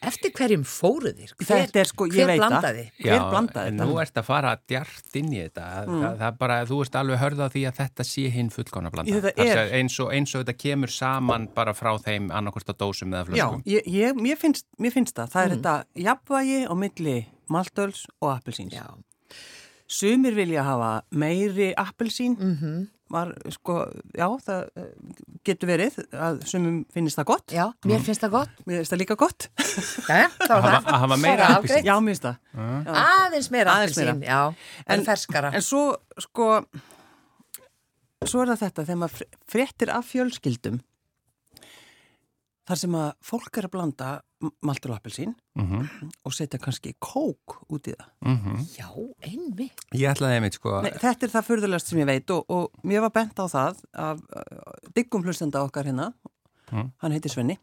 eftir 0.00 0.32
hverjum 0.32 0.62
fóruðir? 0.64 1.34
Þetta 1.36 1.82
er 1.82 1.88
sko, 1.90 2.06
ég 2.08 2.24
hver 2.24 2.38
blandaði? 2.40 2.84
Hver 3.04 3.24
blandaði 3.28 3.74
nú 3.76 3.98
ert 4.00 4.16
að 4.16 4.24
fara 4.24 4.54
djart 4.70 5.18
inn 5.20 5.28
í 5.36 5.42
þetta. 5.42 5.66
Mm. 5.84 5.98
Það, 6.00 6.14
það 6.22 6.26
er 6.30 6.38
bara, 6.40 6.56
þú 6.70 6.78
ert 6.86 6.96
alveg 7.02 7.20
hörð 7.20 7.42
á 7.44 7.48
því 7.52 7.64
að 7.68 7.76
þetta 7.82 8.06
sé 8.08 8.24
hinn 8.32 8.48
fullkána 8.54 8.90
blanda. 8.94 9.12
Þetta 9.20 9.34
Það 9.36 9.50
er- 9.52 9.60
sé 9.60 9.76
Eins 9.80 9.98
og, 10.00 10.08
eins 10.16 10.32
og 10.34 10.44
þetta 10.46 10.56
kemur 10.64 10.94
saman 10.94 11.46
bara 11.54 11.74
frá 11.76 11.92
þeim 12.00 12.30
annarkvort 12.32 12.72
á 12.72 12.74
dósum 12.80 13.12
eða 13.12 13.20
Já, 13.20 13.28
flöskum. 13.28 13.62
ég, 13.68 13.92
ég, 14.00 14.16
mér, 14.24 14.40
finnst, 14.40 14.66
mér 14.80 14.96
finnst 14.96 15.14
það. 15.20 15.28
Það 15.36 15.44
er 15.44 15.54
þetta 15.58 15.76
jafnvægi 16.08 16.58
á 16.64 16.74
milli 16.80 17.16
maltöls 17.52 18.06
og 18.22 18.32
appelsíns. 18.40 18.72
Já. 18.72 18.88
Sumir 19.90 20.34
vilja 20.38 20.62
hafa 20.62 21.02
meiri 21.10 21.72
appelsín. 21.76 22.36
Mm 22.38 22.88
Var, 23.10 23.32
sko, 23.50 23.74
já, 24.14 24.22
það 24.38 24.68
eh, 24.78 24.90
getur 25.42 25.66
verið 25.66 25.96
að 26.14 26.36
sumum 26.46 26.76
finnist 26.94 27.18
það 27.18 27.26
gott. 27.26 27.50
Já, 27.50 27.64
mér 27.90 28.04
finnst 28.06 28.22
það 28.22 28.30
gott. 28.36 28.52
Mér 28.70 28.76
finnst 28.78 28.92
það 28.94 29.00
líka 29.00 29.16
gott. 29.18 29.46
Já, 29.58 30.28
þá 30.30 30.44
Að 30.46 30.52
er 30.54 30.62
hafa- 30.62 30.70
það. 30.84 30.92
að 30.94 31.00
hafa 31.02 31.16
meira 31.18 31.48
það 31.48 31.56
appelsín. 31.56 31.88
Já, 31.88 31.94
mér 31.98 32.12
finnst 32.14 32.26
það. 32.28 32.36
Já. 32.54 32.94
Aðeins 33.00 33.48
meira 33.50 33.74
Aðeins 33.74 33.96
meira. 33.98 34.12
appelsín, 34.14 34.22
já. 34.30 34.84
En, 34.94 35.02
ferskara. 35.08 35.50
En 35.58 35.66
svo, 35.66 35.82
sko, 36.22 36.46
svo 38.30 38.44
er 38.44 38.52
það 38.54 38.62
þetta, 38.62 38.86
þegar 38.86 39.00
maður 39.02 39.18
fr- 39.18 39.42
fréttir 39.56 39.92
af 39.96 40.06
fjölskyldum, 40.14 40.78
þar 42.70 42.78
sem 42.84 42.94
að 43.02 43.10
fólk 43.32 43.58
er 43.58 43.66
að 43.66 43.74
blanda 43.74 44.12
maltur 44.62 44.93
og 44.95 45.01
appelsín 45.01 45.34
Mm 45.59 45.88
og 46.24 46.32
setja 46.32 46.59
kannski 46.61 46.95
kók 47.01 47.57
út 47.68 47.88
í 47.88 47.95
það. 47.95 48.07
-hmm. 48.24 48.59
Já, 48.78 48.88
einmitt. 49.22 49.80
Ég 49.95 50.11
ætlaði 50.14 50.34
einmitt 50.38 50.55
sko, 50.55 50.80
Nei, 50.82 50.91
þetta 50.93 51.26
er 51.26 51.30
það 51.34 51.47
furðulegast 51.49 51.86
sem 51.88 51.99
ég 51.99 52.07
veit 52.07 52.30
og, 52.30 52.45
og 52.51 52.70
mér 52.84 53.01
var 53.01 53.11
bent 53.11 53.34
á 53.38 53.47
það 53.49 53.76
af 53.95 54.18
uh, 54.36 54.93
diggum 54.95 55.22
hlustenda 55.24 55.62
okkar 55.64 55.84
hérna, 55.84 56.12
Mm. 56.72 56.93
hann 57.03 57.12
heitir 57.12 57.30
Svenni, 57.30 57.59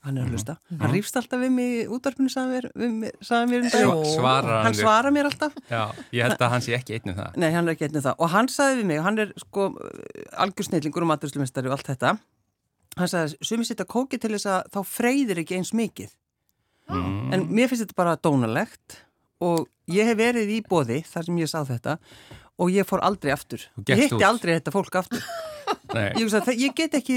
hann 0.00 0.16
er 0.16 0.24
að 0.24 0.30
hlusta. 0.30 0.56
Hann 0.80 0.90
rýfst 0.94 1.16
alltaf 1.16 1.40
við 1.40 1.50
mig 1.50 1.84
í 1.84 1.88
útvarpinu, 1.92 2.28
sagði 2.32 2.48
mér, 2.54 2.70
við 2.74 2.90
mig, 2.92 3.12
sagði 3.20 3.46
mér 3.50 3.60
um. 3.60 3.68
Sva- 3.68 4.14
svarar 4.16 4.62
hann 4.64 4.74
svarar 4.74 5.10
mér 5.12 5.24
alltaf. 5.28 5.52
já, 5.70 5.92
ég 6.12 6.22
held 6.22 6.38
að 6.40 6.48
hann 6.50 6.60
sé 6.62 6.72
ekki 6.72 6.94
einn 6.96 7.10
um 7.12 7.14
það. 7.20 7.36
Nei, 7.36 7.50
hann 7.52 7.68
er 7.68 7.74
ekki 7.74 7.84
einnið 7.88 8.02
það. 8.08 8.14
Og 8.18 8.30
hann 8.30 8.48
sagði 8.48 8.80
við 8.80 8.84
mig, 8.86 9.02
hann 9.02 9.18
er 9.18 9.32
sko 9.36 9.76
algjörsnillingur 10.38 11.02
og 11.02 11.08
maturslumistari 11.12 11.66
og 11.68 11.72
allt 11.76 11.86
þetta. 11.92 12.18
Hann 12.96 13.10
sagði, 13.12 13.36
sumi 13.44 13.66
setja 13.68 13.84
kóki 13.88 14.18
til 14.20 14.32
þess 14.32 14.48
að 14.48 14.70
þá 14.72 14.80
freyðir 14.88 15.42
ekki 15.42 15.58
eins 15.58 15.74
mikið. 15.76 16.14
Mm. 16.88 17.34
En 17.34 17.44
mér 17.50 17.68
finnst 17.68 17.84
þetta 17.84 17.98
bara 17.98 18.16
dónalegt 18.22 19.00
og 19.44 19.66
ég 19.92 20.08
hef 20.08 20.18
verið 20.18 20.52
í 20.54 20.62
bóði 20.64 21.02
þar 21.04 21.26
sem 21.28 21.40
ég 21.42 21.50
sá 21.50 21.58
þetta 21.66 21.98
og 22.56 22.72
ég 22.72 22.88
fór 22.88 23.02
aldrei 23.04 23.34
aftur. 23.34 23.66
Ég 23.84 24.06
hitti 24.06 24.16
út. 24.16 24.24
aldrei 24.24 24.54
þetta 24.56 24.72
fólk 24.74 25.00
aftur. 25.02 25.26
Ég, 25.96 26.32
ég 26.60 26.74
get 26.76 26.94
ekki 26.98 27.16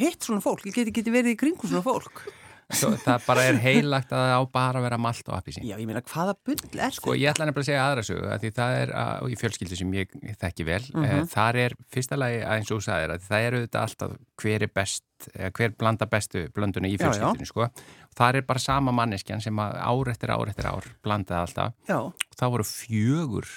hitt 0.00 0.24
svona 0.24 0.42
fólk, 0.44 0.64
ég 0.68 0.76
get 0.76 0.90
ekki 0.90 1.04
verið 1.12 1.34
í 1.34 1.38
kringum 1.40 1.70
svona 1.70 1.84
fólk. 1.84 2.22
Það 2.68 3.22
bara 3.26 3.44
er 3.48 3.56
heilagt 3.62 4.10
að 4.12 4.20
það 4.26 4.34
á 4.36 4.42
bara 4.52 4.78
að 4.80 4.84
vera 4.84 4.98
malt 5.00 5.28
og 5.30 5.34
appisín. 5.38 5.64
Já, 5.64 5.76
ég 5.80 5.86
meina, 5.88 6.02
hvaða 6.04 6.34
bull 6.44 6.58
er 6.84 6.92
Sko, 6.92 7.14
ég 7.16 7.30
ætla 7.32 7.46
nefnilega 7.48 7.64
að 7.64 7.68
segja 7.70 7.84
aðra 7.88 8.04
sögu 8.04 8.28
að 8.28 8.42
því 8.44 8.50
það 8.58 8.74
er, 8.82 8.92
og 9.24 9.30
í 9.32 9.38
fjölskyldu 9.40 9.78
sem 9.80 9.94
ég 9.96 10.12
þekki 10.42 10.66
vel, 10.68 10.82
mm 10.92 11.06
Mhm. 11.08 11.28
þar 11.32 11.56
er 11.64 11.76
fyrsta 11.94 12.18
lagi 12.20 12.42
að 12.44 12.52
eins 12.58 12.70
og 12.70 12.78
þú 12.82 12.84
sagðir 12.88 13.14
að 13.16 13.24
það 13.30 13.46
eru 13.48 13.62
þetta 13.64 13.82
alltaf 13.86 14.12
hver 14.42 14.62
er 14.68 14.72
best, 14.74 15.04
eða 15.34 15.50
hver 15.58 15.74
blanda 15.80 16.06
bestu 16.06 16.44
blönduna 16.52 16.88
í 16.92 16.98
fjölskyldinu, 17.00 17.46
sko. 17.48 17.70
Þar 18.18 18.36
er 18.36 18.42
bara 18.42 18.58
sama 18.60 18.92
manneskjan 18.92 19.40
sem 19.40 19.56
ár 19.58 20.08
eftir 20.12 20.28
ár 20.30 20.48
eftir 20.52 20.66
ár 20.68 20.84
blandaði 21.02 21.40
alltaf. 21.46 21.72
Já, 21.88 21.98
Og 22.04 22.36
það 22.36 22.50
voru 22.52 22.64
fjögur, 22.68 23.48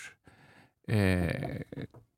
eh, 0.88 1.62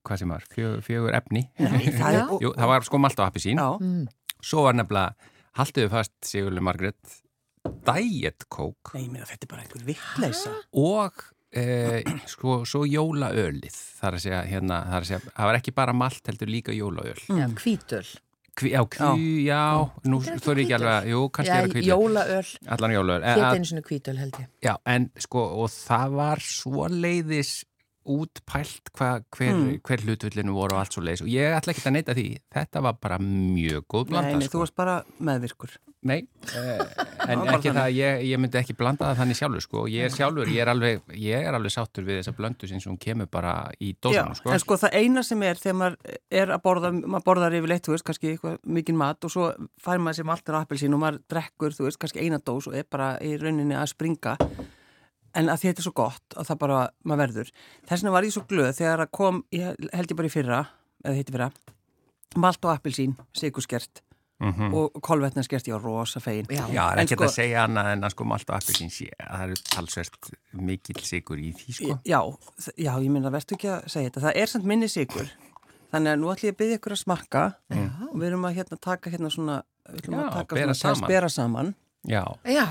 hvað 0.06 0.20
sem 0.20 0.30
var, 0.30 0.44
fjögur, 0.54 0.82
fjögur 0.86 1.16
efni. 1.18 1.46
Nei, 1.60 1.86
það 1.96 2.14
er... 2.20 2.34
Jú, 2.44 2.54
það 2.58 2.68
var 2.74 2.86
sko 2.88 3.00
malt 3.02 3.20
og 3.20 3.30
appisín. 3.32 3.58
Já. 3.60 4.08
Svo 4.44 4.64
var 4.68 4.76
nefnilega, 4.76 5.16
haldiðu 5.60 5.92
fast, 5.94 6.14
Sigurlu 6.26 6.64
Margrét, 6.66 7.20
Diet 7.88 8.46
Coke. 8.52 8.94
Nei, 8.98 9.06
ég 9.06 9.14
meina, 9.14 9.28
þetta 9.30 9.48
er 9.48 9.52
bara 9.54 9.64
einhver 9.64 9.86
vittleysa. 9.88 10.52
og 10.74 11.24
e, 11.54 11.64
sko, 12.34 12.60
svo 12.68 12.84
jólaölið. 12.90 13.78
Þar 14.02 14.18
að 14.20 14.26
segja, 14.26 14.42
hérna, 14.50 14.82
þar 14.92 15.00
að 15.06 15.10
segja 15.12 15.24
það 15.30 15.50
var 15.52 15.60
ekki 15.62 15.76
bara 15.80 15.96
malt, 15.96 16.22
heldur 16.32 16.52
líka 16.52 16.76
jólaöl. 16.76 17.18
Já, 17.30 17.48
hvítöl. 17.62 18.06
Kví, 18.54 18.70
já, 18.70 18.84
kví, 18.86 19.30
já, 19.48 19.62
nú 20.06 20.20
er 20.22 20.28
ekki 20.36 20.44
þú 20.46 20.52
er 20.52 20.60
ekki 20.62 20.74
alveg, 20.78 20.92
að- 20.94 21.08
jú, 21.10 21.22
kannski 21.34 21.50
Já, 21.50 21.56
er 21.56 21.64
það 21.64 21.72
kvítöl 21.74 21.88
jólaöl. 21.90 22.50
allan 22.76 22.92
jólaöl. 22.94 23.24
Hétt 23.26 23.40
en, 23.42 23.56
einu 23.58 23.70
svona 23.72 23.82
hvítöl 23.88 24.18
held 24.22 24.36
ég. 24.44 24.50
já, 24.62 24.74
en 24.94 25.08
sko, 25.26 25.46
og 25.64 25.72
það 25.74 26.12
var 26.20 26.44
svo 26.46 26.86
leiðis 26.94 27.54
útpælt 28.06 28.92
hva, 28.98 29.22
hver, 29.38 29.54
Mm. 29.54 29.80
hver 29.86 30.02
hlutvillinu 30.04 30.54
voru 30.56 30.76
og 30.76 30.82
allt 30.84 30.94
svo 30.96 31.04
leiðis 31.04 31.22
og 31.24 31.30
ég 31.32 31.54
ætla 31.58 31.74
ekki 31.74 31.86
að 31.88 31.94
neyta 31.98 32.14
því 32.18 32.28
þetta 32.54 32.82
var 32.82 32.94
bara 33.02 33.18
mjög 33.20 33.84
góð 33.88 34.08
blanda 34.10 34.30
Nei, 34.30 34.38
nei, 34.40 34.48
þú 34.48 34.50
sko. 34.52 34.60
varst 34.64 34.76
bara 34.76 34.96
meðvirkur. 35.20 35.76
Nei, 36.04 36.18
eh, 36.60 36.82
en 37.32 37.40
ekki 37.48 37.72
það, 37.72 37.94
ég, 37.96 38.24
ég 38.28 38.40
myndi 38.44 38.58
ekki 38.60 38.76
blanda 38.76 39.06
það 39.08 39.22
þannig 39.22 39.38
sjálfur 39.40 39.64
sko, 39.64 39.84
ég 39.88 40.04
er 40.10 40.12
sjálfur, 40.12 40.50
ég 40.52 40.60
er 40.66 40.72
alveg, 40.74 41.02
ég 41.16 41.46
er 41.48 41.56
alveg 41.56 41.72
sáttur 41.72 42.04
við 42.04 42.20
þessa 42.20 42.34
blöndu 42.36 42.68
sem 42.68 42.82
hún 42.84 43.00
kemur 43.00 43.30
bara 43.32 43.54
í 43.80 43.94
Já, 43.94 44.00
dósanu 44.04 44.36
sko. 44.36 44.52
en 44.52 44.60
sko 44.60 44.76
það 44.84 44.98
eina 45.00 45.24
sem 45.24 45.44
er 45.48 45.56
þegar 45.56 45.78
maður 45.80 46.20
er 46.42 46.52
að 46.58 46.62
borða, 46.68 46.92
maður 47.08 47.24
borðar 47.30 47.56
yfirleitt, 47.56 47.86
þú 47.88 47.96
veist, 47.96 48.04
kannski 48.10 48.36
mikinn 48.68 49.00
mat 49.00 49.24
og 49.24 49.32
svo 49.32 49.48
fær 49.80 50.04
maður 50.04 50.20
sem 50.20 50.30
alltaf 50.36 50.60
appelsín 50.66 50.94
og 50.94 51.00
maður 51.06 51.22
drekkur, 51.32 51.72
þú 51.72 51.88
veist, 51.88 52.00
kannski 52.04 52.20
eina 52.28 52.42
dós 52.44 52.68
og 52.68 52.76
er 52.76 52.84
bara 52.92 53.14
í 53.24 53.38
rauninni 53.40 53.76
að 53.80 53.94
springa 53.96 54.36
en 55.36 55.50
að 55.50 55.60
því 55.62 55.70
þetta 55.72 55.82
er 55.84 55.88
svo 55.88 55.94
gott 55.98 56.38
að 56.38 56.48
það 56.52 56.60
bara 56.64 56.80
maður 57.10 57.22
verður. 57.28 57.52
Þess 57.90 58.02
vegna 58.04 58.12
var 58.16 58.24
ég 58.28 58.34
svo 58.36 58.44
glöð 58.50 58.72
þegar 58.80 59.04
að 59.06 59.12
kom, 59.20 59.44
ég 59.56 59.78
held 59.94 60.12
ég 60.14 60.18
bara 60.20 60.30
í 60.30 60.34
fyrra 60.34 60.62
eða 61.04 61.16
heiti 61.20 61.34
fyrra, 61.36 61.52
malt 62.38 62.66
og 62.66 62.74
appelsín 62.78 63.16
sigurskert 63.38 64.02
og 64.44 64.98
kolvetnaskert, 65.06 65.68
ég 65.70 65.78
var 65.78 65.84
rosa 65.86 66.20
fegin. 66.20 66.46
Já. 66.52 66.66
Já, 66.68 66.82
það 66.84 66.92
er 66.92 67.00
En 67.00 67.06
ekkert 67.06 67.20
sko- 67.22 67.28
að 67.30 67.36
segja 67.38 67.62
annað 67.64 67.92
en 67.94 68.02
að 68.04 68.12
sko 68.12 68.26
malt 68.28 68.50
og 68.50 68.56
appelsín 68.58 68.90
sé, 68.92 69.06
það 69.22 69.44
eru 69.46 69.56
talsvert 69.72 70.30
mikill 70.60 71.00
sigur 71.08 71.38
í 71.40 71.54
því 71.56 71.76
sko. 71.78 71.96
Já, 72.04 72.20
já, 72.76 72.92
ég 73.00 73.10
minna, 73.14 73.32
verðstu 73.32 73.56
ekki 73.56 73.70
að 73.72 73.88
segja 73.94 74.10
þetta. 74.10 74.24
Það 74.26 74.42
er 74.42 74.52
samt 74.52 74.66
minni 74.68 74.90
sigur. 74.92 75.30
Þannig 75.94 76.12
að 76.12 76.20
nú 76.20 76.32
ætlum 76.34 76.50
ég 76.50 76.56
að 76.56 76.60
byggja 76.60 76.78
ykkur 76.82 76.96
að 76.98 77.02
smakka 77.06 77.44
og 78.10 78.18
við 78.20 78.28
erum 78.28 78.46
að 78.50 78.56
hérna 78.58 78.80
taka 78.82 79.10
hérna 79.14 79.32
svona, 79.32 79.58
við 79.88 80.02
ætlum 80.02 80.20
Já, 80.20 80.26
að 80.26 80.34
taka 80.42 80.74
svona, 80.74 81.08
bera 81.08 81.30
saman. 81.30 81.76
Já, 82.04 82.24
Já, 82.44 82.68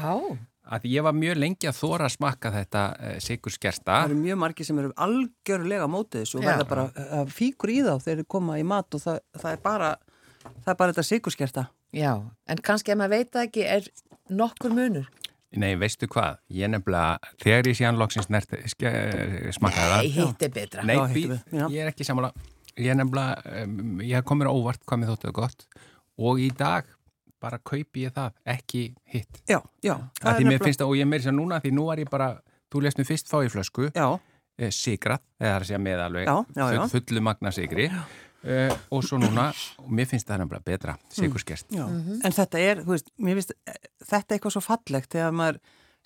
að 0.73 0.87
ég 0.91 1.05
var 1.07 1.17
mjög 1.17 1.41
lengi 1.43 1.69
að 1.71 1.79
þóra 1.79 2.09
að 2.09 2.15
smakka 2.17 2.53
þetta 2.55 2.85
uh, 2.93 3.17
sigur 3.23 3.55
skersta. 3.55 3.99
Það 4.03 4.11
eru 4.11 4.21
mjög 4.21 4.39
margir 4.43 4.69
sem 4.69 4.81
eru 4.83 4.93
algjörlega 5.07 5.89
á 5.89 5.95
mótið 5.95 6.25
þessu 6.25 6.41
og 6.41 6.47
verða 6.49 6.69
bara 6.71 6.87
að 7.21 7.35
fíkur 7.37 7.73
í 7.75 7.81
þá 7.83 7.93
þegar 7.95 8.23
þeir 8.23 8.31
koma 8.37 8.61
í 8.61 8.67
mat 8.75 8.99
og 8.99 9.05
það, 9.05 9.19
það 9.43 9.57
er 9.57 9.65
bara, 9.67 9.91
það 10.47 10.71
er 10.75 10.79
bara 10.85 10.95
þetta 10.95 11.09
sigurskerta. 11.09 11.67
já, 11.93 12.13
en 12.49 12.65
kannski 12.65 12.95
ef 12.95 13.03
maður 13.03 13.19
veit 13.19 13.35
það 13.35 13.51
ekki 13.51 13.69
er 13.77 13.91
nokkur 14.33 14.75
munur. 14.77 15.11
Nei, 15.53 15.75
veistu 15.77 16.09
hvað, 16.09 16.39
ég 16.57 16.71
nefnilega, 16.73 17.33
þegar 17.43 17.67
ég 17.69 17.77
síðan 17.77 17.99
loksins 18.01 18.31
nert, 18.33 18.55
ske, 18.73 18.93
smakkaði 19.53 19.91
það. 19.91 19.99
Nei, 19.99 20.13
hitt 20.17 20.45
er 20.47 20.53
betra. 20.55 20.85
Nei, 20.89 20.95
Já, 20.97 21.03
við, 21.13 21.35
ég 21.53 21.83
er 21.83 21.91
ekki 21.91 22.07
samála 22.09 22.31
ég 22.81 22.97
nefnilega, 22.97 23.63
um, 23.63 24.01
ég 24.01 24.17
hef 24.17 24.29
komið 24.29 24.53
óvart 24.53 24.85
hvað 24.87 25.03
mér 25.03 25.13
þóttuðu 25.13 25.37
gott 25.37 25.67
og 26.23 26.41
í 26.41 26.49
dag 26.57 26.89
bara 27.43 27.59
kaupi 27.59 28.07
ég 28.07 28.15
það, 28.17 28.35
ekki 28.57 28.87
hitt 29.13 29.43
Já, 29.51 29.61
já. 29.85 29.97
því 30.23 30.49
mér 30.49 30.65
finnst 30.65 30.83
það, 30.83 30.89
og 30.89 30.99
ég 31.01 31.09
meiri 31.11 31.27
sér 31.27 31.37
núna 31.37 31.61
því 31.63 31.77
nú 31.77 31.87
var 31.91 32.03
ég 32.03 32.11
bara, 32.13 32.35
þú 32.73 32.87
lest 32.87 33.01
mér 33.01 33.09
fyrst 33.11 33.31
fá 33.31 33.41
í 33.43 33.51
flösku 33.53 33.91
Já, 33.91 34.09
eh, 34.59 34.73
sigrað, 34.75 35.25
eða 35.41 35.49
það 35.49 35.57
er 35.57 35.67
að 35.67 35.71
segja 35.73 35.83
með 35.89 36.05
alveg 36.07 36.29
Já, 36.29 36.37
já, 36.57 36.67
já. 36.77 36.83
full, 36.87 36.93
fullu 36.97 37.25
magna 37.29 37.55
sigri 37.55 37.89
uh, 38.47 38.73
og 38.95 39.05
svo 39.07 39.19
núna, 39.23 39.51
og 39.83 39.93
mér 39.93 40.09
finnst 40.11 40.29
það 40.29 40.43
nefnilega 40.45 40.67
betra, 40.67 40.97
sigurskert 41.15 41.71
já. 41.73 41.85
En 41.87 42.35
þetta 42.35 42.63
er, 42.63 42.83
þú 42.87 42.97
veist, 42.97 43.13
mér 43.23 43.39
finnst 43.39 43.55
þetta 44.09 44.23
er 44.23 44.37
eitthvað 44.39 44.57
svo 44.57 44.65
fallegt 44.65 45.15
þegar 45.15 45.37
maður 45.39 45.61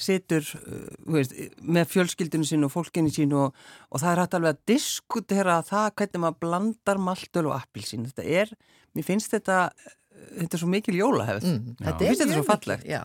situr, 0.07 0.49
uh, 0.61 0.89
þú 1.07 1.17
veist, 1.17 1.37
með 1.65 1.93
fjölskyldinu 1.95 2.49
sín 2.49 2.67
og 2.67 2.73
fólkinu 2.75 3.13
sín 3.13 3.33
og, 3.37 3.57
og 3.89 4.03
það 4.03 4.13
er 4.13 4.23
hægt 4.23 4.39
alveg 4.39 4.57
að 4.57 4.65
diskutera 4.73 5.61
það 5.67 5.93
hvernig 6.01 6.25
maður 6.25 6.41
blandar 6.45 7.01
maltöl 7.01 7.47
og 7.49 7.57
appilsín. 7.57 8.09
Þetta 8.11 8.27
er, 8.43 8.53
mér 8.97 9.09
finnst 9.09 9.33
þetta, 9.33 9.71
þetta 10.37 10.59
er 10.59 10.63
svo 10.63 10.73
mikil 10.73 10.97
jólahefð. 10.99 11.47
Mm, 11.53 11.79
þetta 11.85 12.11
mjög 12.11 12.35
svo 12.35 12.47
fallegt. 12.47 12.89
Já, 12.89 13.03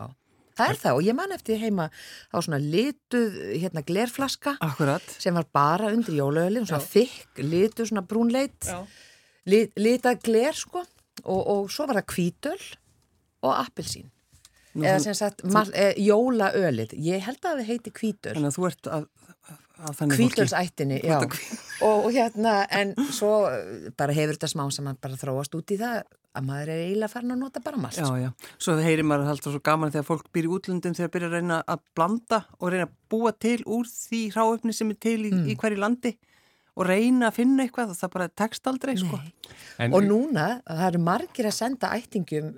það 0.57 0.72
er 0.72 0.80
það 0.82 0.97
og 0.97 1.07
ég 1.07 1.18
man 1.18 1.36
eftir 1.36 1.62
heima 1.62 1.88
á 1.91 2.38
svona 2.39 2.59
lituð 2.62 3.38
hérna 3.62 3.84
glerflaska 3.88 4.55
Akkurat. 4.64 5.14
sem 5.22 5.36
var 5.36 5.47
bara 5.53 5.91
undir 5.95 6.18
jólaöli 6.20 6.64
svona 6.66 6.84
þykk, 6.86 7.43
lituð, 7.43 7.91
svona 7.91 8.05
brúnleit 8.05 8.72
lit, 9.49 9.74
litað 9.80 10.22
gler 10.26 10.57
sko 10.57 10.84
og, 10.84 11.41
og 11.41 11.72
svo 11.74 11.88
var 11.89 12.01
það 12.01 12.09
kvítöl 12.14 12.59
og 13.41 13.53
appelsín 13.55 14.12
eða 14.78 14.99
sem 15.03 15.18
sagt 15.18 15.43
mal, 15.51 15.68
e, 15.76 15.91
jólaölið 15.99 16.95
ég 17.03 17.24
held 17.26 17.41
að 17.43 17.62
það 17.62 17.72
heiti 17.72 17.95
kvítöl 17.95 18.36
Þannig 18.38 18.51
að 18.51 18.57
þú 18.59 18.68
ert 18.70 18.91
að, 18.97 19.07
að. 19.82 20.01
Kvítölsættinni, 20.15 21.01
já. 21.03 21.19
Og, 21.82 22.05
og 22.05 22.09
hérna, 22.13 22.55
en 22.77 22.95
svo 23.13 23.34
eh, 23.49 23.91
bara 23.97 24.15
hefur 24.15 24.38
þetta 24.38 24.49
smá 24.51 24.65
sem 24.73 24.89
bara 25.01 25.19
þróast 25.19 25.55
út 25.57 25.73
í 25.73 25.79
það 25.82 26.01
að 26.32 26.47
maður 26.47 26.69
er 26.71 26.82
eiginlega 26.86 27.11
farin 27.11 27.34
að 27.36 27.41
nota 27.41 27.61
bara 27.63 27.79
malt. 27.82 27.97
Já, 27.99 28.07
já. 28.21 28.29
Svo 28.61 28.75
heyrir 28.79 29.07
maður 29.07 29.34
alltaf 29.34 29.55
svo 29.55 29.61
gaman 29.65 29.91
þegar 29.91 30.07
fólk 30.07 30.29
býr 30.32 30.47
í 30.47 30.51
útlöndum 30.55 30.95
þegar 30.95 31.13
byrja 31.15 31.29
að 31.32 31.38
reyna 31.38 31.57
að 31.73 31.82
blanda 31.97 32.39
og 32.59 32.71
reyna 32.71 32.88
að 32.88 32.93
búa 33.11 33.34
til 33.36 33.57
úr 33.65 33.89
því 33.91 34.21
hráöfni 34.36 34.75
sem 34.77 34.93
er 34.93 34.99
til 35.03 35.17
í, 35.27 35.34
í 35.51 35.57
hverju 35.59 35.82
landi 35.82 36.13
og 36.79 36.88
reyna 36.88 37.27
að 37.27 37.38
finna 37.41 37.65
eitthvað 37.65 37.91
og 37.91 37.99
það 37.99 38.13
bara 38.13 38.29
tekst 38.41 38.69
aldrei, 38.71 38.93
sko. 38.95 39.19
en, 39.75 39.91
Og 39.91 40.05
núna, 40.07 40.47
það 40.63 40.86
eru 40.88 41.01
margir 41.03 41.49
að 41.49 41.57
senda 41.57 41.91
ættingum 41.97 42.53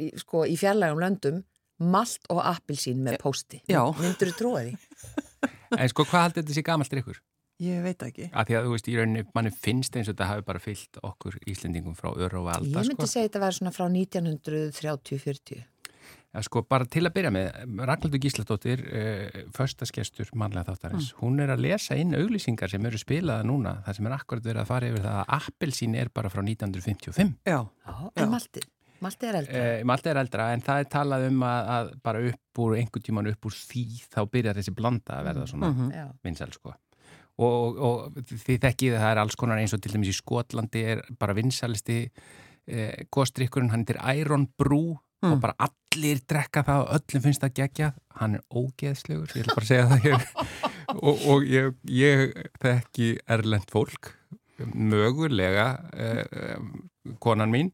í, 0.00 0.08
sko, 0.22 0.46
í 0.48 0.56
fjarlægum 0.56 1.02
löndum 1.04 1.42
malt 1.78 2.24
og 2.32 2.40
appilsín 2.42 3.04
með 3.04 3.20
pósti. 3.22 3.60
Já. 3.70 3.82
Myndur 4.00 4.32
þú 4.32 4.38
trúa 4.40 4.64
því? 4.64 4.78
en 5.76 5.88
sko, 5.92 6.04
hvað 6.08 6.24
haldið 6.28 6.42
þetta 6.44 6.56
sé 6.58 6.62
gamalt 6.66 6.92
ykkur? 7.02 7.20
Ég 7.58 7.80
veit 7.82 7.98
ekki. 8.06 8.28
að 8.30 8.46
því 8.46 8.54
að 8.54 8.66
þú 8.68 8.70
veist, 8.76 8.88
í 8.88 8.92
rauninni, 8.94 9.24
manni 9.34 9.50
finnst 9.50 9.96
eins 9.98 10.06
og 10.06 10.14
þetta 10.14 10.28
hafi 10.30 10.44
bara 10.46 10.60
fyllt 10.62 11.00
okkur 11.02 11.40
Íslendingum 11.50 11.96
frá 11.98 12.12
öru 12.14 12.44
og 12.44 12.52
alda, 12.54 12.68
Ég 12.70 12.86
myndi 12.92 13.02
sko. 13.02 13.08
segja 13.10 13.26
þetta 13.26 13.40
var 13.42 13.56
svona 13.56 13.72
frá 13.74 13.88
1930-40. 13.90 15.64
Ja, 16.36 16.42
sko, 16.44 16.60
bara 16.68 16.84
til 16.84 17.02
að 17.08 17.14
byrja 17.16 17.30
með, 17.32 17.46
Ragnhildur 17.88 18.20
Gísladóttir, 18.20 18.82
uh, 18.84 19.38
förstaskestur 19.56 20.28
mannlega 20.38 20.68
þáttarins, 20.74 21.08
hún 21.22 21.40
er 21.40 21.50
að 21.54 21.62
lesa 21.64 21.96
inn 21.98 22.12
auglýsingar 22.14 22.68
sem 22.70 22.84
eru 22.86 23.00
spilaða 23.00 23.46
núna, 23.48 23.78
það 23.86 23.96
sem 23.98 24.06
er 24.10 24.16
akkurat 24.18 24.44
verið 24.44 24.60
að 24.62 24.68
fara 24.70 24.90
yfir 24.92 25.06
það 25.06 25.16
að 25.24 25.32
appelsín 25.38 25.96
er 25.98 26.10
bara 26.14 26.30
frá 26.30 26.42
1955. 26.44 27.32
Já, 27.48 27.58
Já, 27.88 27.94
en 28.22 28.30
maltið, 28.36 28.68
maltið 29.04 29.30
er 29.30 29.38
eldra. 29.42 29.62
Uh, 29.62 29.86
Malta 29.88 30.12
er 30.12 30.20
eldra, 30.22 30.50
en 30.54 30.64
það 30.66 30.82
er 30.82 30.90
talað 30.92 31.28
um 31.28 31.46
að, 31.46 31.70
að 31.76 31.94
bara 32.08 32.24
upp 32.32 32.62
úr, 32.64 32.76
einhvern 32.80 33.06
tíman 33.06 33.30
upp 33.32 33.48
úr 33.48 33.56
því, 33.56 33.86
þá 34.10 34.20
byrjar 34.34 34.60
þessi 34.60 34.76
blanda 34.76 35.18
að 35.18 35.30
verða 35.30 35.48
svona 35.52 35.72
Já. 35.94 36.04
vinsæl, 36.26 36.52
sko. 36.56 36.74
Og, 37.38 37.76
og 37.78 38.22
því 38.26 38.56
þekkið 38.64 38.96
það 38.98 39.12
er 39.12 39.20
alls 39.22 39.38
konar 39.38 39.60
eins 39.62 39.74
og 39.76 39.82
til 39.84 39.92
dæmis 39.94 40.10
í 40.10 40.16
Skotlandi 40.16 40.80
er 40.94 41.04
bara 41.20 41.36
vinsælisti 41.38 42.00
eh, 42.66 43.04
kostrykkurinn, 43.14 43.70
hann 43.70 43.86
er 43.86 44.00
Iron 44.18 44.48
Brew 44.58 44.96
og 45.26 45.40
bara 45.42 45.54
allir 45.68 46.20
drekka 46.30 46.62
það 46.66 46.84
og 46.84 46.92
öllum 46.98 47.24
finnst 47.24 47.42
það 47.42 47.54
gegja 47.58 47.88
hann 48.20 48.36
er 48.38 48.44
ógeðslegur, 48.54 49.32
ég 49.34 49.46
ætla 49.46 49.56
bara 49.56 49.64
að 49.64 49.70
segja 49.70 49.88
það 49.90 50.04
hér 50.06 50.26
og, 51.08 51.24
og 51.32 51.48
ég, 51.48 51.72
ég 51.90 52.24
þekki 52.62 53.08
erlend 53.26 53.70
fólk 53.72 54.12
mögulega 54.74 55.66
eh, 55.92 56.24
eh, 56.24 57.14
konan 57.22 57.50
mín 57.52 57.70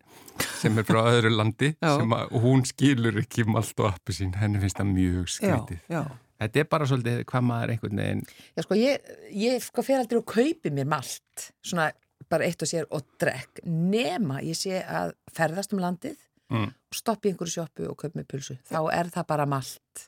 sem 0.60 0.76
er 0.78 0.86
frá 0.88 1.00
öðru 1.10 1.30
landi 1.34 1.72
Já. 1.82 1.96
sem 1.98 2.12
að, 2.16 2.34
hún 2.44 2.64
skilur 2.68 3.18
ekki 3.22 3.44
malt 3.48 3.78
og 3.80 3.90
appi 3.92 4.16
sín, 4.16 4.34
henni 4.40 4.60
finnst 4.62 4.78
það 4.80 4.92
mjög 4.92 5.24
já, 5.26 5.34
skrítið 5.38 5.80
já. 5.96 6.02
Þetta 6.44 6.60
er 6.60 6.66
bara 6.68 6.86
svolítið 6.90 7.20
hvað 7.30 7.44
maður 7.46 7.72
einhvern 7.74 8.00
veginn 8.02 8.22
Já, 8.56 8.62
sko, 8.66 8.74
ég, 8.78 9.10
ég 9.38 9.62
sko 9.64 9.84
fer 9.86 10.00
aldrei 10.02 10.18
og 10.20 10.26
kaupi 10.28 10.72
mér 10.74 10.88
malt, 10.90 11.48
svona 11.64 11.90
bara 12.30 12.44
eitt 12.48 12.62
og 12.64 12.68
sér 12.70 12.86
og 12.90 13.04
drekk, 13.20 13.60
nema 13.68 14.40
ég 14.42 14.56
sé 14.58 14.80
að 14.82 15.14
ferðast 15.34 15.72
um 15.76 15.82
landið 15.84 16.16
Mm. 16.52 16.66
og 16.68 16.94
stoppi 16.94 17.30
í 17.30 17.32
einhverju 17.32 17.54
sjoppu 17.54 17.86
og 17.88 17.96
kaupi 17.96 18.18
mér 18.20 18.26
pulsu. 18.28 18.54
Þá 18.68 18.76
er 18.92 19.08
það 19.10 19.24
bara 19.30 19.46
malt. 19.48 20.02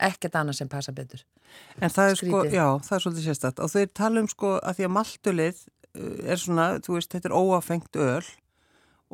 Ekkert 0.00 0.34
annað 0.40 0.56
sem 0.56 0.68
passa 0.72 0.94
betur. 0.96 1.20
En 1.76 1.92
það 1.92 2.08
er 2.10 2.16
sko, 2.16 2.26
Skrítið. 2.40 2.54
já, 2.56 2.64
það 2.88 2.96
er 2.96 3.02
svolítið 3.04 3.26
sérstætt 3.28 3.60
og 3.62 3.70
þeir 3.74 3.90
tala 4.00 4.22
um 4.24 4.28
sko 4.32 4.54
að 4.64 4.78
því 4.78 4.86
að 4.88 4.94
maltölið 4.96 5.60
uh, 5.60 5.83
er 5.94 6.40
svona, 6.40 6.74
þú 6.84 6.98
veist, 6.98 7.12
þetta 7.14 7.30
er 7.30 7.36
óafengt 7.36 8.00
öl 8.00 8.24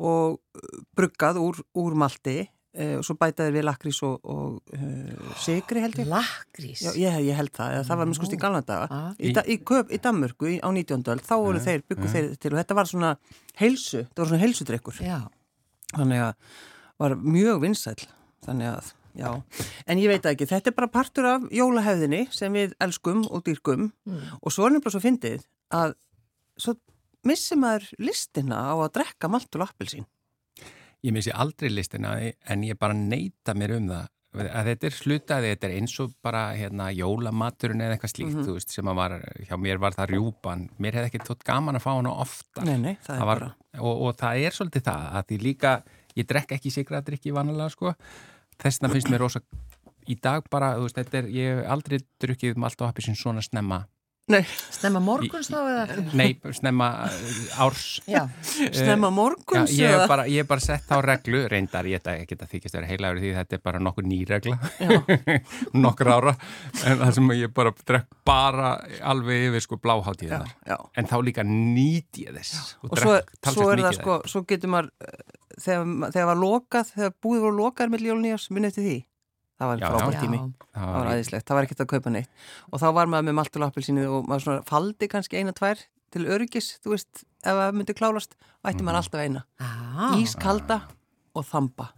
og 0.01 0.39
uh, 0.39 0.81
bruggað 0.97 1.39
úr, 1.41 1.59
úr 1.77 1.97
malti 1.99 2.39
uh, 2.41 2.95
og 2.99 3.05
svo 3.05 3.15
bæta 3.19 3.45
þeir 3.45 3.57
við 3.59 3.67
lakrís 3.67 3.99
og, 4.07 4.17
og 4.23 4.77
uh, 4.77 5.33
sigri 5.43 5.83
held 5.83 5.99
ég. 6.01 6.09
Lakrís. 6.11 6.85
Já, 6.85 6.93
ég, 6.97 7.19
ég 7.27 7.37
held 7.37 7.53
það, 7.57 7.81
það 7.89 8.01
var 8.01 8.09
mjög 8.09 8.19
skoðst 8.21 8.37
í 8.37 8.41
galna 8.41 8.63
daga. 8.65 8.87
Ah. 8.89 9.11
Í, 9.19 9.33
í, 9.33 9.59
í 9.59 10.01
Danmörku 10.01 10.55
á 10.57 10.69
19. 10.69 11.05
öld, 11.13 11.25
þá 11.27 11.35
voru 11.35 11.61
þeir, 11.63 11.85
byggu 11.91 12.15
þeir 12.15 12.31
til 12.37 12.53
og 12.53 12.61
þetta 12.61 12.79
var 12.79 12.89
svona 12.89 13.13
heilsu, 13.61 14.05
þetta 14.07 14.23
var 14.23 14.33
svona 14.33 14.43
heilsudrykkur. 14.45 15.03
Þannig 15.91 16.25
að 16.29 16.57
var 17.01 17.15
mjög 17.17 17.63
vinsæl, 17.63 17.97
þannig 18.45 18.69
að, 18.69 18.91
já. 19.17 19.29
En 19.89 19.99
ég 19.99 20.11
veit 20.11 20.27
ekki, 20.29 20.47
þetta 20.49 20.69
er 20.69 20.75
bara 20.77 20.91
partur 20.93 21.27
af 21.27 21.47
jólahefðinni 21.51 22.27
sem 22.33 22.53
við 22.53 22.75
elskum 22.83 23.25
og 23.25 23.41
dýrkum 23.47 23.89
og 24.37 24.53
svo 24.53 24.67
er 24.67 24.75
nefnilega 24.75 24.93
svo 24.93 25.01
fyndið 25.01 25.47
að 25.73 25.95
svo 26.57 26.75
missi 27.27 27.55
maður 27.59 27.85
listina 28.01 28.63
á 28.71 28.73
að 28.75 28.93
drekka 28.97 29.29
maltul 29.31 29.61
appelsín. 29.65 30.07
Ég 31.01 31.13
missi 31.15 31.31
aldrei 31.33 31.69
listina 31.73 32.15
en 32.21 32.63
ég 32.65 32.77
bara 32.79 32.93
neyta 32.97 33.55
mér 33.57 33.77
um 33.79 33.87
það. 33.89 34.09
Að 34.31 34.67
þetta 34.69 34.87
er 34.87 34.93
slutaði, 34.95 35.47
þetta 35.51 35.67
er 35.67 35.73
eins 35.75 35.93
og 35.99 36.11
bara 36.23 36.41
hérna 36.55 36.85
jólamaturinn 36.95 37.81
eða 37.83 37.97
eitthvað 37.97 38.11
slíkt 38.13 38.37
þú 38.45 38.53
veist, 38.55 38.69
sem 38.71 38.87
að 38.87 38.95
var, 39.01 39.15
hjá 39.49 39.57
mér 39.59 39.81
var 39.83 39.97
það 39.97 40.13
rjúpan. 40.13 40.61
Mér 40.79 40.95
hefði 40.99 41.09
ekki 41.09 41.21
tótt 41.27 41.43
gaman 41.43 41.75
að 41.75 41.83
fá 41.83 41.89
hana 41.97 42.13
ofta 42.23 42.63
Nei, 42.63 42.77
nei, 42.79 42.93
það 43.03 43.17
er 43.17 43.27
var, 43.27 43.41
bara- 43.43 43.81
og, 43.83 44.05
og 44.07 44.15
það 44.21 44.45
er 44.45 44.55
svolítið 44.55 44.85
það 44.87 45.09
að 45.19 45.25
því 45.33 45.39
líka, 45.43 45.73
ég 46.15 46.29
drekk 46.31 46.55
ekki 46.55 46.71
sigradrykki 46.71 47.33
vanalega 47.35 47.73
sko, 47.75 47.91
þessna 48.63 48.93
finnst 48.93 49.11
mér 49.11 49.25
rosa 49.25 49.43
í 50.07 50.15
dag 50.15 50.47
bara, 50.53 50.77
veist, 50.79 50.95
þetta 50.95 51.19
er 51.19 51.27
ég 51.35 51.51
hef 51.59 51.67
aldrei 51.75 51.99
drukkið 52.23 52.55
malt 52.63 52.79
og 52.81 52.87
appi 52.87 53.03
sem 53.09 53.19
svona 53.19 53.43
snemma 53.43 53.81
Nei, 54.31 54.43
Snemma 54.81 55.01
morguns 55.03 55.49
þá 55.51 55.57
eða? 55.59 56.03
Nei, 56.17 56.29
snemma 56.57 56.87
uh, 57.05 57.63
árs. 57.65 57.85
Já, 58.09 58.23
snemma 58.73 59.11
morguns 59.13 59.73
Já, 59.75 59.83
ég 59.83 59.93
hef 59.93 60.09
bara, 60.09 60.25
bara 60.49 60.63
sett 60.63 60.89
á 60.89 60.97
reglu, 61.05 61.43
reyndar, 61.51 61.89
ég 61.89 62.01
get 62.01 62.41
að 62.41 62.55
þykist 62.55 62.73
að 62.73 62.79
vera 62.79 62.89
heilagur 62.89 63.19
í 63.19 63.25
því 63.25 63.33
þetta 63.37 63.57
er 63.57 63.63
bara 63.67 63.81
nokkur 63.83 64.07
ný 64.09 64.21
regla, 64.29 64.57
nokkur 65.85 66.11
ára, 66.15 66.33
en 66.81 67.03
það 67.03 67.13
sem 67.19 67.29
ég 67.37 67.53
bara 67.57 67.75
drekk 67.91 68.17
bara 68.25 68.71
alveg 69.11 69.51
yfir 69.51 69.65
sko 69.67 69.77
bláháttíðar. 69.83 70.49
Já, 70.49 70.73
já. 70.73 70.79
En 70.97 71.11
þá 71.11 71.15
líka 71.27 71.45
nýt 71.45 72.23
ég 72.23 72.33
þess. 72.39 72.73
Og 72.87 72.97
svo, 72.97 73.19
svo 73.51 73.69
er 73.75 73.85
það 73.85 73.99
sko, 73.99 74.17
svo 74.33 74.45
getur 74.49 74.73
maður 74.73 74.91
eh, 75.05 75.21
þegar, 75.61 75.93
þegar 76.09 76.29
var 76.31 76.41
lokað, 76.41 76.91
þegar 76.95 77.15
búið 77.21 77.47
voru 77.47 77.59
lokað 77.65 77.93
með 77.93 78.09
jólnýjars, 78.09 78.49
minn 78.55 78.69
eftir 78.71 78.87
því 78.87 78.99
það 79.61 79.71
var 79.71 79.81
Já, 79.81 79.87
frábært 79.87 80.17
já. 80.17 80.21
tími, 80.25 80.39
það 80.75 80.95
var 80.97 81.09
æðislegt. 81.11 81.47
Það 81.47 81.57
var 81.57 81.67
ekkert 81.67 81.83
að 81.83 81.89
kaupa 81.91 82.13
neitt. 82.15 82.45
Og 82.71 82.81
þá 82.81 82.87
var 82.97 83.11
maður 83.11 83.27
með 83.27 83.37
malt 83.39 83.59
og 83.61 84.29
maður 84.29 84.45
svona 84.45 84.63
faldi 84.67 85.09
kannski 85.11 85.41
eina 85.41 85.53
tvær 85.57 85.83
til 86.11 86.25
öryggis, 86.27 86.73
þú 86.83 86.95
veist 86.95 87.21
ef 87.23 87.59
það 87.61 87.77
myndi 87.77 87.95
klálast, 87.95 88.35
ætti 88.67 88.83
maður 88.83 88.99
alltaf 89.03 89.23
eina. 89.23 89.45
Ah, 89.61 90.17
ískalda 90.19 90.81
og 91.37 91.47
þamba. 91.47 91.91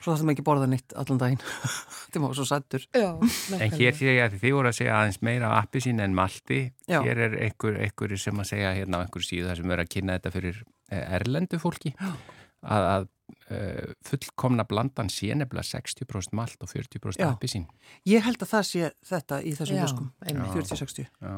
Svo 0.00 0.14
það 0.14 0.20
sem 0.22 0.30
ekki 0.32 0.44
borða 0.46 0.68
neitt 0.70 0.94
allan 0.96 1.18
daginn. 1.20 1.42
Þetta 2.06 2.22
var 2.22 2.36
svo 2.38 2.46
sættur 2.48 2.84
já 2.96 3.08
En 3.64 3.74
hér 3.74 3.96
sé 3.98 4.14
ég 4.14 4.22
að 4.24 4.38
þið 4.40 4.54
voru 4.56 4.70
að 4.70 4.78
segja 4.78 4.94
aðeins 5.00 5.18
meira 5.26 5.50
af 5.50 5.66
appi 5.66 5.82
sín 5.84 6.00
en 6.00 6.14
malti. 6.16 6.60
Já. 6.88 7.00
Hér 7.04 7.20
er 7.26 7.36
einhver, 7.48 7.76
einhver 7.82 8.16
sem 8.22 8.40
að 8.40 8.48
segja 8.54 8.72
hérna 8.78 9.02
á 9.02 9.04
einhver 9.04 9.26
síðu 9.26 9.50
þar 9.50 9.60
sem 9.60 9.74
verður 9.74 9.84
að 9.84 9.92
kynna 9.96 10.16
þetta 10.16 10.34
fyrir 10.38 10.62
eh, 10.62 11.04
erlendu 11.18 11.60
fólki 11.60 11.92
að, 12.62 12.86
að 12.94 13.06
uh, 13.50 13.92
fullkomna 14.06 14.64
blandan 14.68 15.10
sé 15.12 15.34
nefnilega 15.34 15.66
60% 15.76 16.32
malt 16.36 16.62
og 16.62 16.70
40% 16.72 17.20
Já. 17.20 17.28
appi 17.32 17.50
sín. 17.50 17.66
ég 18.06 18.24
held 18.26 18.42
að 18.42 18.52
það 18.54 18.66
sé 18.70 18.90
þetta 19.10 19.42
í 19.42 19.54
þessum 19.58 19.76
Já, 19.76 19.86
einmitt. 20.30 20.52
40-60 20.56 21.06
Já. 21.20 21.36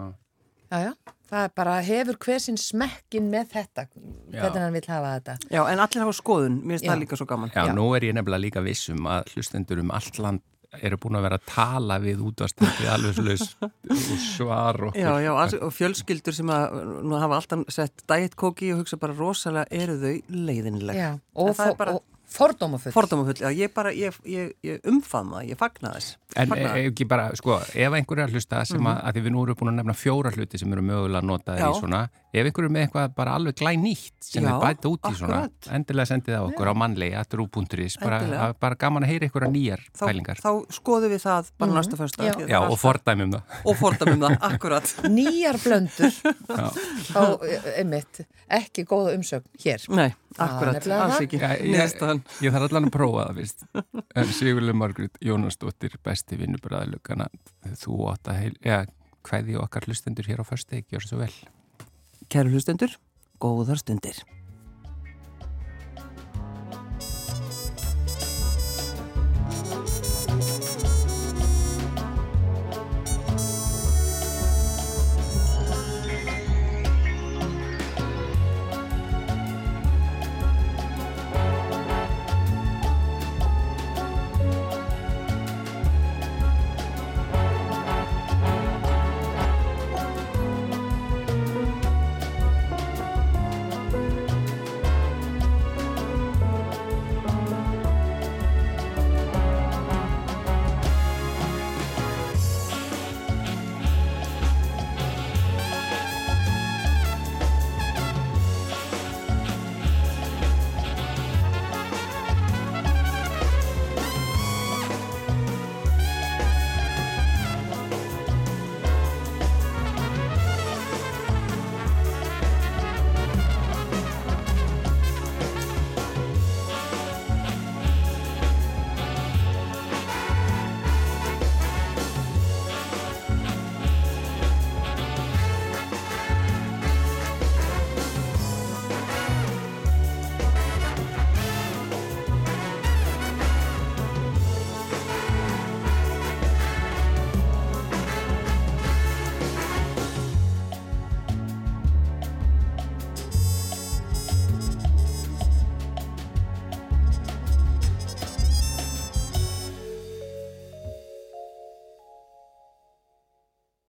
Já, 0.69 0.79
já, 0.85 0.91
það 1.31 1.45
er 1.47 1.53
bara 1.57 1.75
hefur 1.81 2.17
hver 2.21 2.41
sinn 2.45 2.59
smekkin 2.61 3.31
með 3.33 3.47
þetta, 3.55 3.87
hvernig 4.29 4.61
hann 4.61 4.75
vil 4.77 4.83
hafa 4.85 5.13
þetta. 5.17 5.37
já, 5.49 5.63
en 5.73 5.81
allir 5.81 6.03
hafa 6.05 6.13
skoðun, 6.19 6.59
mér 6.61 6.77
finnst 6.77 6.85
Já. 6.85 6.91
það 6.93 7.01
líka 7.07 7.17
svo 7.17 7.27
gaman 7.31 7.53
Já, 7.55 7.63
Já. 7.65 7.73
nú 7.73 7.87
er 7.97 8.05
ég 8.05 8.13
nefnilega 8.19 8.43
líka 8.45 8.61
vissum 8.67 9.09
að 9.09 9.33
hlustendur 9.33 9.81
um 9.81 9.91
allt 9.97 10.19
land 10.21 10.45
eru 10.85 10.99
búin 11.01 11.17
að 11.17 11.25
vera 11.25 11.39
að 11.41 11.47
tala 11.49 11.97
við 12.03 12.21
útvastandi 12.29 12.89
alveg 12.93 13.15
slaus 13.17 13.45
og 13.63 14.19
svar 14.21 14.81
okkur. 14.91 15.01
Já, 15.01 15.13
já, 15.25 15.31
og 15.65 15.73
fjölskyldur 15.73 16.37
sem 16.37 16.51
að 16.53 16.77
nú 17.09 17.17
hafa 17.23 17.39
alltaf 17.41 17.65
sett 17.73 18.05
diet 18.11 18.37
kóki 18.39 18.69
og 18.75 18.83
hugsa 18.83 18.99
bara 19.01 19.17
rosalega 19.17 19.65
eru 19.83 19.97
þau 20.03 20.13
leiðinleg 20.29 20.99
Já, 21.01 21.11
og, 21.35 21.49
er 21.55 21.57
fó- 21.63 21.77
bara- 21.81 21.97
og 21.97 22.05
fordómafull. 22.29 22.93
fordómafull, 22.93 23.41
já, 23.41 23.49
ég 23.57 23.73
bara, 23.75 23.93
ég, 23.97 24.15
ég, 24.29 24.53
ég 24.63 24.81
umfamma 24.89 25.41
það, 25.43 25.49
ég 25.53 25.59
fagna 25.61 25.93
þess 25.97 26.17
En 26.37 26.47
Fagna 26.51 26.75
e, 26.77 26.83
ekki 26.91 27.07
bara, 27.09 27.31
sko, 27.35 27.55
ef 27.73 27.95
einhver 27.97 28.19
er 28.21 28.27
að 28.29 28.35
hlusta 28.37 28.59
sem 28.69 28.85
að, 28.85 28.99
að 29.09 29.15
því 29.17 29.21
við 29.25 29.33
nú 29.33 29.43
erum 29.47 29.57
búin 29.59 29.71
að 29.73 29.77
nefna 29.79 29.95
fjóra 29.97 30.31
hluti 30.35 30.59
sem 30.61 30.73
eru 30.77 30.83
mögulega 30.85 31.23
að 31.23 31.29
nota. 31.31 31.55
Já. 31.57 31.71
í 31.73 31.79
svona 31.81 32.01
ef 32.29 32.45
einhver 32.51 32.67
er 32.69 32.73
með 32.75 32.83
eitthvað 32.85 33.15
bara 33.17 33.37
alveg 33.39 33.57
glæn 33.57 33.81
nýtt 33.87 34.27
sem 34.29 34.45
Já, 34.45 34.51
er 34.53 34.61
bæta 34.61 34.91
út 34.93 35.09
í 35.09 35.15
svona 35.17 35.39
akkurat. 35.47 35.71
endilega 35.79 36.11
sendið 36.13 36.37
á 36.37 36.43
okkur 36.45 36.69
á 36.69 36.75
mannlega 36.77 37.25
trú.is, 37.33 37.97
bara, 38.03 38.19
Endilega. 38.21 38.43
að- 38.51 38.59
bara 38.61 38.75
gaman 38.85 39.07
að 39.09 39.13
heyra 39.15 39.31
að 39.49 39.55
nýjar 39.57 39.81
þá, 39.89 40.05
pælingar 40.05 40.37
þá 40.45 40.51
skoðum 40.79 41.15
við 41.17 41.25
það 41.25 41.51
bara 41.59 41.73
næsta 41.79 41.97
fyrsta 41.97 42.29
Já. 42.29 42.35
Já, 42.53 42.59
og 42.69 42.79
fordæmum 42.79 43.33
það 43.33 43.43
og 43.73 43.77
fordæmum 43.81 44.21
það, 44.29 44.37
akkurat 44.53 44.95
Nýjar 45.19 45.57
blöndur, 45.65 46.13
Já. 46.13 46.69
þá, 47.09 47.25
e- 47.49 47.63
einmitt, 47.81 48.21
ekki 48.53 48.85
góða 48.85 49.17
umsögn 49.17 49.49
hér. 49.65 49.89
Nei, 49.97 50.11
akkurat, 50.37 50.77
alls 50.77 51.17
það. 51.17 51.23
ekki 51.25 51.41
Já, 52.19 52.47
ég, 52.47 52.55
þarf 52.55 52.69
allan 52.69 52.89
að 52.89 52.95
prófa 52.97 53.27
það, 53.29 53.43
vist 53.43 53.67
en 54.19 54.33
Sigurlega 54.39 54.79
Margrét 54.79 55.21
Jónasdóttir 55.25 55.99
besti 56.05 56.39
vinnubræðalugana 56.41 57.29
þú 57.83 58.01
átt 58.13 58.33
að 58.33 58.41
heil, 58.43 58.57
ja, 58.65 58.81
hvaði 59.29 59.61
okkar 59.61 59.89
hlustendur 59.89 60.29
hér 60.29 60.43
á 60.43 60.47
föstu, 60.49 60.83
gjör 60.89 61.05
svo 61.05 61.23
vel. 61.23 61.33
Kæru 62.33 62.55
hlustendur, 62.55 62.99
góðar 63.43 63.81
stundir 63.81 64.23